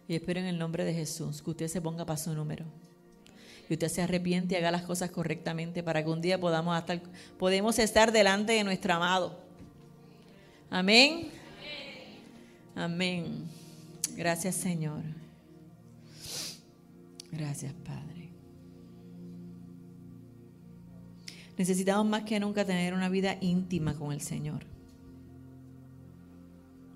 Y 0.08 0.16
espero 0.16 0.40
en 0.40 0.46
el 0.46 0.58
nombre 0.58 0.84
de 0.84 0.92
Jesús 0.92 1.40
que 1.40 1.50
usted 1.50 1.68
se 1.68 1.80
ponga 1.80 2.04
para 2.04 2.16
su 2.16 2.34
número. 2.34 2.64
Y 3.68 3.74
usted 3.74 3.88
se 3.88 4.02
arrepiente 4.02 4.54
y 4.54 4.58
haga 4.58 4.72
las 4.72 4.82
cosas 4.82 5.12
correctamente 5.12 5.84
para 5.84 6.02
que 6.02 6.10
un 6.10 6.20
día 6.20 6.40
podamos 6.40 6.76
estar, 6.76 7.00
podemos 7.38 7.78
estar 7.78 8.10
delante 8.10 8.52
de 8.52 8.64
nuestro 8.64 8.92
amado. 8.94 9.38
Amén. 10.68 11.30
Amén. 12.74 13.48
Gracias 14.16 14.56
Señor. 14.56 15.19
Gracias 17.32 17.72
Padre. 17.72 18.30
Necesitamos 21.56 22.06
más 22.06 22.22
que 22.22 22.40
nunca 22.40 22.64
tener 22.64 22.94
una 22.94 23.08
vida 23.08 23.36
íntima 23.40 23.94
con 23.94 24.12
el 24.12 24.20
Señor. 24.20 24.64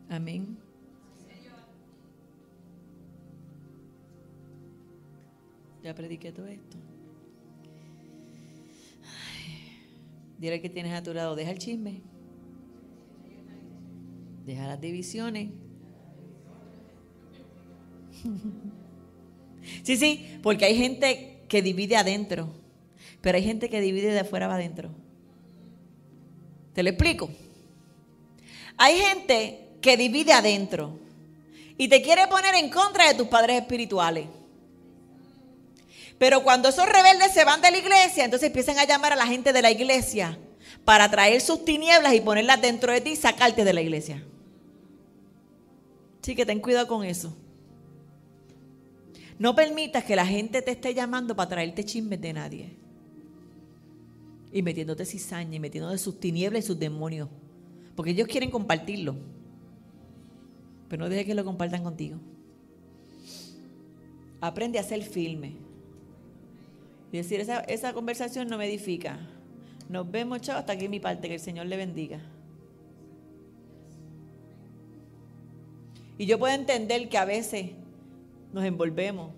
Amén. 0.09 0.57
Ya 5.83 5.95
prediqué 5.95 6.33
todo 6.33 6.47
esto. 6.47 6.79
dile 10.39 10.61
que 10.61 10.71
tienes 10.71 10.95
a 10.95 11.03
tu 11.03 11.13
lado, 11.13 11.37
deja 11.37 11.51
el 11.51 11.59
chisme. 11.59 12.01
Deja 14.47 14.67
las 14.67 14.81
divisiones. 14.81 15.51
Sí, 19.83 19.97
sí, 19.97 20.39
porque 20.43 20.65
hay 20.65 20.77
gente 20.77 21.41
que 21.49 21.63
divide 21.63 21.97
adentro, 21.97 22.53
pero 23.21 23.37
hay 23.37 23.45
gente 23.45 23.69
que 23.69 23.81
divide 23.81 24.13
de 24.13 24.21
afuera 24.21 24.47
para 24.47 24.59
adentro. 24.59 24.91
¿Te 26.75 26.83
lo 26.83 26.91
explico? 26.91 27.31
Hay 28.77 28.99
gente 28.99 29.69
que 29.81 29.97
divide 29.97 30.33
adentro 30.33 30.99
y 31.77 31.89
te 31.89 32.03
quiere 32.03 32.27
poner 32.27 32.55
en 32.55 32.71
contra 32.71 33.09
de 33.09 33.15
tus 33.15 33.29
padres 33.29 33.61
espirituales. 33.61 34.27
Pero 36.19 36.43
cuando 36.43 36.69
esos 36.69 36.89
rebeldes 36.89 37.33
se 37.33 37.45
van 37.45 37.61
de 37.61 37.71
la 37.71 37.79
iglesia, 37.79 38.25
entonces 38.25 38.47
empiezan 38.49 38.79
a 38.79 38.85
llamar 38.85 39.13
a 39.13 39.17
la 39.17 39.27
gente 39.27 39.53
de 39.53 39.63
la 39.63 39.71
iglesia 39.71 40.39
para 40.85 41.11
traer 41.11 41.41
sus 41.41 41.65
tinieblas 41.65 42.15
y 42.15 42.21
ponerlas 42.21 42.61
dentro 42.61 42.93
de 42.93 43.01
ti 43.01 43.11
y 43.11 43.17
sacarte 43.17 43.65
de 43.65 43.73
la 43.73 43.83
iglesia. 43.83 44.23
Sí, 46.23 46.35
que 46.35 46.47
ten 46.47 46.61
cuidado 46.61 46.87
con 46.87 47.05
eso. 47.05 47.37
No 49.39 49.55
permitas 49.55 50.05
que 50.05 50.17
la 50.17 50.27
gente 50.27 50.63
te 50.63 50.73
esté 50.73 50.95
llamando 50.95 51.35
para 51.35 51.49
traerte 51.49 51.85
chismes 51.85 52.21
de 52.21 52.33
nadie. 52.33 52.77
Y 54.53 54.63
metiéndote 54.63 55.05
cizaña 55.05 55.57
y 55.57 55.61
metiéndote 55.61 55.99
sus 55.99 56.21
tinieblas 56.21 56.65
y 56.65 56.67
sus 56.67 56.79
demonios. 56.79 57.29
Porque 57.97 58.13
ellos 58.13 58.29
quieren 58.29 58.51
compartirlo. 58.51 59.17
Pero 60.89 61.03
no 61.03 61.09
dejes 61.09 61.27
que 61.27 61.35
lo 61.35 61.45
compartan 61.45 61.83
contigo. 61.83 62.19
Aprende 64.41 64.79
a 64.79 64.85
ser 64.85 65.03
firme. 65.03 65.57
Y 67.11 67.17
decir, 67.17 67.41
esa, 67.41 67.61
esa 67.61 67.93
conversación 67.93 68.49
no 68.49 68.59
me 68.59 68.67
edifica. 68.67 69.19
Nos 69.89 70.11
vemos, 70.11 70.41
chao, 70.41 70.59
hasta 70.59 70.73
aquí 70.73 70.89
mi 70.89 71.01
parte, 71.01 71.29
que 71.29 71.35
el 71.35 71.41
Señor 71.41 71.67
le 71.67 71.77
bendiga. 71.77 72.21
Y 76.19 76.27
yo 76.27 76.39
puedo 76.39 76.55
entender 76.55 77.09
que 77.09 77.19
a 77.19 77.25
veces 77.25 77.71
nos 78.55 78.65
envolvemos, 78.65 79.33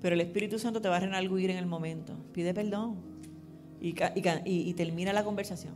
pero 0.00 0.14
el 0.14 0.20
Espíritu 0.20 0.60
Santo 0.60 0.80
te 0.80 0.88
va 0.88 0.96
a 0.96 1.00
renalguir 1.00 1.50
en 1.50 1.56
el 1.56 1.66
momento. 1.66 2.14
Pide 2.32 2.54
perdón 2.54 2.96
y, 3.80 3.94
y 4.44 4.74
termina 4.74 5.12
la 5.12 5.24
conversación. 5.24 5.74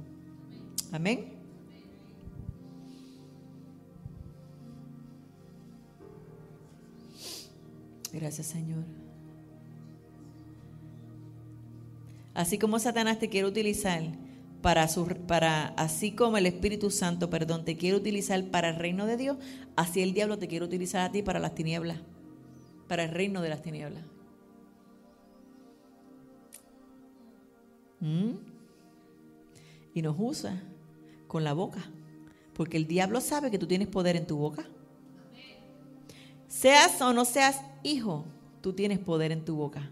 Amén. 0.92 1.32
Gracias, 8.12 8.46
Señor. 8.46 8.84
Así 12.32 12.58
como 12.58 12.78
Satanás 12.78 13.18
te 13.18 13.28
quiere 13.28 13.48
utilizar 13.48 14.02
para, 14.62 14.88
su, 14.88 15.06
para, 15.06 15.68
así 15.68 16.12
como 16.12 16.36
el 16.36 16.46
Espíritu 16.46 16.90
Santo, 16.90 17.30
perdón, 17.30 17.64
te 17.64 17.76
quiere 17.76 17.96
utilizar 17.96 18.42
para 18.50 18.70
el 18.70 18.76
reino 18.76 19.06
de 19.06 19.16
Dios, 19.16 19.36
así 19.76 20.02
el 20.02 20.14
diablo 20.14 20.38
te 20.38 20.48
quiere 20.48 20.64
utilizar 20.64 21.02
a 21.02 21.12
ti 21.12 21.22
para 21.22 21.38
las 21.38 21.54
tinieblas, 21.54 21.98
para 22.88 23.04
el 23.04 23.10
reino 23.10 23.40
de 23.40 23.48
las 23.48 23.62
tinieblas. 23.62 24.02
¿Mm? 28.00 28.32
Y 29.94 30.02
nos 30.02 30.16
usa 30.18 30.62
con 31.26 31.44
la 31.44 31.52
boca, 31.52 31.84
porque 32.54 32.76
el 32.76 32.86
diablo 32.86 33.20
sabe 33.20 33.50
que 33.50 33.58
tú 33.58 33.66
tienes 33.66 33.88
poder 33.88 34.16
en 34.16 34.26
tu 34.26 34.36
boca. 34.36 34.64
Seas 36.48 37.00
o 37.02 37.12
no 37.12 37.24
seas 37.24 37.60
hijo, 37.82 38.24
tú 38.60 38.72
tienes 38.72 38.98
poder 38.98 39.32
en 39.32 39.44
tu 39.44 39.54
boca 39.54 39.90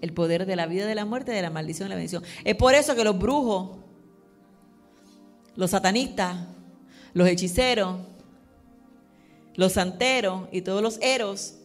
el 0.00 0.12
poder 0.12 0.46
de 0.46 0.56
la 0.56 0.66
vida, 0.66 0.86
de 0.86 0.94
la 0.94 1.04
muerte, 1.04 1.32
de 1.32 1.42
la 1.42 1.50
maldición, 1.50 1.86
de 1.86 1.90
la 1.90 1.96
bendición. 1.96 2.22
Es 2.44 2.56
por 2.56 2.74
eso 2.74 2.94
que 2.94 3.04
los 3.04 3.18
brujos 3.18 3.80
los 5.56 5.70
satanistas, 5.70 6.38
los 7.12 7.28
hechiceros, 7.28 7.98
los 9.56 9.72
santeros 9.72 10.48
y 10.52 10.62
todos 10.62 10.82
los 10.82 10.98
eros 11.02 11.58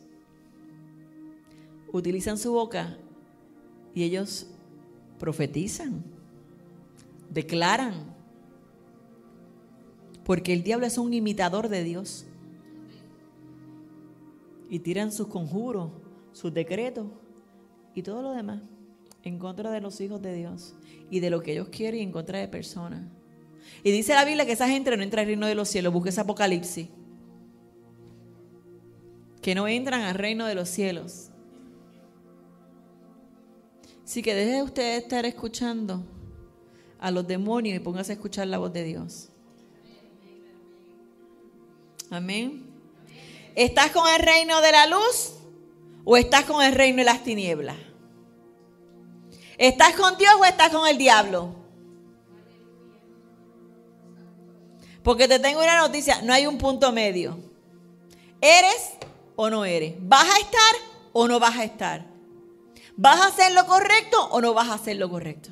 utilizan 1.93 2.37
su 2.37 2.51
boca 2.51 2.97
y 3.93 4.03
ellos 4.03 4.47
profetizan, 5.17 6.03
declaran, 7.29 8.13
porque 10.25 10.51
el 10.51 10.63
diablo 10.63 10.87
es 10.87 10.97
un 10.97 11.13
imitador 11.13 11.69
de 11.69 11.83
Dios. 11.83 12.25
Y 14.67 14.79
tiran 14.79 15.11
sus 15.11 15.27
conjuros, 15.27 15.91
sus 16.33 16.53
decretos 16.53 17.05
y 17.95 18.03
todo 18.03 18.21
lo 18.21 18.31
demás 18.33 18.61
en 19.23 19.39
contra 19.39 19.71
de 19.71 19.81
los 19.81 19.99
hijos 20.01 20.21
de 20.21 20.33
Dios 20.35 20.75
y 21.09 21.19
de 21.19 21.29
lo 21.31 21.41
que 21.41 21.53
ellos 21.53 21.69
quieren 21.69 21.99
y 21.99 22.03
en 22.03 22.11
contra 22.11 22.39
de 22.39 22.47
personas. 22.47 23.01
Y 23.83 23.91
dice 23.91 24.13
la 24.13 24.23
Biblia 24.23 24.45
que 24.45 24.51
esa 24.51 24.67
gente 24.67 24.95
no 24.95 25.01
entra 25.01 25.21
al 25.21 25.27
reino 25.27 25.47
de 25.47 25.55
los 25.55 25.67
cielos, 25.67 25.91
busca 25.91 26.09
ese 26.09 26.21
Apocalipsis. 26.21 26.87
Que 29.41 29.55
no 29.55 29.67
entran 29.67 30.01
al 30.01 30.15
reino 30.15 30.45
de 30.45 30.55
los 30.55 30.69
cielos. 30.69 31.29
Así 34.03 34.21
que 34.21 34.35
deje 34.35 34.61
usted 34.61 34.83
de 34.83 34.97
estar 34.97 35.25
escuchando 35.25 36.03
a 36.99 37.09
los 37.09 37.27
demonios 37.27 37.75
y 37.75 37.79
póngase 37.79 38.11
a 38.11 38.15
escuchar 38.15 38.47
la 38.47 38.59
voz 38.59 38.71
de 38.73 38.83
Dios. 38.83 39.29
Amén. 42.11 42.67
¿Estás 43.55 43.91
con 43.91 44.07
el 44.07 44.19
reino 44.19 44.61
de 44.61 44.71
la 44.71 44.85
luz 44.87 45.34
o 46.05 46.15
estás 46.15 46.45
con 46.45 46.63
el 46.63 46.73
reino 46.73 46.99
de 46.99 47.03
las 47.03 47.23
tinieblas? 47.23 47.75
¿Estás 49.57 49.95
con 49.95 50.17
Dios 50.17 50.33
o 50.39 50.45
estás 50.45 50.69
con 50.69 50.87
el 50.87 50.97
diablo? 50.97 51.55
Porque 55.03 55.27
te 55.27 55.39
tengo 55.39 55.61
una 55.61 55.77
noticia, 55.77 56.21
no 56.21 56.33
hay 56.33 56.47
un 56.47 56.57
punto 56.57 56.91
medio. 56.91 57.37
¿Eres 58.41 58.93
o 59.35 59.49
no 59.49 59.65
eres? 59.65 59.95
¿Vas 59.99 60.25
a 60.25 60.39
estar 60.39 60.75
o 61.13 61.27
no 61.27 61.39
vas 61.39 61.57
a 61.57 61.63
estar? 61.63 62.05
¿Vas 62.97 63.19
a 63.19 63.27
hacer 63.27 63.51
lo 63.53 63.65
correcto 63.65 64.29
o 64.31 64.41
no 64.41 64.53
vas 64.53 64.69
a 64.69 64.75
hacer 64.75 64.97
lo 64.97 65.09
correcto? 65.09 65.49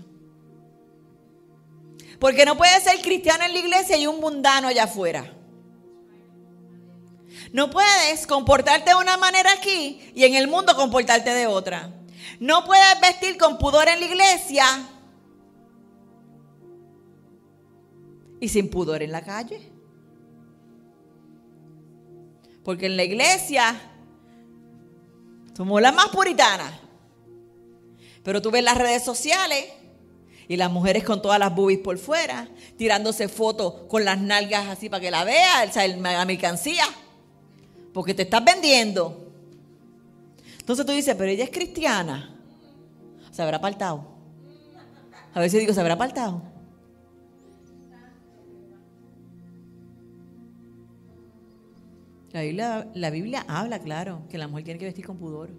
Porque 2.20 2.46
no 2.46 2.56
puedes 2.58 2.84
ser 2.84 3.02
cristiano 3.02 3.44
en 3.44 3.54
la 3.54 3.60
iglesia 3.60 3.98
y 3.98 4.08
un 4.08 4.20
mundano 4.20 4.70
allá 4.70 4.84
afuera. 4.84 5.34
No 7.54 7.70
puedes 7.70 8.26
comportarte 8.26 8.90
de 8.90 8.96
una 8.96 9.16
manera 9.16 9.54
aquí 9.54 10.12
y 10.16 10.24
en 10.24 10.34
el 10.34 10.48
mundo 10.48 10.76
comportarte 10.76 11.30
de 11.30 11.46
otra. 11.46 11.94
No 12.40 12.66
puedes 12.66 13.00
vestir 13.00 13.38
con 13.38 13.60
pudor 13.60 13.88
en 13.88 14.00
la 14.00 14.06
iglesia 14.08 14.66
y 18.40 18.50
sin 18.50 18.70
pudor 18.72 19.04
en 19.04 19.12
la 19.12 19.24
calle. 19.24 19.72
Porque 22.64 22.88
en 22.88 22.98
la 22.98 23.04
iglesia 23.04 23.80
somos 25.56 25.80
las 25.80 25.94
más 25.94 26.08
puritanas. 26.08 26.74
Pero 28.24 28.42
tú 28.42 28.50
ves 28.50 28.64
las 28.64 28.80
redes 28.80 29.04
sociales 29.04 29.66
y 30.48 30.58
las 30.58 30.72
mujeres 30.72 31.04
con 31.04 31.22
todas 31.22 31.38
las 31.38 31.54
boobies 31.54 31.82
por 31.82 32.00
fuera, 32.00 32.48
tirándose 32.78 33.28
fotos 33.28 33.76
con 33.88 34.04
las 34.04 34.20
nalgas 34.20 34.70
así 34.70 34.90
para 34.90 35.02
que 35.02 35.12
la 35.12 35.24
vea, 35.24 35.66
o 35.70 35.72
sea, 35.72 35.88
la 35.88 36.26
mercancía. 36.26 36.86
Porque 37.94 38.14
te 38.14 38.24
estás 38.24 38.44
vendiendo. 38.44 39.32
Entonces 40.60 40.86
tú 40.86 40.92
dices, 40.92 41.16
pero 41.16 41.30
ella 41.30 41.44
es 41.44 41.52
cristiana. 41.52 42.30
¿Se 43.32 43.42
habrá 43.42 43.58
apartado? 43.58 44.08
A 45.34 45.40
veces 45.40 45.60
digo, 45.60 45.74
¿se 45.74 45.80
habrá 45.82 45.94
apartado? 45.94 46.42
La 52.32 52.42
Biblia, 52.42 52.88
la 52.96 53.10
Biblia 53.12 53.46
habla, 53.48 53.80
claro, 53.80 54.24
que 54.30 54.40
la 54.40 54.48
mujer 54.48 54.64
tiene 54.64 54.80
que 54.80 54.86
vestir 54.86 55.06
con 55.06 55.18
pudor. 55.18 55.52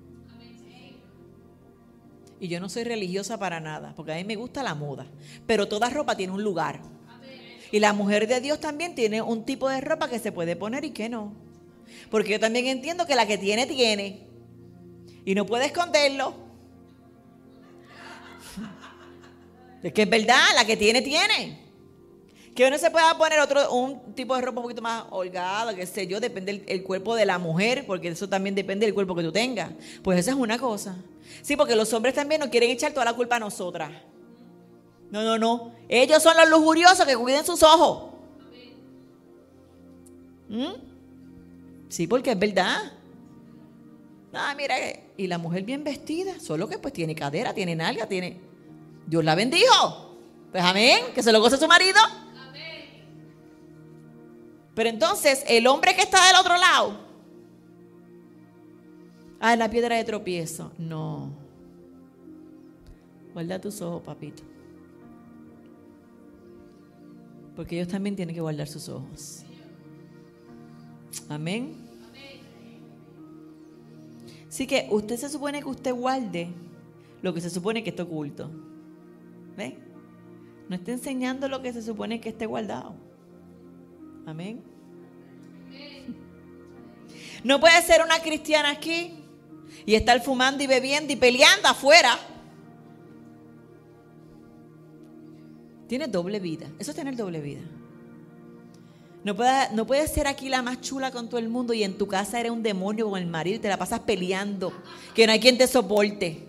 Y 2.41 2.49
yo 2.49 2.59
no 2.59 2.69
soy 2.69 2.85
religiosa 2.85 3.39
para 3.39 3.61
nada, 3.61 3.95
porque 3.95 4.13
a 4.13 4.17
mí 4.17 4.25
me 4.25 4.37
gusta 4.37 4.63
la 4.63 4.75
moda. 4.75 5.07
Pero 5.47 5.69
toda 5.69 5.89
ropa 5.89 6.17
tiene 6.17 6.33
un 6.33 6.43
lugar. 6.43 6.81
Y 7.71 7.79
la 7.81 7.93
mujer 7.93 8.27
de 8.27 8.41
Dios 8.41 8.61
también 8.61 8.95
tiene 8.95 9.23
un 9.23 9.45
tipo 9.45 9.69
de 9.69 9.81
ropa 9.81 10.09
que 10.09 10.19
se 10.19 10.33
puede 10.33 10.57
poner 10.57 10.85
y 10.85 10.91
que 10.91 11.09
no. 11.09 11.44
Porque 12.11 12.33
yo 12.33 12.41
también 12.41 12.67
entiendo 12.67 13.07
que 13.07 13.15
la 13.15 13.27
que 13.27 13.39
tiene, 13.39 13.67
tiene. 13.67 14.27
Y 15.25 15.35
no 15.35 15.47
puede 15.47 15.67
esconderlo. 15.67 16.35
Es 19.83 19.93
que 19.93 20.03
es 20.03 20.11
verdad, 20.11 20.41
la 20.55 20.65
que 20.65 20.77
tiene, 20.77 21.03
tiene. 21.03 21.65
Que 22.55 22.67
uno 22.67 22.79
se 22.79 22.91
pueda 22.91 23.19
poner 23.19 23.41
otro, 23.41 23.73
un 23.73 24.15
tipo 24.15 24.35
de 24.35 24.41
ropa 24.41 24.61
un 24.61 24.65
poquito 24.65 24.81
más 24.81 25.05
holgada, 25.11 25.75
qué 25.75 25.85
sé 25.87 26.07
yo, 26.07 26.21
depende 26.21 26.61
del 26.61 26.83
cuerpo 26.85 27.17
de 27.17 27.27
la 27.27 27.39
mujer, 27.39 27.85
porque 27.87 28.09
eso 28.09 28.29
también 28.29 28.55
depende 28.55 28.87
del 28.87 28.95
cuerpo 28.95 29.15
que 29.15 29.23
tú 29.23 29.33
tengas. 29.33 29.73
Pues 30.03 30.21
esa 30.21 30.31
es 30.31 30.37
una 30.37 30.59
cosa. 30.59 30.97
Sí, 31.43 31.57
porque 31.57 31.75
los 31.75 31.93
hombres 31.93 32.15
también 32.15 32.41
nos 32.41 32.49
quieren 32.49 32.71
echar 32.71 32.93
toda 32.93 33.05
la 33.05 33.13
culpa 33.13 33.37
a 33.37 33.41
nosotras. 33.41 33.91
No, 35.11 35.23
no, 35.23 35.37
no. 35.37 35.73
Ellos 35.89 36.23
son 36.23 36.37
los 36.37 36.49
lujuriosos 36.49 37.05
que 37.05 37.17
cuiden 37.17 37.45
sus 37.45 37.63
ojos. 37.63 38.15
¿Mm? 40.49 40.94
Sí, 41.95 42.09
porque 42.09 42.33
es 42.33 42.39
verdad. 42.41 42.91
Ah, 44.33 44.53
mira, 44.57 44.75
y 45.17 45.29
la 45.29 45.39
mujer 45.39 45.63
bien 45.63 45.85
vestida, 45.85 46.41
solo 46.41 46.69
que 46.69 46.77
pues 46.77 46.93
tiene 46.93 47.15
cadera, 47.15 47.55
tiene 47.55 47.77
nalga, 47.77 48.09
tiene... 48.09 48.41
Dios 49.07 49.25
la 49.25 49.37
bendijo. 49.37 50.19
Pues 50.51 50.65
amén, 50.65 51.05
que 51.15 51.23
se 51.23 51.31
lo 51.31 51.39
goce 51.39 51.57
su 51.57 51.69
marido. 51.69 52.01
Amén. 52.49 53.07
Pero 54.75 54.89
entonces, 54.89 55.45
el 55.47 55.69
hombre 55.69 55.95
que 55.95 56.03
está 56.03 56.27
del 56.27 56.35
otro 56.35 56.57
lado, 56.57 56.99
ah, 59.39 59.55
la 59.55 59.71
piedra 59.71 59.95
de 59.95 60.03
tropiezo, 60.03 60.73
no. 60.77 61.31
Guarda 63.35 63.61
tus 63.61 63.81
ojos, 63.81 64.03
papito. 64.03 64.43
Porque 67.55 67.77
ellos 67.77 67.87
también 67.87 68.17
tienen 68.17 68.35
que 68.35 68.41
guardar 68.41 68.67
sus 68.67 68.89
ojos. 68.89 69.45
Amén. 71.29 71.84
Así 74.55 74.69
que 74.69 74.87
usted 74.89 75.17
se 75.17 75.29
supone 75.29 75.61
que 75.61 75.69
usted 75.69 75.93
guarde 75.93 76.49
lo 77.23 77.35
que 77.35 77.41
se 77.41 77.51
supone 77.51 77.83
que 77.83 77.91
está 77.91 78.05
oculto. 78.05 78.53
¿Ve? 79.57 79.77
No 80.69 80.77
está 80.77 80.93
enseñando 80.93 81.49
lo 81.49 81.61
que 81.61 81.73
se 81.73 81.83
supone 81.83 82.21
que 82.21 82.29
esté 82.29 82.47
guardado. 82.47 82.95
Amén. 84.25 84.63
No 87.43 87.59
puede 87.59 87.83
ser 87.83 88.01
una 88.05 88.21
cristiana 88.21 88.71
aquí 88.71 89.25
y 89.85 89.97
estar 89.97 90.23
fumando 90.23 90.63
y 90.63 90.69
bebiendo 90.69 91.13
y 91.13 91.17
peleando 91.17 91.67
afuera. 91.67 92.17
Tiene 95.89 96.07
doble 96.07 96.39
vida. 96.39 96.69
Eso 96.79 96.93
es 96.93 96.97
tener 96.97 97.17
doble 97.17 97.41
vida. 97.41 97.63
No 99.25 99.35
puedes, 99.35 100.13
ser 100.13 100.27
aquí 100.27 100.51
la 100.51 100.61
más 100.61 100.83
chula 100.83 101.11
con 101.11 101.31
todo 101.31 101.39
el 101.39 101.49
mundo 101.49 101.73
y 101.73 101.83
en 101.83 101.97
tu 101.97 102.07
casa 102.07 102.39
eres 102.39 102.53
un 102.53 102.63
demonio 102.63 103.09
con 103.09 103.19
el 103.19 103.27
marido 103.27 103.57
y 103.57 103.59
te 103.59 103.69
la 103.69 103.79
pasas 103.79 104.01
peleando. 104.01 104.71
Que 105.15 105.27
no 105.27 105.33
hay 105.33 105.41
quien 105.41 105.57
te 105.57 105.67
soporte. 105.67 106.47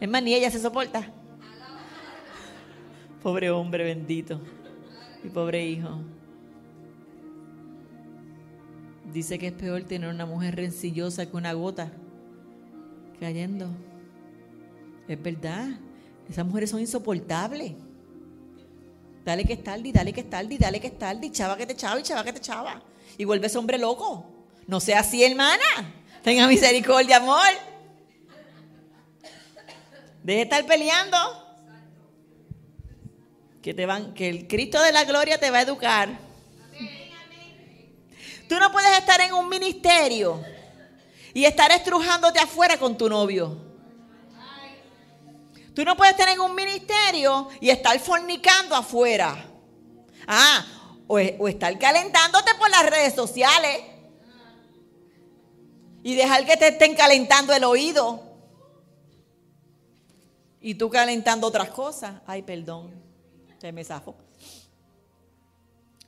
Es 0.00 0.08
más, 0.08 0.22
ni 0.22 0.32
ella 0.34 0.48
se 0.48 0.60
soporta. 0.60 1.12
Pobre 3.20 3.50
hombre 3.50 3.82
bendito. 3.82 4.40
Y 5.24 5.28
pobre 5.28 5.66
hijo. 5.66 5.98
Dice 9.12 9.40
que 9.40 9.48
es 9.48 9.52
peor 9.52 9.82
tener 9.82 10.08
una 10.08 10.24
mujer 10.24 10.54
rencillosa 10.54 11.26
que 11.26 11.36
una 11.36 11.52
gota 11.52 11.90
cayendo. 13.18 13.68
Es 15.08 15.20
verdad. 15.20 15.80
Esas 16.28 16.46
mujeres 16.46 16.70
son 16.70 16.78
insoportables. 16.78 17.72
Dale 19.24 19.44
que 19.44 19.52
es 19.52 19.62
tarde, 19.62 19.92
dale 19.92 20.12
que 20.12 20.20
es 20.20 20.30
tarde, 20.30 20.56
dale 20.58 20.80
que 20.80 20.88
es 20.88 20.98
tarde, 20.98 21.30
chava 21.30 21.56
que 21.56 21.66
te 21.66 21.76
chava 21.76 22.00
y 22.00 22.02
chava 22.02 22.24
que 22.24 22.32
te 22.32 22.40
chava. 22.40 22.82
Y 23.16 23.24
vuelves 23.24 23.54
hombre 23.54 23.78
loco. 23.78 24.26
No 24.66 24.80
sea 24.80 25.00
así, 25.00 25.22
hermana. 25.22 25.62
Tenga 26.22 26.46
misericordia, 26.46 27.16
amor. 27.16 27.48
Deje 30.22 30.38
de 30.38 30.42
estar 30.42 30.66
peleando. 30.66 31.16
Que, 33.60 33.74
te 33.74 33.86
van, 33.86 34.12
que 34.14 34.28
el 34.28 34.48
Cristo 34.48 34.82
de 34.82 34.92
la 34.92 35.04
gloria 35.04 35.38
te 35.38 35.50
va 35.50 35.58
a 35.58 35.62
educar. 35.62 36.18
Tú 38.48 38.58
no 38.58 38.72
puedes 38.72 38.98
estar 38.98 39.20
en 39.20 39.32
un 39.32 39.48
ministerio 39.48 40.42
y 41.32 41.44
estar 41.44 41.70
estrujándote 41.70 42.40
afuera 42.40 42.76
con 42.76 42.98
tu 42.98 43.08
novio. 43.08 43.71
Tú 45.74 45.84
no 45.84 45.96
puedes 45.96 46.16
tener 46.16 46.38
un 46.38 46.54
ministerio 46.54 47.48
y 47.60 47.70
estar 47.70 47.98
fornicando 47.98 48.74
afuera. 48.74 49.48
Ah, 50.26 50.64
o, 51.06 51.18
estar 51.18 51.78
calentándote 51.78 52.52
por 52.58 52.70
las 52.70 52.88
redes 52.88 53.14
sociales. 53.14 53.82
Y 56.02 56.14
dejar 56.14 56.44
que 56.44 56.56
te 56.56 56.68
estén 56.68 56.94
calentando 56.94 57.54
el 57.54 57.64
oído. 57.64 58.22
Y 60.60 60.74
tú 60.74 60.90
calentando 60.90 61.46
otras 61.46 61.70
cosas. 61.70 62.20
Ay, 62.26 62.42
perdón. 62.42 62.92
Se 63.58 63.72
me 63.72 63.84
zafó. 63.84 64.16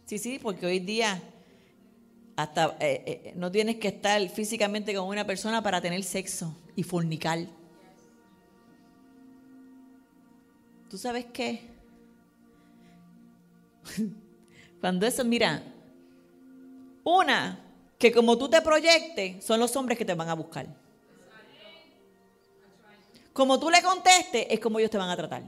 Sí, 0.07 0.19
sí, 0.19 0.39
porque 0.39 0.67
hoy 0.67 0.81
día 0.81 1.23
hasta 2.37 2.77
eh, 2.81 3.03
eh, 3.07 3.33
no 3.37 3.51
tienes 3.51 3.77
que 3.77 3.89
estar 3.89 4.29
físicamente 4.29 4.95
con 4.95 5.07
una 5.07 5.25
persona 5.25 5.63
para 5.63 5.81
tener 5.81 6.03
sexo 6.03 6.55
y 6.77 6.83
fornicar. 6.83 7.47
¿Tú 10.95 10.99
sabes 10.99 11.27
qué? 11.33 11.61
Cuando 14.81 15.05
eso, 15.05 15.25
mira, 15.25 15.61
una, 17.03 17.59
que 17.99 18.13
como 18.13 18.39
tú 18.39 18.49
te 18.49 18.63
proyectes, 18.63 19.45
son 19.45 19.59
los 19.59 19.75
hombres 19.75 19.99
que 19.99 20.05
te 20.05 20.15
van 20.15 20.29
a 20.29 20.35
buscar. 20.35 20.69
Como 23.33 23.59
tú 23.59 23.71
le 23.71 23.83
contestes, 23.83 24.47
es 24.49 24.61
como 24.61 24.79
ellos 24.79 24.93
te 24.93 24.99
van 24.99 25.11
a 25.11 25.17
tratar. 25.17 25.43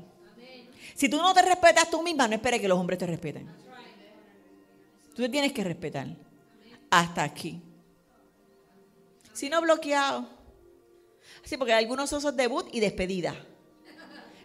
Si 0.97 1.09
tú 1.09 1.19
no 1.19 1.33
te 1.33 1.43
respetas 1.43 1.91
tú 1.91 2.03
misma, 2.03 2.27
no 2.27 2.35
esperes 2.35 2.61
que 2.61 2.67
los 2.67 2.77
hombres 2.77 2.99
te 2.99 3.07
respeten. 3.07 3.49
Tú 5.11 5.23
te 5.23 5.29
tienes 5.29 5.53
que 5.53 5.63
respetar. 5.63 6.09
Hasta 6.91 7.23
aquí. 7.23 7.63
Si 9.33 9.49
no 9.49 9.61
bloqueado. 9.61 10.29
Así 11.45 11.57
porque 11.57 11.73
algunos 11.73 12.13
osos 12.13 12.35
debut 12.35 12.67
y 12.73 12.81
despedida. 12.81 13.37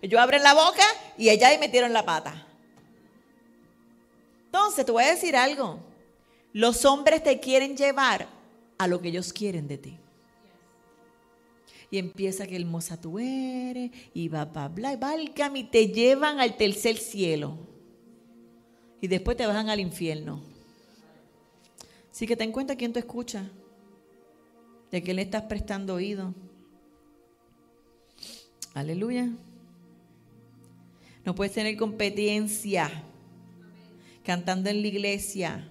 Ellos 0.01 0.19
abren 0.19 0.43
la 0.43 0.53
boca 0.53 0.83
y 1.17 1.29
allá 1.29 1.49
ahí 1.49 1.59
metieron 1.59 1.93
la 1.93 2.03
pata. 2.03 2.47
Entonces, 4.45 4.85
te 4.85 4.91
voy 4.91 5.03
a 5.03 5.11
decir 5.11 5.35
algo. 5.35 5.79
Los 6.53 6.83
hombres 6.85 7.23
te 7.23 7.39
quieren 7.39 7.77
llevar 7.77 8.27
a 8.77 8.87
lo 8.87 8.99
que 8.99 9.09
ellos 9.09 9.31
quieren 9.31 9.67
de 9.67 9.77
ti. 9.77 9.97
Y 11.89 11.97
empieza 11.97 12.47
que 12.47 12.55
hermosa 12.55 12.99
tú 12.99 13.19
eres, 13.19 13.91
y 14.13 14.27
va 14.29 14.49
hablar, 14.55 14.97
válgame, 14.97 15.59
y 15.59 15.63
te 15.65 15.87
llevan 15.87 16.39
al 16.39 16.57
tercer 16.57 16.97
cielo. 16.97 17.57
Y 19.01 19.07
después 19.07 19.37
te 19.37 19.45
bajan 19.45 19.69
al 19.69 19.79
infierno. 19.79 20.41
Así 22.11 22.25
que 22.25 22.35
ten 22.35 22.51
cuenta 22.51 22.75
quién 22.75 22.93
te 22.93 22.99
escucha, 22.99 23.49
de 24.89 25.03
que 25.03 25.13
le 25.13 25.21
estás 25.21 25.43
prestando 25.43 25.95
oído. 25.95 26.33
Aleluya. 28.73 29.29
No 31.23 31.35
puedes 31.35 31.53
tener 31.53 31.77
competencia 31.77 33.03
cantando 34.23 34.69
en 34.69 34.81
la 34.81 34.87
iglesia. 34.87 35.67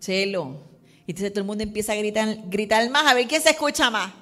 Celo. 0.00 0.62
Y 1.06 1.12
entonces 1.12 1.32
todo 1.32 1.40
el 1.40 1.46
mundo 1.46 1.64
empieza 1.64 1.92
a 1.92 1.96
gritar, 1.96 2.36
gritar 2.46 2.88
más, 2.90 3.10
a 3.10 3.14
ver 3.14 3.26
quién 3.26 3.42
se 3.42 3.50
escucha 3.50 3.90
más. 3.90 4.12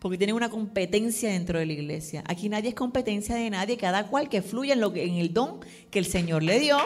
Porque 0.00 0.16
tienen 0.16 0.34
una 0.34 0.48
competencia 0.48 1.30
dentro 1.30 1.58
de 1.58 1.66
la 1.66 1.72
iglesia. 1.74 2.24
Aquí 2.26 2.48
nadie 2.48 2.70
es 2.70 2.74
competencia 2.74 3.34
de 3.34 3.50
nadie, 3.50 3.76
cada 3.76 4.06
cual 4.06 4.28
que 4.28 4.40
fluya 4.40 4.72
en, 4.72 4.80
lo 4.80 4.92
que, 4.92 5.04
en 5.04 5.16
el 5.16 5.32
don 5.32 5.60
que 5.90 5.98
el 5.98 6.06
Señor 6.06 6.42
le 6.42 6.58
dio. 6.58 6.78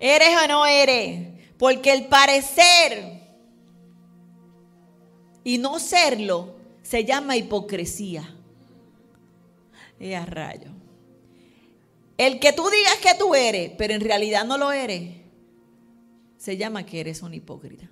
¿Eres 0.00 0.28
o 0.42 0.48
no 0.48 0.64
eres? 0.64 1.37
Porque 1.58 1.92
el 1.92 2.06
parecer 2.06 3.18
y 5.44 5.58
no 5.58 5.78
serlo 5.78 6.54
se 6.82 7.04
llama 7.04 7.36
hipocresía. 7.36 8.34
Y 9.98 10.12
a 10.12 10.24
rayo. 10.24 10.70
El 12.16 12.40
que 12.40 12.52
tú 12.52 12.68
digas 12.68 12.96
que 13.02 13.18
tú 13.18 13.34
eres, 13.34 13.72
pero 13.78 13.94
en 13.94 14.00
realidad 14.00 14.44
no 14.44 14.58
lo 14.58 14.72
eres, 14.72 15.16
se 16.36 16.56
llama 16.56 16.84
que 16.84 17.00
eres 17.00 17.22
un 17.22 17.34
hipócrita. 17.34 17.88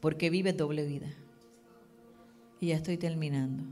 Porque 0.00 0.30
vives 0.30 0.56
doble 0.56 0.86
vida. 0.86 1.12
Y 2.60 2.68
ya 2.68 2.76
estoy 2.76 2.96
terminando. 2.96 3.64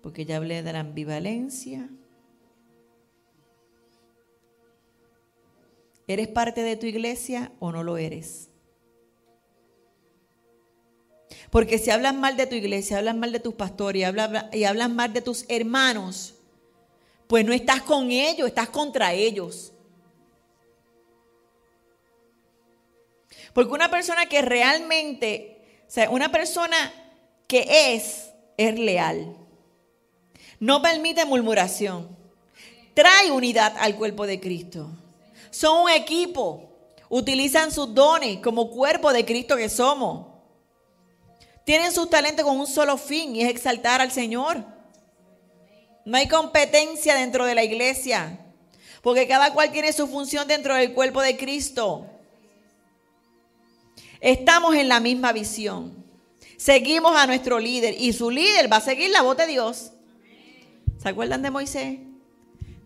Porque 0.00 0.24
ya 0.24 0.36
hablé 0.36 0.62
de 0.62 0.72
la 0.72 0.80
ambivalencia. 0.80 1.88
¿Eres 6.06 6.28
parte 6.28 6.62
de 6.62 6.76
tu 6.76 6.86
iglesia 6.86 7.52
o 7.58 7.72
no 7.72 7.82
lo 7.82 7.96
eres? 7.96 8.48
Porque 11.50 11.78
si 11.78 11.90
hablas 11.90 12.14
mal 12.14 12.36
de 12.36 12.46
tu 12.46 12.54
iglesia, 12.54 12.98
hablas 12.98 13.16
mal 13.16 13.32
de 13.32 13.40
tus 13.40 13.54
pastores 13.54 14.00
y 14.00 14.04
hablas, 14.64 14.90
mal 14.90 15.12
de 15.12 15.20
tus 15.20 15.44
hermanos, 15.48 16.34
pues 17.26 17.44
no 17.44 17.52
estás 17.52 17.82
con 17.82 18.10
ellos, 18.10 18.48
estás 18.48 18.68
contra 18.68 19.12
ellos. 19.12 19.72
Porque 23.52 23.72
una 23.72 23.90
persona 23.90 24.26
que 24.26 24.42
realmente, 24.42 25.82
o 25.88 25.90
sea, 25.90 26.10
una 26.10 26.30
persona 26.30 26.92
que 27.46 27.94
es, 27.94 28.30
es 28.56 28.78
leal. 28.78 29.36
No 30.60 30.82
permite 30.82 31.24
murmuración. 31.24 32.16
Trae 32.94 33.30
unidad 33.30 33.74
al 33.78 33.96
cuerpo 33.96 34.26
de 34.26 34.40
Cristo. 34.40 34.90
Son 35.56 35.84
un 35.84 35.90
equipo. 35.90 36.68
Utilizan 37.08 37.72
sus 37.72 37.94
dones 37.94 38.40
como 38.40 38.70
cuerpo 38.70 39.10
de 39.10 39.24
Cristo 39.24 39.56
que 39.56 39.70
somos. 39.70 40.26
Tienen 41.64 41.92
sus 41.92 42.10
talentos 42.10 42.44
con 42.44 42.60
un 42.60 42.66
solo 42.66 42.98
fin 42.98 43.34
y 43.34 43.40
es 43.40 43.48
exaltar 43.48 44.02
al 44.02 44.12
Señor. 44.12 44.62
No 46.04 46.18
hay 46.18 46.28
competencia 46.28 47.14
dentro 47.14 47.46
de 47.46 47.54
la 47.54 47.64
iglesia, 47.64 48.38
porque 49.00 49.26
cada 49.26 49.54
cual 49.54 49.72
tiene 49.72 49.94
su 49.94 50.06
función 50.06 50.46
dentro 50.46 50.74
del 50.74 50.92
cuerpo 50.92 51.22
de 51.22 51.38
Cristo. 51.38 52.06
Estamos 54.20 54.74
en 54.74 54.88
la 54.88 55.00
misma 55.00 55.32
visión. 55.32 56.04
Seguimos 56.58 57.16
a 57.16 57.26
nuestro 57.26 57.58
líder 57.58 57.94
y 57.98 58.12
su 58.12 58.30
líder 58.30 58.70
va 58.70 58.76
a 58.76 58.82
seguir 58.82 59.08
la 59.08 59.22
voz 59.22 59.38
de 59.38 59.46
Dios. 59.46 59.92
¿Se 60.98 61.08
acuerdan 61.08 61.40
de 61.40 61.50
Moisés? 61.50 61.98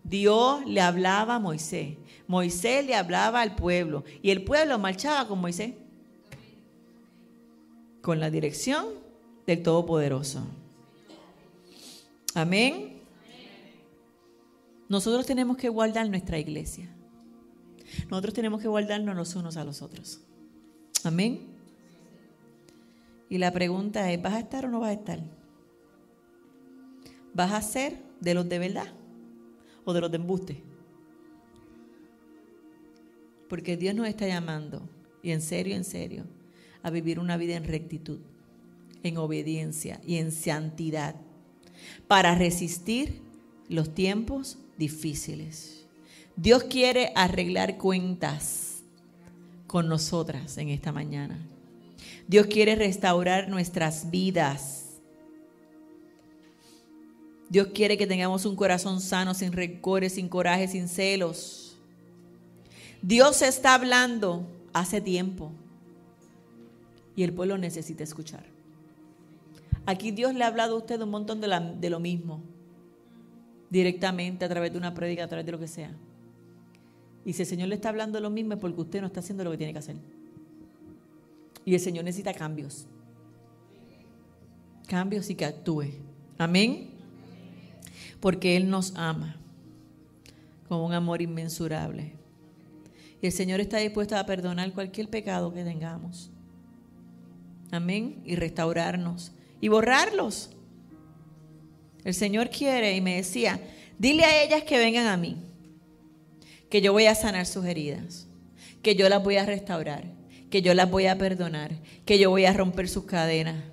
Dios 0.05 0.65
le 0.65 0.79
hablaba 0.79 1.35
a 1.35 1.39
Moisés. 1.39 1.97
Moisés 2.31 2.85
le 2.85 2.95
hablaba 2.95 3.41
al 3.41 3.55
pueblo 3.57 4.05
y 4.21 4.29
el 4.29 4.45
pueblo 4.45 4.79
marchaba 4.79 5.27
con 5.27 5.41
Moisés 5.41 5.73
con 8.01 8.21
la 8.21 8.29
dirección 8.29 8.85
del 9.45 9.61
Todopoderoso. 9.61 10.41
Amén. 12.33 13.01
Nosotros 14.87 15.25
tenemos 15.25 15.57
que 15.57 15.67
guardar 15.67 16.09
nuestra 16.09 16.39
iglesia. 16.39 16.89
Nosotros 18.09 18.33
tenemos 18.33 18.61
que 18.61 18.69
guardarnos 18.69 19.13
los 19.13 19.35
unos 19.35 19.57
a 19.57 19.65
los 19.65 19.81
otros. 19.81 20.21
Amén. 21.03 21.47
Y 23.29 23.39
la 23.39 23.51
pregunta 23.51 24.09
es, 24.09 24.21
¿vas 24.21 24.35
a 24.35 24.39
estar 24.39 24.65
o 24.65 24.69
no 24.69 24.79
vas 24.79 24.91
a 24.91 24.93
estar? 24.93 25.19
¿Vas 27.33 27.51
a 27.51 27.61
ser 27.61 28.01
de 28.21 28.33
los 28.33 28.47
de 28.47 28.57
verdad 28.57 28.87
o 29.83 29.91
de 29.91 29.99
los 29.99 30.09
de 30.09 30.15
embuste? 30.15 30.70
Porque 33.51 33.75
Dios 33.75 33.93
nos 33.93 34.07
está 34.07 34.25
llamando, 34.27 34.81
y 35.21 35.31
en 35.31 35.41
serio, 35.41 35.75
en 35.75 35.83
serio, 35.83 36.23
a 36.83 36.89
vivir 36.89 37.19
una 37.19 37.35
vida 37.35 37.57
en 37.57 37.65
rectitud, 37.65 38.19
en 39.03 39.17
obediencia 39.17 39.99
y 40.07 40.15
en 40.19 40.31
santidad 40.31 41.15
para 42.07 42.33
resistir 42.33 43.19
los 43.67 43.93
tiempos 43.93 44.57
difíciles. 44.77 45.85
Dios 46.37 46.63
quiere 46.63 47.11
arreglar 47.13 47.77
cuentas 47.77 48.83
con 49.67 49.89
nosotras 49.89 50.57
en 50.57 50.69
esta 50.69 50.93
mañana. 50.93 51.37
Dios 52.29 52.47
quiere 52.47 52.75
restaurar 52.77 53.49
nuestras 53.49 54.09
vidas. 54.09 55.01
Dios 57.49 57.67
quiere 57.73 57.97
que 57.97 58.07
tengamos 58.07 58.45
un 58.45 58.55
corazón 58.55 59.01
sano, 59.01 59.33
sin 59.33 59.51
rencores, 59.51 60.13
sin 60.13 60.29
coraje, 60.29 60.69
sin 60.69 60.87
celos. 60.87 61.60
Dios 63.01 63.41
está 63.41 63.73
hablando 63.73 64.47
hace 64.73 65.01
tiempo 65.01 65.51
y 67.15 67.23
el 67.23 67.33
pueblo 67.33 67.57
necesita 67.57 68.03
escuchar. 68.03 68.43
Aquí 69.85 70.11
Dios 70.11 70.35
le 70.35 70.43
ha 70.43 70.47
hablado 70.47 70.75
a 70.75 70.77
usted 70.77 71.01
un 71.01 71.09
montón 71.09 71.41
de, 71.41 71.89
lo 71.89 71.99
mismo, 71.99 72.41
directamente 73.69 74.45
a 74.45 74.49
través 74.49 74.71
de 74.71 74.77
una 74.77 74.93
prédica, 74.93 75.23
a 75.23 75.27
través 75.27 75.45
de 75.45 75.51
lo 75.51 75.59
que 75.59 75.67
sea. 75.67 75.91
Y 77.25 77.33
si 77.33 77.41
el 77.41 77.47
Señor 77.47 77.67
le 77.69 77.75
está 77.75 77.89
hablando 77.89 78.19
lo 78.19 78.29
mismo 78.29 78.53
es 78.53 78.59
porque 78.59 78.81
usted 78.81 79.01
no 79.01 79.07
está 79.07 79.19
haciendo 79.19 79.43
lo 79.43 79.51
que 79.51 79.57
tiene 79.57 79.73
que 79.73 79.79
hacer. 79.79 79.95
Y 81.65 81.73
el 81.73 81.79
Señor 81.79 82.05
necesita 82.05 82.33
cambios. 82.33 82.85
Cambios 84.87 85.29
y 85.29 85.35
que 85.35 85.45
actúe. 85.45 85.85
Amén. 86.37 86.89
Porque 88.19 88.57
Él 88.57 88.69
nos 88.69 88.95
ama 88.95 89.35
con 90.67 90.79
un 90.79 90.93
amor 90.93 91.21
inmensurable. 91.21 92.20
Y 93.21 93.27
el 93.27 93.31
Señor 93.31 93.59
está 93.59 93.77
dispuesto 93.77 94.17
a 94.17 94.25
perdonar 94.25 94.73
cualquier 94.73 95.09
pecado 95.09 95.53
que 95.53 95.63
tengamos. 95.63 96.31
Amén. 97.71 98.21
Y 98.25 98.35
restaurarnos 98.35 99.31
y 99.61 99.67
borrarlos. 99.67 100.49
El 102.03 102.13
Señor 102.13 102.49
quiere 102.49 102.95
y 102.95 103.01
me 103.01 103.17
decía, 103.17 103.61
dile 103.99 104.25
a 104.25 104.43
ellas 104.43 104.63
que 104.63 104.79
vengan 104.79 105.05
a 105.05 105.17
mí, 105.17 105.37
que 106.69 106.81
yo 106.81 106.93
voy 106.93 107.05
a 107.05 107.13
sanar 107.13 107.45
sus 107.45 107.65
heridas, 107.65 108.27
que 108.81 108.95
yo 108.95 109.07
las 109.07 109.23
voy 109.23 109.37
a 109.37 109.45
restaurar, 109.45 110.05
que 110.49 110.63
yo 110.63 110.73
las 110.73 110.89
voy 110.89 111.05
a 111.05 111.17
perdonar, 111.17 111.71
que 112.05 112.17
yo 112.17 112.31
voy 112.31 112.45
a 112.45 112.53
romper 112.53 112.89
sus 112.89 113.05
cadenas, 113.05 113.63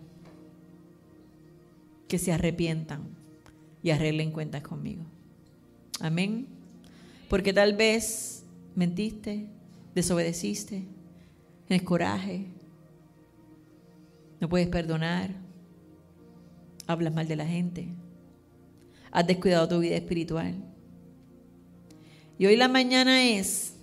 que 2.07 2.19
se 2.19 2.33
arrepientan 2.33 3.09
y 3.83 3.91
arreglen 3.91 4.31
cuentas 4.31 4.63
conmigo. 4.63 5.05
Amén. 6.01 6.47
Porque 7.31 7.55
tal 7.55 7.75
vez 7.75 8.38
mentiste, 8.75 9.47
desobedeciste, 9.95 10.85
tienes 11.67 11.85
coraje, 11.85 12.47
no 14.41 14.49
puedes 14.49 14.69
perdonar, 14.69 15.31
hablas 16.87 17.15
mal 17.15 17.27
de 17.29 17.37
la 17.37 17.47
gente, 17.47 17.89
has 19.11 19.27
descuidado 19.27 19.69
tu 19.69 19.79
vida 19.81 19.97
espiritual. 19.97 20.55
Y 22.39 22.47
hoy 22.47 22.57
la 22.57 22.69
mañana 22.69 23.25
es 23.25 23.75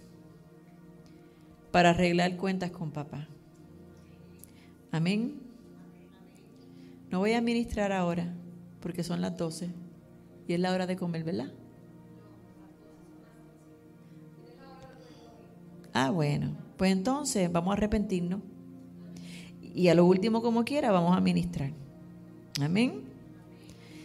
para 1.71 1.89
arreglar 1.89 2.37
cuentas 2.37 2.71
con 2.71 2.91
papá. 2.91 3.27
Amén. 4.91 5.41
No 7.11 7.19
voy 7.19 7.33
a 7.33 7.41
ministrar 7.41 7.91
ahora 7.91 8.33
porque 8.79 9.03
son 9.03 9.19
las 9.19 9.35
12 9.37 9.69
y 10.47 10.53
es 10.53 10.59
la 10.59 10.71
hora 10.71 10.87
de 10.87 10.95
comer, 10.95 11.23
¿verdad? 11.25 11.51
Ah, 15.97 16.09
bueno, 16.09 16.51
pues 16.75 16.91
entonces 16.91 17.49
vamos 17.49 17.71
a 17.71 17.77
arrepentirnos 17.77 18.41
y 19.61 19.87
a 19.87 19.95
lo 19.95 20.03
último, 20.03 20.41
como 20.41 20.65
quiera, 20.65 20.91
vamos 20.91 21.15
a 21.15 21.21
ministrar. 21.21 21.71
Amén. 22.61 23.03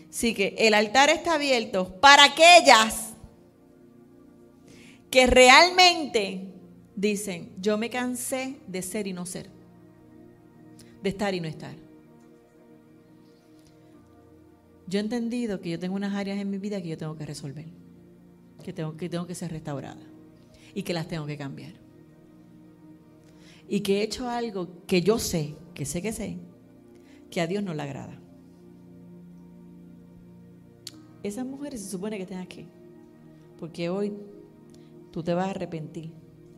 Así 0.09 0.33
que 0.33 0.55
el 0.57 0.75
altar 0.75 1.11
está 1.11 1.35
abierto 1.35 1.97
para 2.01 2.27
aquellas 2.27 3.15
que 5.11 5.27
realmente 5.27 6.55
dicen, 6.95 7.51
yo 7.61 7.77
me 7.77 7.91
cansé 7.91 8.61
de 8.69 8.83
ser 8.83 9.09
y 9.09 9.13
no 9.13 9.27
ser, 9.27 9.51
de 11.03 11.09
estar 11.09 11.35
y 11.35 11.41
no 11.41 11.49
estar. 11.49 11.75
Yo 14.87 15.01
he 15.01 15.03
entendido 15.03 15.61
que 15.61 15.71
yo 15.71 15.79
tengo 15.81 15.97
unas 15.97 16.15
áreas 16.15 16.39
en 16.39 16.51
mi 16.51 16.59
vida 16.59 16.81
que 16.81 16.87
yo 16.87 16.97
tengo 16.97 17.17
que 17.17 17.27
resolver, 17.27 17.67
que 18.63 18.73
tengo 18.73 18.97
que, 18.97 19.09
tengo 19.09 19.27
que 19.27 19.35
ser 19.35 19.51
restaurada 19.51 20.07
y 20.75 20.85
que 20.85 20.95
las 20.95 21.09
tengo 21.09 21.27
que 21.27 21.37
cambiar. 21.37 21.80
Y 23.71 23.81
que 23.81 24.01
he 24.01 24.03
hecho 24.03 24.29
algo 24.29 24.69
que 24.89 25.01
yo 25.01 25.19
sé, 25.21 25.55
que 25.75 25.87
sé 25.87 26.03
que 26.03 26.13
sé, 26.13 26.37
que 27.31 27.41
a 27.41 27.47
Dios 27.47 27.63
no 27.63 27.73
le 27.73 27.83
agrada. 27.83 28.19
Esas 31.23 31.47
mujeres 31.47 31.81
se 31.81 31.89
supone 31.89 32.17
que 32.17 32.25
estén 32.25 32.39
aquí, 32.39 32.67
porque 33.61 33.89
hoy 33.89 34.13
tú 35.13 35.23
te 35.23 35.35
vas 35.35 35.47
a 35.47 35.51
arrepentir 35.51 36.11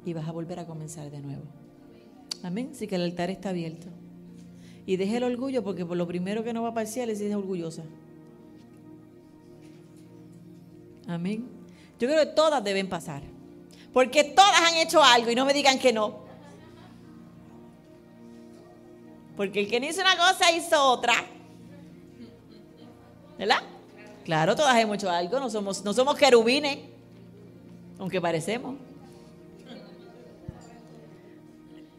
y 0.06 0.14
vas 0.14 0.26
a 0.26 0.32
volver 0.32 0.58
a 0.58 0.66
comenzar 0.66 1.10
de 1.10 1.20
nuevo. 1.20 1.42
Amén. 2.42 2.70
Así 2.72 2.86
que 2.86 2.94
el 2.94 3.02
altar 3.02 3.28
está 3.28 3.50
abierto. 3.50 3.88
Y 4.86 4.96
deje 4.96 5.18
el 5.18 5.24
orgullo, 5.24 5.62
porque 5.62 5.84
por 5.84 5.98
lo 5.98 6.06
primero 6.06 6.42
que 6.42 6.54
no 6.54 6.62
va 6.62 6.70
a 6.70 6.74
pasar 6.74 7.10
es 7.10 7.18
si 7.18 7.26
es 7.26 7.34
orgullosa. 7.34 7.84
Amén. 11.06 11.46
Yo 12.00 12.08
creo 12.08 12.24
que 12.24 12.32
todas 12.32 12.64
deben 12.64 12.88
pasar. 12.88 13.22
Porque 13.92 14.24
todas 14.24 14.62
han 14.62 14.78
hecho 14.78 15.02
algo 15.02 15.30
y 15.30 15.34
no 15.34 15.44
me 15.44 15.52
digan 15.52 15.78
que 15.78 15.92
no. 15.92 16.21
Porque 19.42 19.58
el 19.58 19.66
que 19.66 19.80
no 19.80 19.86
hizo 19.86 20.00
una 20.00 20.16
cosa 20.16 20.52
hizo 20.52 20.80
otra. 20.80 21.14
¿Verdad? 23.36 23.56
Claro, 24.24 24.54
todas 24.54 24.78
hemos 24.78 24.94
hecho 24.94 25.10
algo, 25.10 25.40
no 25.40 25.50
somos, 25.50 25.82
no 25.82 25.92
somos 25.92 26.14
querubines, 26.14 26.78
aunque 27.98 28.20
parecemos. 28.20 28.76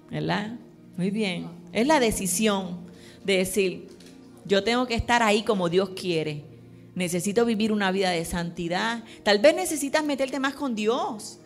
¿Verdad? 0.09 0.53
Muy 0.95 1.11
bien. 1.11 1.49
Es 1.73 1.85
la 1.85 1.99
decisión 1.99 2.77
de 3.25 3.39
decir, 3.39 3.89
yo 4.45 4.63
tengo 4.63 4.87
que 4.87 4.95
estar 4.95 5.21
ahí 5.21 5.43
como 5.43 5.67
Dios 5.67 5.89
quiere. 5.89 6.45
Necesito 6.95 7.43
vivir 7.43 7.73
una 7.73 7.91
vida 7.91 8.11
de 8.11 8.23
santidad. 8.23 9.03
Tal 9.23 9.39
vez 9.39 9.53
necesitas 9.53 10.01
meterte 10.01 10.39
más 10.39 10.53
con 10.53 10.75
Dios. 10.75 11.39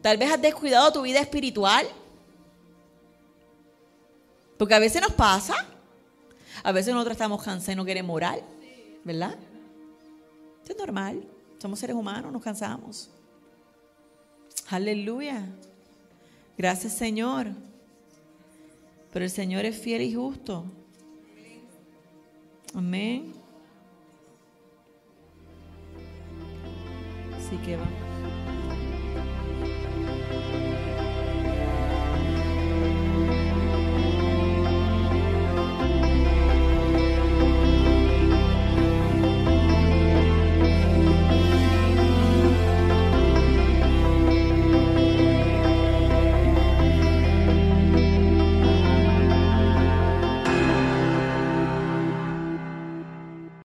Tal 0.00 0.16
vez 0.16 0.32
has 0.32 0.42
descuidado 0.42 0.92
tu 0.92 1.02
vida 1.02 1.20
espiritual. 1.20 1.86
Porque 4.62 4.76
a 4.76 4.78
veces 4.78 5.02
nos 5.02 5.10
pasa. 5.14 5.56
A 6.62 6.70
veces 6.70 6.94
nosotros 6.94 7.16
estamos 7.16 7.42
cansados 7.42 7.72
y 7.72 7.74
no 7.74 7.84
queremos 7.84 8.14
orar. 8.14 8.40
¿Verdad? 9.02 9.36
es 10.64 10.78
normal. 10.78 11.26
Somos 11.58 11.80
seres 11.80 11.96
humanos, 11.96 12.32
nos 12.32 12.40
cansamos. 12.40 13.10
Aleluya. 14.68 15.48
Gracias 16.56 16.92
Señor. 16.92 17.48
Pero 19.12 19.24
el 19.24 19.32
Señor 19.32 19.64
es 19.64 19.76
fiel 19.76 20.02
y 20.02 20.14
justo. 20.14 20.64
Amén. 22.72 23.34
Así 27.36 27.56
que 27.66 27.76
vamos. 27.76 28.11